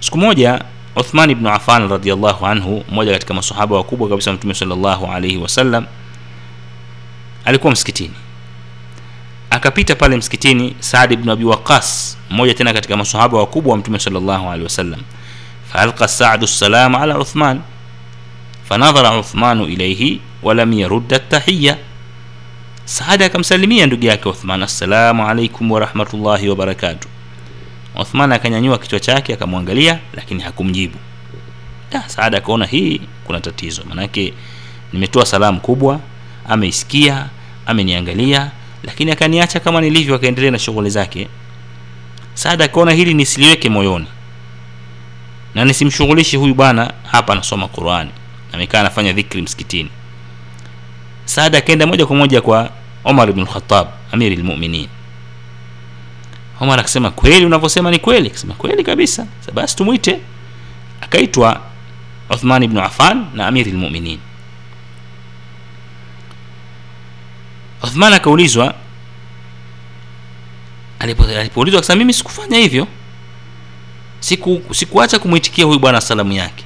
Siku 0.00 0.18
moja 0.18 0.64
uthman 0.96 1.30
ibnu 1.30 1.48
afan 1.50 1.88
radiallahu 1.88 2.46
anhu 2.46 2.84
mmoja 2.88 3.12
katika 3.12 3.34
masahaba 3.34 3.76
wakubwa 3.76 4.08
kabisa 4.08 4.32
mtume 4.32 4.54
salllahu 4.54 5.06
alaihi 5.06 5.36
wasallam 5.36 5.86
alikuwa 7.44 7.72
msikitini. 7.72 8.14
Akapita 9.50 9.94
pale 9.94 10.16
msikitini 10.16 10.76
saad 10.80 11.12
ibnu 11.12 11.32
abi 11.32 11.44
waqas 11.44 12.18
mmoja 12.30 12.54
tena 12.54 12.72
katika 12.72 12.96
masahaba 12.96 13.38
wakubwa 13.38 13.72
wa 13.72 13.78
mtume 13.78 13.98
salllahu 13.98 14.48
alehi 14.50 14.64
wasallam 14.64 15.00
faalqa 15.72 16.08
Saadu 16.08 16.46
salam 16.46 16.94
ala 16.94 17.18
uthman. 17.18 17.60
Fanadhara 18.68 19.18
uthmanu 19.18 19.66
ilaihi 19.66 20.20
walam 20.42 20.72
yarudda 20.72 21.18
tahiya 21.18 21.76
saada 22.88 23.24
akamsalimia 23.26 23.86
ndugu 23.86 24.04
yake 24.04 24.28
uthman 24.28 24.62
assalamu 24.62 25.28
alaikum 25.28 25.70
warahmatullahi 25.70 26.48
wabarakatu 26.48 27.08
uthman 28.00 28.32
akanyanyua 28.32 28.78
kichwa 28.78 29.00
chake 29.00 29.34
akamwangalia 29.34 29.98
lakini 30.14 30.42
hakumjibu. 30.42 30.98
Da, 31.92 32.08
saada 32.08 32.38
akaona 32.38 32.66
hii 32.66 33.00
kuna 33.24 33.40
tatizo 33.40 33.82
manake 33.88 34.34
nimetoa 34.92 35.26
salamu 35.26 35.60
kubwa 35.60 36.00
ameisikia 36.48 37.26
ameniangalia 37.66 38.50
lakini 38.82 39.10
akaniacha 39.12 39.60
kama 39.60 39.80
nilivyo 39.80 40.14
akaendelea 40.14 40.50
na 40.50 40.58
shughuli 40.58 40.90
zake. 40.90 41.28
Saada 42.34 42.64
akaona 42.64 42.92
hili 42.92 43.14
nisiliweke 43.14 43.68
moyoni 43.68 44.06
na 45.54 45.64
nisimshughulishi 45.64 46.36
huyu 46.36 46.54
bwana 46.54 46.92
hapa 47.10 47.32
anasoma 47.32 47.68
qurani 47.68 48.10
amekaa 48.52 48.80
anafanya 48.80 49.12
dhikri 49.12 49.42
msikitini 49.42 49.90
saada 51.28 51.58
akaenda 51.58 51.86
moja 51.86 52.06
kwa 52.06 52.16
moja 52.16 52.40
kwa 52.40 52.70
omar 53.04 53.32
bn 53.32 53.40
lkhatab 53.42 53.86
amiri 54.12 54.36
lmuminin 54.36 54.88
omar 56.60 56.80
akasema 56.80 57.10
kweli 57.10 57.46
unavyosema 57.46 57.90
ni 57.90 57.98
kweli. 57.98 58.28
Akasema 58.28 58.54
kweli 58.54 58.84
kabisa. 58.84 59.26
Sasa 59.40 59.52
basi 59.52 59.76
tumwite. 59.76 60.20
Akaitwa 61.00 61.60
uthman 62.30 62.66
bnu 62.68 62.80
afan 62.80 63.26
na 63.34 63.46
amiri 63.46 63.70
lmuminin 63.72 64.18
uthman 67.82 68.12
akaulizwa 68.12 68.74
alipoulizwa 70.98 71.78
akasema 71.78 71.98
mimi 71.98 72.12
sikufanya 72.14 72.58
hivyo. 72.58 72.86
Siku 74.20 74.62
sikuacha 74.74 75.18
kumwitikia 75.18 75.64
huyu 75.64 75.78
bwana 75.78 76.00
salamu 76.00 76.32
yake 76.32 76.64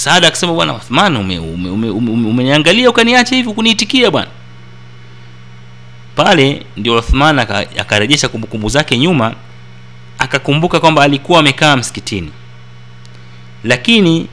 saada 0.00 0.28
akasema 0.28 0.52
bwana 0.52 0.74
uthman 0.74 1.16
umeniangalia 1.16 1.54
ume, 1.54 1.90
ume, 1.90 2.10
ume, 2.12 2.28
ume 2.68 2.88
ukaniacha 2.88 3.36
hivi 3.36 3.52
kuniitikia 3.52 4.10
bwana. 4.10 4.30
Pale 6.16 6.66
ndio 6.76 6.96
uthman 6.98 7.38
akarejesha 7.78 8.28
kumbukumbu 8.28 8.68
zake 8.68 8.98
nyuma 8.98 9.34
akakumbuka 10.18 10.80
kwamba 10.80 11.02
alikuwa 11.02 11.40
amekaa 11.40 11.76
msikitini. 11.76 12.30
Lakini 13.64 14.26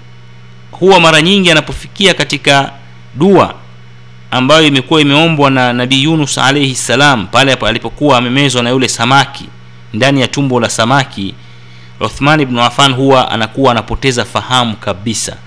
huwa 0.71 0.99
mara 0.99 1.21
nyingi 1.21 1.51
anapofikia 1.51 2.13
katika 2.13 2.71
dua 3.15 3.53
ambayo 4.31 4.67
imekuwa 4.67 5.01
imeombwa 5.01 5.49
na 5.49 5.73
nabii 5.73 6.03
yunus 6.03 6.37
alaihi 6.37 6.75
salam 6.75 7.27
pale 7.27 7.53
alipokuwa 7.53 8.17
amemezwa 8.17 8.63
na 8.63 8.69
yule 8.69 8.87
samaki 8.87 9.45
ndani 9.93 10.21
ya 10.21 10.27
tumbo 10.27 10.59
la 10.59 10.69
samaki 10.69 11.33
uthman 11.99 12.39
ibnu 12.39 12.61
afan 12.63 12.93
huwa 12.93 13.31
anakuwa 13.31 13.71
anapoteza 13.71 14.25
fahamu 14.25 14.75
kabisa 14.75 15.37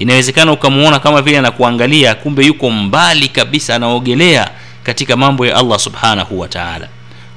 inawezekana 0.00 0.52
ukamuona 0.52 0.98
kama 0.98 1.22
vile 1.22 1.38
anakuangalia 1.38 2.14
kumbe 2.14 2.46
yuko 2.46 2.70
mbali 2.70 3.28
kabisa 3.28 3.74
anaogelea 3.74 4.50
katika 4.82 5.16
mambo 5.16 5.46
ya 5.46 5.56
allah 5.56 5.78
subhanahu 5.78 6.40
wa 6.40 6.48
taala. 6.48 6.88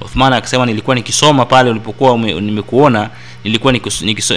Uthman 0.02 0.34
akasema 0.34 0.66
nilikuwa 0.66 0.96
nikisoma 0.96 1.46
pale 1.46 1.70
ulipokuwa 1.70 2.18
nimekuona 2.18 3.10
nilikuwa 3.44 3.74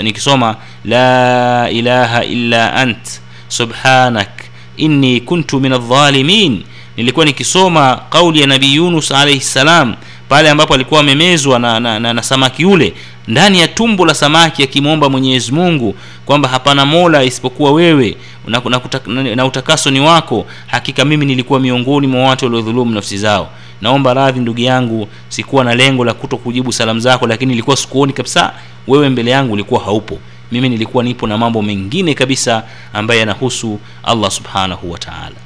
nikisoma 0.02 0.56
la 0.84 1.70
ilaha 1.70 2.24
illa 2.24 2.74
ant 2.74 3.20
subhanak 3.48 4.28
inni 4.76 5.20
kuntu 5.20 5.60
min 5.60 5.72
aldhalimin 5.72 6.62
nilikuwa 6.96 7.26
nikisoma 7.26 8.00
kauli 8.10 8.40
ya 8.40 8.46
nabii 8.46 8.74
yunus 8.74 9.12
alaihi 9.12 9.40
salam 9.40 9.94
pale 10.28 10.50
ambapo 10.50 10.74
alikuwa 10.74 11.00
amemezwa 11.00 11.58
na, 11.58 11.80
na, 11.80 12.00
na, 12.00 12.12
na 12.14 12.22
samaki 12.22 12.62
yule 12.62 12.94
ndani 13.28 13.60
ya 13.60 13.68
tumbo 13.68 14.06
la 14.06 14.14
samaki 14.14 14.62
akimwomba 14.62 15.08
mwenyezi 15.08 15.52
mungu 15.52 15.94
kwamba 16.26 16.48
hapana 16.48 16.84
mola 16.86 17.24
isipokuwa 17.24 17.72
wewe 17.72 18.16
na, 18.46 18.62
na, 19.06 19.34
na, 19.36 19.44
utakaso 19.46 19.90
ni 19.90 20.00
wako 20.00 20.46
hakika 20.66 21.04
mimi 21.04 21.26
nilikuwa 21.26 21.60
miongoni 21.60 22.06
mwa 22.06 22.24
watu 22.28 22.44
waliodhulumu 22.44 22.94
nafsi 22.94 23.18
zao. 23.18 23.48
Naomba 23.80 24.14
radhi 24.14 24.40
ndugu 24.40 24.60
yangu 24.60 25.08
sikuwa 25.28 25.64
na 25.64 25.74
lengo 25.74 26.04
la 26.04 26.14
kuto 26.14 26.36
kujibu 26.36 26.72
salamu 26.72 27.00
zako 27.00 27.26
lakini 27.26 27.50
nilikuwa 27.50 27.76
sikuoni 27.76 28.12
kabisa 28.12 28.52
wewe 28.86 29.08
mbele 29.08 29.30
yangu 29.30 29.52
ulikuwa 29.52 29.80
haupo. 29.84 30.18
Mimi 30.52 30.68
nilikuwa 30.68 31.04
nipo 31.04 31.26
na 31.26 31.38
mambo 31.38 31.62
mengine 31.62 32.14
kabisa 32.14 32.62
ambaye 32.92 33.20
yanahusu 33.20 33.78
allah 34.04 34.30
subhanahu 34.30 34.92
wataala 34.92 35.36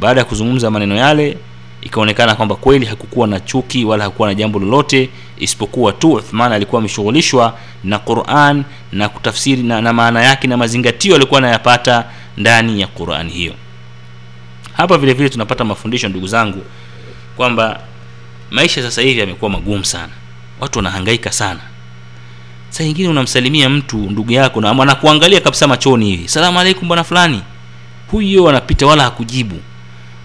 baada 0.00 0.20
ya 0.20 0.24
kuzungumza 0.24 0.70
maneno 0.70 0.96
yale 0.96 1.38
ikaonekana 1.82 2.34
kwamba 2.34 2.54
kweli 2.54 2.86
hakukuwa 2.86 3.26
na 3.26 3.40
chuki 3.40 3.84
wala 3.84 4.04
hakukuwa 4.04 4.28
na 4.28 4.34
jambo 4.34 4.58
lolote 4.58 5.10
isipokuwa 5.38 5.92
tu 5.92 6.12
uthman 6.12 6.52
alikuwa 6.52 6.78
ameshughulishwa 6.78 7.58
na 7.84 7.98
quran 7.98 8.64
na 8.92 9.08
kutafsiri 9.08 9.62
na, 9.62 9.80
na 9.80 9.92
maana 9.92 10.22
yake 10.22 10.46
na 10.48 10.56
mazingatio 10.56 11.14
alikuwa 11.16 11.38
anayapata 11.38 12.04
ndani 12.36 12.80
ya 12.80 12.86
quran 12.86 13.28
hiyo. 13.30 13.54
Hapa 14.72 14.98
vile 14.98 15.12
vile 15.12 15.28
tunapata 15.28 15.64
mafundisho 15.64 16.08
ndugu 16.08 16.26
zangu 16.26 16.62
kwamba 17.36 17.80
maisha 18.50 18.82
sasa 18.82 19.02
hivi 19.02 19.20
yamekuwa 19.20 19.50
magumu 19.50 19.84
sana. 19.84 20.12
Watu 20.60 20.78
wanahangaika 20.78 21.32
sana. 21.32 21.60
Saa 22.70 22.84
nyingine 22.84 23.08
unamsalimia 23.08 23.68
mtu 23.68 23.96
ndugu 23.96 24.32
yako 24.32 24.60
na 24.60 24.70
anakuangalia 24.70 25.40
kabisa 25.40 25.66
machoni 25.68 26.06
hivi. 26.10 26.28
Salamu 26.28 26.60
alaikum 26.60 26.88
bwana 26.88 27.04
fulani. 27.04 27.42
Huyo 28.10 28.48
anapita 28.48 28.86
wala 28.86 29.02
hakujibu 29.02 29.56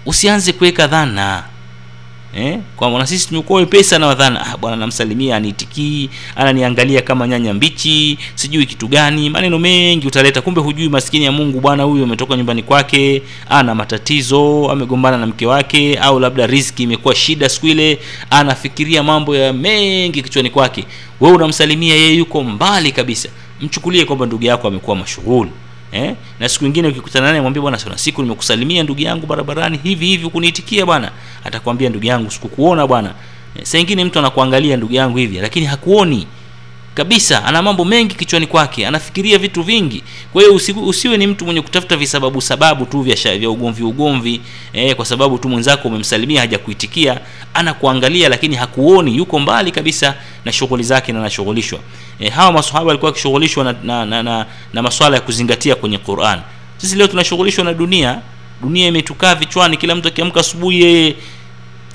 usianze 0.07 0.53
kuweka 0.53 0.87
dhana. 0.87 1.43
Eh? 2.35 2.59
kwamba 2.75 3.07
sisi 3.07 3.27
tumekuwa 3.27 3.59
wepesi 3.59 3.89
sana 3.89 4.07
wadhana 4.07 4.45
ah, 4.47 4.57
bwana 4.57 4.77
namsalimia 4.77 5.35
aniitikii 5.35 6.09
ananiangalia 6.35 7.01
kama 7.01 7.27
nyanya 7.27 7.53
mbichi 7.53 8.17
sijui 8.35 8.65
kitu 8.65 8.87
gani 8.87 9.29
maneno 9.29 9.59
mengi 9.59 10.07
utaleta. 10.07 10.41
Kumbe 10.41 10.61
hujui 10.61 10.89
maskini 10.89 11.25
ya 11.25 11.31
mungu 11.31 11.59
bwana 11.59 11.83
huyu 11.83 12.03
ametoka 12.03 12.35
nyumbani 12.37 12.63
kwake 12.63 13.21
ana 13.49 13.75
matatizo 13.75 14.71
amegombana 14.71 15.17
na 15.17 15.27
mke 15.27 15.45
wake 15.45 15.97
au 15.97 16.19
labda 16.19 16.47
riski 16.47 16.83
imekuwa 16.83 17.15
shida 17.15 17.49
siku 17.49 17.67
ile 17.67 17.99
anafikiria 18.29 19.03
mambo 19.03 19.35
ya 19.35 19.53
mengi 19.53 20.21
kichwani 20.23 20.49
kwake. 20.49 20.85
Wewe 21.19 21.35
unamsalimia 21.35 21.95
yeye 21.95 22.13
yuko 22.15 22.43
mbali 22.43 22.91
kabisa. 22.91 23.29
Mchukulie 23.61 24.05
kwamba 24.05 24.25
ndugu 24.25 24.45
yako 24.45 24.67
amekuwa 24.67 24.95
mashughuli 24.95 25.51
eh? 25.91 26.15
na 26.39 26.49
siku 26.49 26.65
ingine 26.65 26.87
ukikutana 26.87 27.27
naye 27.29 27.41
mwambie 27.41 27.61
bwana 27.61 27.77
kuna 27.77 27.97
siku 27.97 28.21
nimekusalimia 28.23 28.83
ndugu 28.83 29.01
yangu 29.01 29.25
barabarani 29.27 29.79
hivi 29.83 30.05
hivi 30.05 30.29
kuniitikia 30.29 30.85
bwana. 30.85 31.11
Atakwambia 31.43 31.89
ndugu 31.89 32.05
yangu 32.05 32.31
sikukuona 32.31 32.87
bwana. 32.87 33.13
Eh, 33.55 33.63
saa 33.65 33.77
ingine 33.77 34.05
mtu 34.05 34.19
anakuangalia 34.19 34.77
ndugu 34.77 34.93
yangu 34.93 35.17
hivi 35.17 35.37
lakini 35.39 35.65
hakuoni 35.65 36.27
kabisa 36.97 37.45
ana 37.45 37.61
mambo 37.61 37.85
mengi 37.85 38.15
kichwani 38.15 38.47
kwake 38.47 38.87
anafikiria 38.87 39.37
vitu 39.37 39.63
vingi. 39.63 40.03
Kwa 40.33 40.41
hiyo 40.41 40.55
usi, 40.55 40.71
usiwe 40.73 41.17
ni 41.17 41.27
mtu 41.27 41.45
mwenye 41.45 41.61
kutafuta 41.61 41.97
visababu 41.97 42.41
sababu 42.41 42.85
tu 42.85 43.01
vya, 43.01 43.37
vya 43.37 43.49
ugomvi 43.49 43.83
ugomvi 43.83 44.41
eh, 44.73 44.95
kwa 44.95 45.05
sababu 45.05 45.37
tu 45.37 45.49
mwenzako 45.49 45.87
umemsalimia 45.87 46.41
hajakuitikia 46.41 47.19
anakuangalia 47.53 48.29
lakini 48.29 48.55
hakuoni 48.55 49.17
yuko 49.17 49.39
mbali 49.39 49.71
kabisa 49.71 50.15
na 50.45 50.51
shughuli 50.51 50.83
zake 50.83 51.11
na 51.13 51.19
anashughulishwa. 51.19 51.79
Eh, 52.19 52.31
hawa 52.31 52.51
masahaba 52.51 52.85
walikuwa 52.85 53.09
wakishughulishwa 53.11 53.63
na, 53.63 53.75
na, 53.83 54.05
na, 54.05 54.23
na, 54.23 54.45
na 54.73 54.81
maswala 54.81 55.15
ya 55.15 55.21
kuzingatia 55.21 55.75
kwenye 55.75 55.97
quran. 55.97 56.39
Sisi 56.77 56.95
leo 56.95 57.07
tunashughulishwa 57.07 57.63
na 57.65 57.73
dunia. 57.73 58.21
Dunia 58.61 58.87
imetukaa 58.87 59.35
vichwani 59.35 59.77
kila 59.77 59.95
mtu 59.95 60.07
akiamka 60.07 60.39
asubuhi 60.39 60.81
yeye 60.81 61.15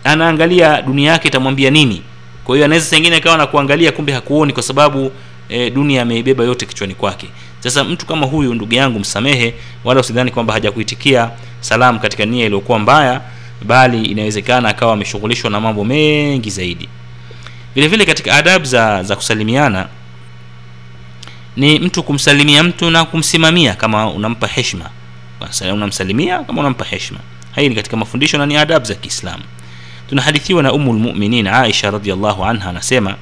anaangalia 0.04 0.82
dunia 0.82 1.10
yake 1.12 1.28
itamwambia 1.28 1.70
nini 1.70 2.02
kwa 2.44 2.54
hiyo 2.56 2.64
anaweza 2.64 2.86
sengine 2.86 3.16
akawa 3.16 3.36
na 3.36 3.46
kuangalia 3.46 3.92
kumbe 3.92 4.12
hakuoni 4.12 4.52
kwa 4.52 4.62
sababu 4.62 5.12
e, 5.48 5.70
dunia 5.70 6.02
ameibeba 6.02 6.44
yote 6.44 6.66
kichwani 6.66 6.94
kwake. 6.94 7.26
Sasa 7.60 7.84
mtu 7.84 8.06
kama 8.06 8.26
huyu 8.26 8.54
ndugu 8.54 8.74
yangu 8.74 8.98
msamehe 8.98 9.54
wala 9.84 10.00
usidhani 10.00 10.30
kwamba 10.30 10.52
hajakuitikia 10.52 11.30
salamu 11.60 12.00
katika 12.00 12.24
nia 12.26 12.44
iliyokuwa 12.46 12.78
mbaya 12.78 13.20
bali 13.64 14.02
inawezekana 14.04 14.68
akawa 14.68 14.92
ameshughulishwa 14.92 15.50
na 15.50 15.60
mambo 15.60 15.84
mengi 15.84 16.50
zaidi. 16.50 16.88
Vile 17.74 17.88
vile 17.88 18.04
katika 18.06 18.34
adabu 18.34 18.64
za 18.64 19.02
za 19.02 19.16
kusalimiana 19.16 19.88
ni 21.56 21.78
mtu 21.78 22.02
kumsalimia 22.02 22.62
mtu 22.62 22.90
na 22.90 23.04
kumsimamia 23.04 23.74
kama 23.74 24.10
unampa 24.10 24.46
heshima. 24.46 24.90
Basi, 25.40 25.64
unamsalimia 25.64 26.38
kama 26.38 26.60
unampa 26.60 26.84
heshima. 26.84 27.18
Hii 27.56 27.68
ni 27.68 27.74
katika 27.74 27.96
mafundisho 27.96 28.38
na 28.38 28.46
ni 28.46 28.56
adabu 28.56 28.86
za 28.86 28.94
kiislamu 28.94 29.42
tunahadithiwa 30.12 30.62
na 30.62 30.72
umu 30.72 30.92
lmuminin 30.92 31.46
aisha 31.46 31.90
radiallahu 31.90 32.44
anha 32.44 32.70
anasema 32.70 33.14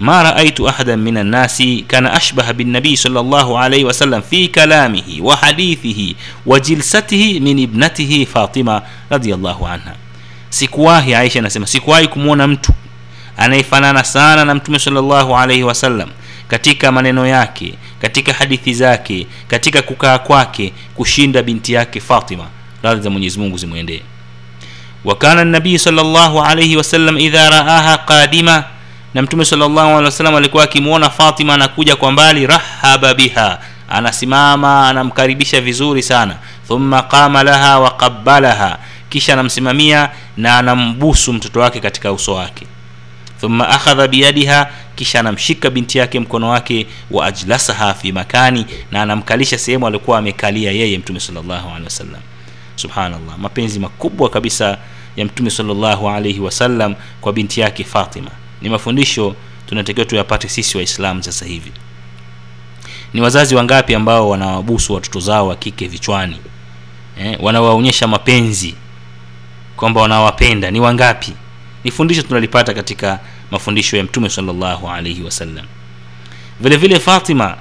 ma 0.00 0.22
raaitu 0.22 0.68
ahadan 0.68 1.00
min 1.00 1.16
annasi 1.16 1.84
kana 1.88 2.12
ashbaha 2.12 2.52
binnabii 2.52 2.96
sal 2.96 3.16
alaihi 3.58 3.84
wasallam 3.84 4.22
fi 4.22 4.48
kalamihi 4.48 5.20
wa 5.20 5.36
hadithihi 5.36 6.16
wa 6.46 6.60
jilsatihi 6.60 7.40
min 7.40 7.58
ibnatihi 7.58 8.26
fatima 8.26 8.82
radiallahu 9.10 9.66
anha. 9.66 9.94
Sikuwahi 10.50 11.14
aisha 11.14 11.38
anasema 11.38 11.66
sikuwahi 11.66 12.08
kumwona 12.08 12.46
mtu 12.46 12.72
anayefanana 13.36 14.04
sana 14.04 14.44
na 14.44 14.54
mtume 14.54 14.78
salllahu 14.78 15.36
alaihi 15.36 15.62
wasallam 15.62 16.08
katika 16.48 16.92
maneno 16.92 17.26
yake 17.26 17.74
katika 18.00 18.32
hadithi 18.32 18.74
zake 18.74 19.26
katika 19.48 19.82
kukaa 19.82 20.18
kwake 20.18 20.72
kushinda 20.94 21.42
binti 21.42 21.72
yake 21.72 22.00
fatima. 22.00 22.44
Radhi 22.82 23.02
za 23.02 23.10
mwenyezi 23.10 23.56
zimwendee. 23.56 24.02
وكان 25.05 25.39
النبي 25.39 25.77
صلى 25.77 26.01
الله 26.01 26.43
عليه 26.43 26.77
وسلم 26.77 27.17
إذا 27.17 27.49
رآها 27.49 27.95
قادمة 27.95 28.63
na 29.13 29.21
mtume 29.21 29.45
sallallahu 29.45 29.87
alaihi 29.89 30.05
wasallam 30.05 30.35
alikuwa 30.35 30.63
akimwona 30.63 31.09
Fatima 31.09 31.53
anakuja 31.53 31.95
kwa 31.95 32.11
mbali 32.11 32.47
rahaba 32.47 33.13
biha 33.13 33.59
anasimama 33.89 34.89
anamkaribisha 34.89 35.61
vizuri 35.61 36.03
sana 36.03 36.35
thumma 36.67 37.01
qama 37.01 37.43
laha 37.43 37.79
wa 37.79 37.89
qabbalaha 37.91 38.77
kisha 39.09 39.33
anamsimamia 39.33 40.09
na 40.37 40.57
anambusu 40.57 41.33
mtoto 41.33 41.59
wake 41.59 41.79
katika 41.79 42.11
uso 42.11 42.33
wake 42.33 42.67
thumma 43.41 43.69
akhadha 43.69 44.07
biyadiha 44.07 44.67
kisha 44.95 45.19
anamshika 45.19 45.69
binti 45.69 45.97
yake 45.97 46.19
mkono 46.19 46.49
wake 46.49 46.87
wa 47.11 47.25
ajlasaha 47.25 47.93
fi 47.93 48.11
makani 48.11 48.65
na 48.91 49.01
anamkalisha 49.01 49.57
sehemu 49.57 49.87
aliokuwa 49.87 50.17
amekalia 50.17 50.71
yeye 50.71 50.97
mtume 50.97 51.19
sallallahu 51.19 51.67
alaihi 51.69 51.83
wasallam 51.85 52.21
subhanallah 52.75 53.37
mapenzi 53.37 53.79
makubwa 53.79 54.29
kabisa 54.29 54.77
ya 55.16 55.24
mtume 55.24 55.50
sallallahu 55.50 56.08
alaihi 56.10 56.40
wasallam 56.40 56.94
kwa 57.20 57.32
binti 57.32 57.60
yake 57.60 57.84
fatima. 57.84 58.30
Ni 58.62 58.68
mafundisho 58.68 59.36
tunatakiwa 59.66 60.06
tuyapate 60.06 60.48
sisi 60.48 60.76
waislamu 60.76 61.22
sasa 61.22 61.46
hivi. 61.46 61.72
Ni 63.14 63.20
wazazi 63.20 63.54
wangapi 63.54 63.94
ambao 63.94 64.28
wanawabusu 64.30 64.94
watoto 64.94 65.20
zao 65.20 65.46
wa 65.48 65.56
kike 65.56 65.86
vichwani? 65.86 66.36
Eh, 67.20 67.38
wanawaonyesha 67.42 68.06
mapenzi 68.06 68.74
kwamba 69.76 70.00
wanawapenda. 70.00 70.70
Ni 70.70 70.80
wangapi? 70.80 71.32
Ni 71.84 71.90
fundisho 71.90 72.22
tunalipata 72.22 72.74
katika 72.74 73.20
mafundisho 73.50 73.96
ya 73.96 74.04
mtume 74.04 74.28
sallallahu 74.30 74.88
alaihi 74.90 75.22
wasallam 75.22 75.66
vile 76.60 76.76
vile 76.76 77.00
fatima 77.00 77.56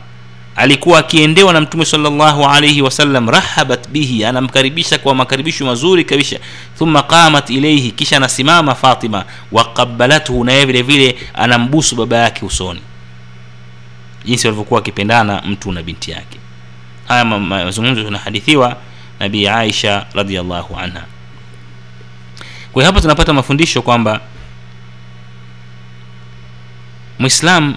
alikuwa 0.55 0.99
akiendewa 0.99 1.53
na 1.53 1.61
mtume 1.61 1.85
sallallahu 1.85 2.45
alaihi 2.45 2.81
wasallam 2.81 3.29
rahabat 3.29 3.89
bihi 3.89 4.25
anamkaribisha 4.25 4.97
kwa 4.97 5.15
makaribisho 5.15 5.65
mazuri 5.65 6.03
kabisa. 6.05 6.37
Thumma 6.77 7.03
qamat 7.03 7.49
ilaihi 7.49 7.91
kisha 7.91 8.17
anasimama 8.17 8.75
fatima 8.75 9.25
waqabalathu 9.51 10.43
na 10.43 10.51
yeye 10.51 10.65
vile 10.65 10.81
vile 10.81 11.17
anambusu 11.33 11.95
baba 11.95 12.17
yake 12.17 12.45
usoni. 12.45 12.81
Jinsi 14.25 14.47
walivyokuwa 14.47 14.77
wakipendana 14.77 15.41
mtu 15.45 15.71
na 15.71 15.83
binti 15.83 16.11
yake. 16.11 16.37
Haya 17.07 17.25
mazungumzo 17.25 18.03
tunahadithiwa 18.03 18.77
nabii 19.19 19.47
aisha 19.47 20.05
radiallahu 20.13 20.75
anha. 20.77 21.03
Kwa 22.73 22.85
hapa 22.85 23.01
tunapata 23.01 23.33
mafundisho 23.33 23.81
kwamba 23.81 24.19
mwislam 27.19 27.75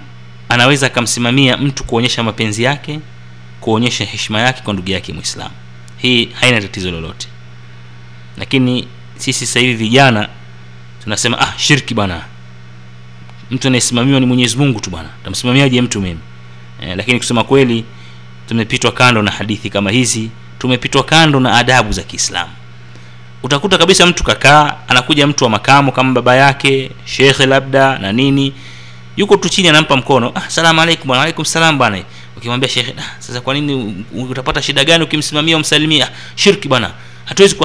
anaweza 0.49 0.87
akamsimamia 0.87 1.57
mtu 1.57 1.85
kuonyesha 1.85 2.23
mapenzi 2.23 2.63
yake 2.63 3.01
kuonyesha 3.61 4.05
heshima 4.05 4.41
yake 4.41 4.63
kwa 4.63 4.73
ndugu 4.75 4.91
yake 4.91 5.13
mwislam 5.13 5.51
hii 5.97 6.29
haina 6.35 6.61
tatizo 6.61 6.91
lolote. 6.91 7.29
Lakini 8.37 8.89
sisi 9.17 9.59
hivi 9.61 9.75
vijana 9.75 10.29
tunasema 11.05 11.39
ah 11.41 11.53
shirki 11.57 11.95
bwana. 11.95 12.21
Mtu 13.51 13.69
anayesimamiwa 13.69 14.21
ni 14.21 14.27
mwenyezi 14.27 14.57
mungu 14.57 14.81
tu 14.81 14.91
bwana. 14.91 15.09
Tamsimamiaje 15.25 15.83
mtu 15.83 16.01
mimi? 16.01 16.21
E, 16.81 16.95
lakini 16.97 17.19
kusema 17.19 17.45
kweli 17.45 17.85
tumepitwa 18.49 18.93
kando 18.93 19.23
na 19.23 19.31
hadithi 19.31 19.71
kama 19.71 19.91
hizi 19.91 20.31
tumepitwa 20.59 21.05
kando 21.05 21.41
na 21.41 21.55
adabu 21.59 21.93
za 21.93 22.03
kiislamu. 22.03 22.53
Utakuta 23.43 23.79
kabisa 23.79 24.07
mtu 24.07 24.25
kakaa 24.25 24.75
anakuja 24.89 25.27
mtu 25.27 25.45
wa 25.45 25.51
makamo 25.51 25.93
kama 25.93 26.13
baba 26.13 26.37
yake 26.37 26.91
shekhe 27.05 27.47
labda 27.47 27.99
na 27.99 28.13
nini 28.13 28.53
yuko 29.17 29.37
tu 29.37 29.49
chini 29.49 29.69
anampa 29.69 29.97
mkono. 29.97 30.33
Ah, 30.35 30.51
salamu 30.51 30.81
alaikum 30.81 31.07
bwana 31.07 31.23
alaikum 31.23 31.45
salam 31.45 31.79
bwana. 31.79 32.03
Ukimwambia 32.37 32.69
shekhe 32.69 32.95
ah, 32.99 33.03
sasa 33.23 33.41
kwa 33.41 33.55
nini 33.55 34.05
utapata 34.14 34.62
shida 34.62 34.85
gani 34.85 35.05
ukimsimamia 35.05 35.57
umsalimia 35.57 36.07
ah, 36.07 36.11
shirki 36.35 36.69
bwana. 36.69 36.91
Hatuwezi 37.25 37.57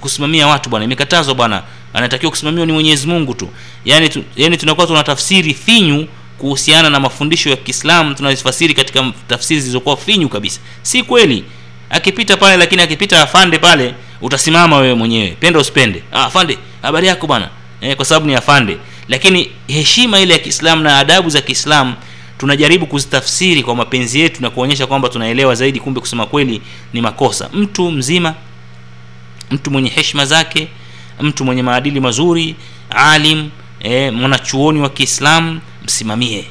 kusimamia 0.00 0.46
watu 0.46 0.70
bwana. 0.70 0.84
Imekatazwa 0.84 1.34
bwana. 1.34 1.62
Anatakiwa 1.94 2.30
kusimamiwa 2.30 2.66
ni 2.66 2.72
mwenyezi 2.72 3.06
mungu 3.06 3.34
tu. 3.34 3.48
Yani, 3.84 4.08
tu, 4.08 4.24
yani 4.36 4.56
tunakuwa 4.56 4.86
tuna 4.86 5.04
tafsiri 5.04 5.54
finyu 5.54 6.08
kuhusiana 6.38 6.90
na 6.90 7.00
mafundisho 7.00 7.50
ya 7.50 7.56
kiislamu 7.56 8.14
tunazifasiri 8.14 8.74
katika 8.74 9.12
tafsiri 9.28 9.60
zilizokuwa 9.60 9.96
finyu 9.96 10.28
kabisa. 10.28 10.60
Si 10.82 11.02
kweli. 11.02 11.44
Akipita 11.90 12.36
pale 12.36 12.56
lakini 12.56 12.82
akipita 12.82 13.22
afande 13.22 13.58
pale 13.58 13.94
utasimama 14.20 14.76
wewe 14.76 14.94
mwenyewe. 14.94 15.30
Penda 15.40 15.58
usipende. 15.60 16.02
Ah, 16.12 16.24
afande 16.24 16.58
habari 16.82 17.06
yako 17.06 17.26
bwana? 17.26 17.48
Eh, 17.80 17.96
kwa 17.96 18.04
sababu 18.04 18.26
ni 18.26 18.34
afande 18.34 18.76
lakini 19.08 19.50
heshima 19.66 20.20
ile 20.20 20.32
ya 20.32 20.38
kiislamu 20.38 20.82
na 20.82 20.98
adabu 20.98 21.28
za 21.30 21.40
kiislamu 21.40 21.94
tunajaribu 22.38 22.86
kuzitafsiri 22.86 23.62
kwa 23.62 23.74
mapenzi 23.76 24.20
yetu 24.20 24.42
na 24.42 24.50
kuonyesha 24.50 24.86
kwamba 24.86 25.08
tunaelewa 25.08 25.54
zaidi 25.54 25.80
kumbe 25.80 26.00
kusema 26.00 26.26
kweli 26.26 26.62
ni 26.92 27.00
makosa. 27.00 27.50
Mtu 27.52 27.90
mzima 27.90 28.34
mtu 29.50 29.70
mwenye 29.70 29.88
heshima 29.88 30.24
zake 30.26 30.68
mtu 31.20 31.44
mwenye 31.44 31.62
maadili 31.62 32.00
mazuri 32.00 32.56
alim 32.90 33.50
e, 33.80 34.10
mwanachuoni 34.10 34.80
wa 34.80 34.88
kiislamu 34.88 35.60
msimamie. 35.84 36.44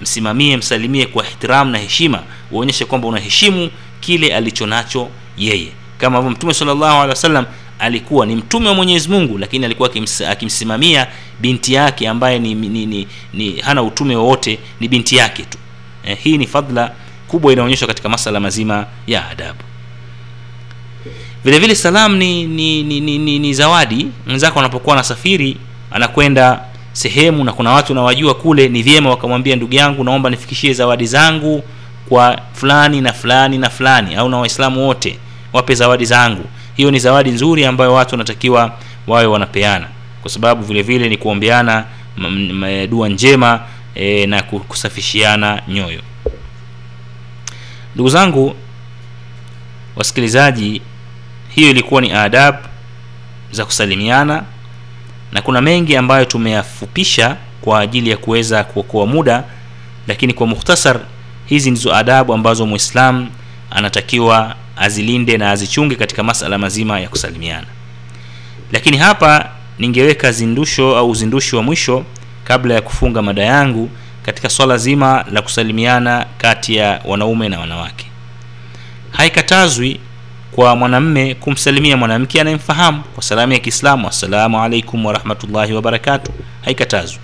Msimamie 0.00 0.56
msalimie 0.56 1.06
kwa 1.06 1.26
ihtiram 1.28 1.70
na 1.70 1.78
heshima 1.78 2.22
uonyeshe 2.50 2.84
kwamba 2.84 3.08
unaheshimu 3.08 3.70
kile 4.00 4.34
alicho 4.36 4.66
nacho 4.66 5.08
yeye. 5.38 5.68
Kama 5.98 6.22
mtume 6.22 6.54
sallallahu 6.54 6.92
alaihi 6.94 7.08
wasallam 7.10 7.46
alikuwa 7.84 8.26
ni 8.26 8.36
mtume 8.36 8.68
wa 8.68 8.74
mwenyezi 8.74 9.08
mungu 9.08 9.38
lakini 9.38 9.64
alikuwa 9.64 9.88
akims, 9.88 10.20
akimsimamia 10.20 11.06
binti 11.40 11.74
yake 11.74 12.08
ambaye 12.08 12.38
ni, 12.38 12.54
ni, 12.54 12.86
ni, 12.86 13.06
ni 13.34 13.60
hana 13.60 13.82
utume 13.82 14.16
wowote 14.16 14.58
ni 14.80 14.88
binti 14.88 15.16
yake 15.16 15.42
tu. 15.42 15.58
Eh, 16.04 16.18
hii 16.22 16.38
ni 16.38 16.46
fadla 16.46 16.92
kubwa 17.28 17.52
inaonyeshwa 17.52 17.88
katika 17.88 18.08
masala 18.08 18.40
mazima 18.40 18.86
ya 19.06 19.28
adabu. 19.30 19.58
Vile 21.44 21.58
vile 21.58 21.74
salam 21.74 22.16
ni 22.16 22.44
ni, 22.46 22.82
ni, 22.82 23.00
ni, 23.00 23.18
ni, 23.18 23.38
ni 23.38 23.54
zawadi. 23.54 24.06
Mwenzako 24.26 24.58
anapokuwa 24.58 24.94
anasafiri 24.96 25.56
anakwenda 25.90 26.60
sehemu 26.92 27.44
na 27.44 27.52
kuna 27.52 27.70
watu 27.70 27.94
nawajua 27.94 28.34
kule 28.34 28.68
ni 28.68 28.82
vyema 28.82 29.10
wakamwambia 29.10 29.56
ndugu 29.56 29.74
yangu 29.74 30.04
naomba 30.04 30.30
nifikishie 30.30 30.72
zawadi 30.72 31.06
zangu 31.06 31.62
kwa 32.08 32.40
fulani 32.52 33.00
na 33.00 33.12
fulani 33.12 33.58
na 33.58 33.70
fulani. 33.70 34.14
Au 34.14 34.28
na 34.28 34.36
waislamu 34.38 34.86
wote 34.86 35.18
wape 35.52 35.74
zawadi 35.74 36.04
zangu 36.04 36.44
hiyo 36.76 36.90
ni 36.90 36.98
zawadi 36.98 37.30
nzuri 37.30 37.66
ambayo 37.66 37.92
watu 37.94 38.14
wanatakiwa 38.14 38.78
wawe 39.06 39.26
wanapeana. 39.26 39.88
Kwa 40.22 40.30
sababu 40.30 40.62
vile 40.64 40.82
vile 40.82 41.08
ni 41.08 41.16
kuombeana 41.16 41.84
dua 42.90 43.08
njema 43.08 43.60
e, 43.94 44.26
na 44.26 44.42
kusafishiana 44.42 45.62
nyoyo. 45.68 46.00
Ndugu 47.94 48.08
zangu 48.08 48.56
wasikilizaji 49.96 50.82
hiyo 51.48 51.70
ilikuwa 51.70 52.00
ni 52.00 52.12
adab 52.12 52.54
za 53.52 53.64
kusalimiana 53.64 54.42
na 55.32 55.42
kuna 55.42 55.60
mengi 55.60 55.96
ambayo 55.96 56.24
tumeyafupisha 56.24 57.36
kwa 57.60 57.80
ajili 57.80 58.10
ya 58.10 58.16
kuweza 58.16 58.64
kuokoa 58.64 59.06
muda 59.06 59.44
lakini 60.08 60.32
kwa 60.32 60.46
mukhtasar 60.46 61.00
hizi 61.46 61.70
ndizo 61.70 61.94
adabu 61.94 62.34
ambazo 62.34 62.66
mwislam 62.66 63.28
anatakiwa 63.70 64.54
azilinde 64.76 65.38
na 65.38 65.50
azichunge 65.50 65.94
katika 65.96 66.22
masala 66.22 66.58
mazima 66.58 67.00
ya 67.00 67.08
kusalimiana. 67.08 67.66
Lakini 68.72 68.96
hapa 68.96 69.48
ningeweka 69.78 70.32
zindusho 70.32 70.96
au 70.96 71.10
uzindushi 71.10 71.56
wa 71.56 71.62
mwisho 71.62 72.04
kabla 72.44 72.74
ya 72.74 72.80
kufunga 72.80 73.22
mada 73.22 73.42
yangu 73.42 73.90
katika 74.22 74.48
swala 74.48 74.76
zima 74.78 75.24
la 75.32 75.42
kusalimiana 75.42 76.26
kati 76.38 76.76
ya 76.76 77.00
wanaume 77.04 77.48
na 77.48 77.60
wanawake. 77.60 78.06
Haikatazwi 79.10 80.00
kwa 80.52 80.76
mwanamme 80.76 81.34
kumsalimia 81.34 81.96
mwanamke 81.96 82.40
anayemfahamu. 82.40 83.02
Kwa 83.14 83.22
salamu 83.22 83.52
ya 83.52 83.58
kiislamu 83.58 84.08
assalamu 84.08 84.62
alaikum 84.62 85.06
warahmatullahi 85.06 85.72
wabarakatu 85.72 86.32
haikatazwi. 86.64 87.18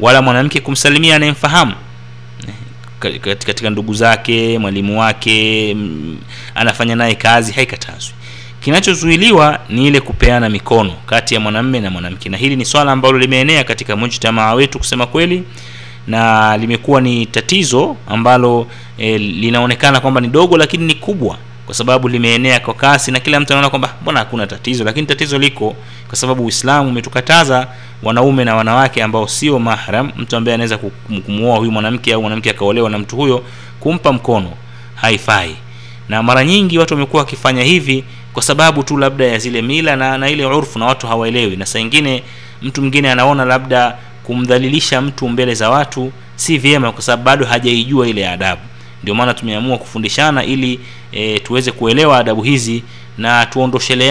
Wala 0.00 0.22
mwanamke 0.22 0.60
kumsalimia 0.60 1.16
anayemfahamu 1.16 1.72
katika 3.46 3.70
ndugu 3.70 3.94
zake 3.94 4.58
mwalimu 4.58 5.00
wake 5.00 5.76
anafanya 6.54 6.96
naye 6.96 7.14
kazi 7.14 7.52
haikatazwi. 7.52 8.14
Kinachozuiliwa 8.60 9.58
ni 9.70 9.86
ile 9.86 10.00
kupeana 10.00 10.48
mikono 10.48 10.92
kati 11.06 11.34
ya 11.34 11.40
mwanamme 11.40 11.80
na 11.80 11.90
mwanamke. 11.90 12.28
Na 12.28 12.36
hili 12.36 12.56
ni 12.56 12.64
swala 12.64 12.92
ambalo 12.92 13.18
limeenea 13.18 13.64
katika 13.64 13.96
mujtamaa 13.96 14.54
wetu 14.54 14.78
kusema 14.78 15.06
kweli 15.06 15.42
na 16.06 16.56
limekuwa 16.56 17.00
ni 17.00 17.26
tatizo 17.26 17.96
ambalo 18.06 18.66
e, 18.98 19.18
linaonekana 19.18 20.00
kwamba 20.00 20.20
ni 20.20 20.28
dogo 20.28 20.56
lakini 20.56 20.84
ni 20.86 20.94
kubwa 20.94 21.38
kwa 21.66 21.74
sababu 21.74 22.08
limeenea 22.08 22.60
kwa 22.60 22.74
kasi 22.74 23.10
na 23.12 23.20
kila 23.20 23.40
mtu 23.40 23.52
anaona 23.52 23.70
kwamba 23.70 23.94
mbona 24.02 24.18
hakuna 24.18 24.46
tatizo? 24.46 24.84
Lakini 24.84 25.06
tatizo 25.06 25.38
liko 25.38 25.76
kwa 26.08 26.16
sababu 26.16 26.44
uislamu 26.44 26.88
umetukataza 26.88 27.66
wanaume 28.02 28.44
na 28.44 28.56
wanawake 28.56 29.02
ambao 29.02 29.28
sio 29.28 29.58
mahram 29.58 30.10
mtu 30.16 30.36
ambaye 30.36 30.54
anaweza 30.54 30.78
kumuoa 31.26 31.58
huyu 31.58 31.70
mwanamke 31.72 32.12
au 32.14 32.20
mwanamke 32.22 32.50
akaolewa 32.50 32.90
na 32.90 32.98
mtu 32.98 33.16
huyo 33.16 33.44
kumpa 33.80 34.12
mkono 34.12 34.50
haifai. 34.94 35.56
Na 36.08 36.22
mara 36.22 36.44
nyingi 36.44 36.78
watu 36.78 36.94
wamekuwa 36.94 37.22
wakifanya 37.22 37.62
hivi 37.62 38.04
kwa 38.32 38.42
sababu 38.42 38.82
tu 38.82 38.96
labda 38.96 39.24
ya 39.24 39.38
zile 39.38 39.62
mila 39.62 39.96
na, 39.96 40.18
na 40.18 40.28
ile 40.30 40.46
urfu 40.46 40.78
na 40.78 40.86
watu 40.86 41.06
hawaelewi. 41.06 41.56
Na 41.56 41.66
saa 41.66 41.78
ingine 41.78 42.22
mtu 42.62 42.80
mwingine 42.80 43.10
anaona 43.10 43.44
labda 43.44 43.96
kumdhalilisha 44.24 45.00
mtu 45.00 45.28
mbele 45.28 45.54
za 45.54 45.70
watu 45.70 46.12
si 46.36 46.58
vyema 46.58 46.92
kwa 46.92 47.02
sababu 47.02 47.22
bado 47.24 47.46
hajaijua 47.46 48.08
ile 48.08 48.28
adabu 48.28 48.62
ndio 49.04 49.14
maana 49.14 49.34
tumeamua 49.34 49.78
kufundishana 49.78 50.44
ili 50.44 50.80
e, 51.12 51.38
tuweze 51.38 51.72
kuelewa 51.72 52.18
adabu 52.18 52.42
hizi 52.42 52.82
na 53.18 53.46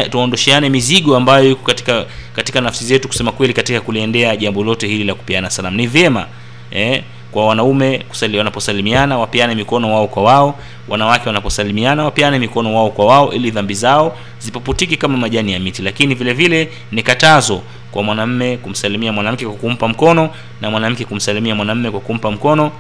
tuondosheane 0.10 0.70
mizigo 0.70 1.16
ambayo 1.18 1.52
iko 1.52 1.64
katika 1.66 2.06
katika 2.36 2.62
nafsi 2.62 2.86
zetu 2.86 3.08
kusema 3.08 3.32
kweli 3.32 3.54
katika 3.54 3.82
kuliendea 3.82 4.36
jambo 4.36 4.64
lote 4.64 4.88
hili 4.88 5.04
la 5.04 5.14
kupeana 5.14 5.50
salamu. 5.50 5.78
Ni 5.78 5.88
vyema 5.88 6.26
eh, 6.72 7.04
kwa 7.32 7.48
wanaume 7.48 7.98
kusali, 8.10 8.38
wanaposalimiana 8.38 9.18
wapeane 9.18 9.56
mikono 9.56 9.94
wao 9.94 10.08
kwa 10.08 10.24
wao. 10.24 10.60
Wanawake 10.88 11.30
wanaposalimiana 11.30 12.04
wapeane 12.04 12.40
mikono 12.40 12.76
wao 12.76 12.90
kwa 12.90 13.06
wao 13.06 13.34
ili 13.34 13.52
dhambi 13.52 13.74
zao 13.74 14.18
zipoputiki 14.40 14.98
kama 14.98 15.18
majani 15.18 15.54
ya 15.54 15.60
miti. 15.60 15.82
Lakini 15.82 16.16
vile 16.16 16.34
vile 16.34 16.70
ni 16.92 17.04
katazo 17.04 17.62
kwa 17.92 18.04
mwanamme 18.04 18.58
kumsalimia 18.58 19.14
mwanamke 19.14 19.46
kwa 19.46 19.56
kumpa 19.56 19.88
mkono 19.88 20.30
na 20.62 20.70
mwanamke 20.72 21.06
kumsalimia 21.06 21.56
mwanamme 21.56 21.92
kwa 21.92 22.00
kumpa 22.00 22.32
mkono 22.32 22.72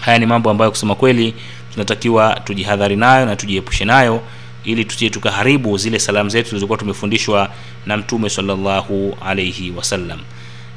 haya 0.00 0.18
ni 0.18 0.26
mambo 0.26 0.50
ambayo 0.50 0.70
kusema 0.70 0.94
kweli 0.94 1.34
tunatakiwa 1.72 2.40
tujihadhari 2.44 2.96
nayo 2.96 3.26
na 3.26 3.36
tujiepushe 3.36 3.84
nayo 3.84 4.22
ili 4.64 4.84
tusije 4.84 5.10
tukaharibu 5.10 5.78
zile 5.78 5.98
salamu 5.98 6.30
zetu 6.30 6.48
zilizokuwa 6.48 6.78
tumefundishwa 6.78 7.50
na 7.86 7.96
mtume 7.96 8.30
sallallahu 8.30 9.16
alaihi 9.26 9.70
wasallam. 9.70 10.18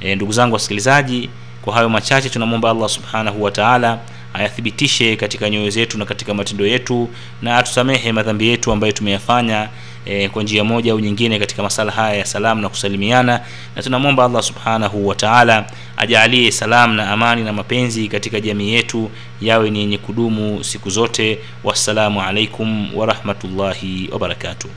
E, 0.02 0.16
ndugu 0.16 0.32
zangu 0.32 0.54
wasikilizaji 0.54 1.30
kwa 1.62 1.74
hayo 1.74 1.90
machache 1.90 2.30
tunamwomba 2.30 2.70
allah 2.72 2.90
subhanahu 2.90 3.44
wa 3.44 3.52
taala 3.52 4.00
ayathibitishe 4.34 5.16
katika 5.16 5.50
nyoyo 5.50 5.70
zetu 5.70 5.98
na 5.98 6.06
katika 6.06 6.34
matendo 6.34 6.66
yetu 6.66 7.10
na 7.42 7.58
atusamehe 7.58 8.12
madhambi 8.12 8.48
yetu 8.48 8.72
ambayo 8.72 8.94
tumeyafanya 8.94 9.70
e, 10.06 10.30
kwa 10.30 10.44
njia 10.44 10.64
moja 10.64 10.92
au 10.92 11.00
nyingine 11.00 11.40
katika 11.40 11.64
masala 11.64 11.92
haya 11.92 12.16
ya 12.16 12.26
salamu 12.26 12.62
na 12.62 12.70
kusalimiana. 12.70 13.42
Na 13.76 13.84
tunamwomba 13.84 14.26
allah 14.26 14.44
subhanahu 14.44 15.08
wa 15.08 15.16
taala 15.16 15.66
ajaalie 15.98 16.52
salam 16.52 16.94
na 16.96 17.10
amani 17.10 17.44
na 17.44 17.54
mapenzi 17.54 18.08
katika 18.08 18.40
jamii 18.40 18.74
yetu 18.74 19.12
yawe 19.42 19.70
ni 19.70 19.80
yenye 19.80 19.98
kudumu 19.98 20.64
siku 20.64 20.90
zote. 20.90 21.40
Wassalamu 21.64 22.22
alaikum 22.22 22.96
warahmatullahi 22.98 24.10
wabarakatuh 24.12 24.70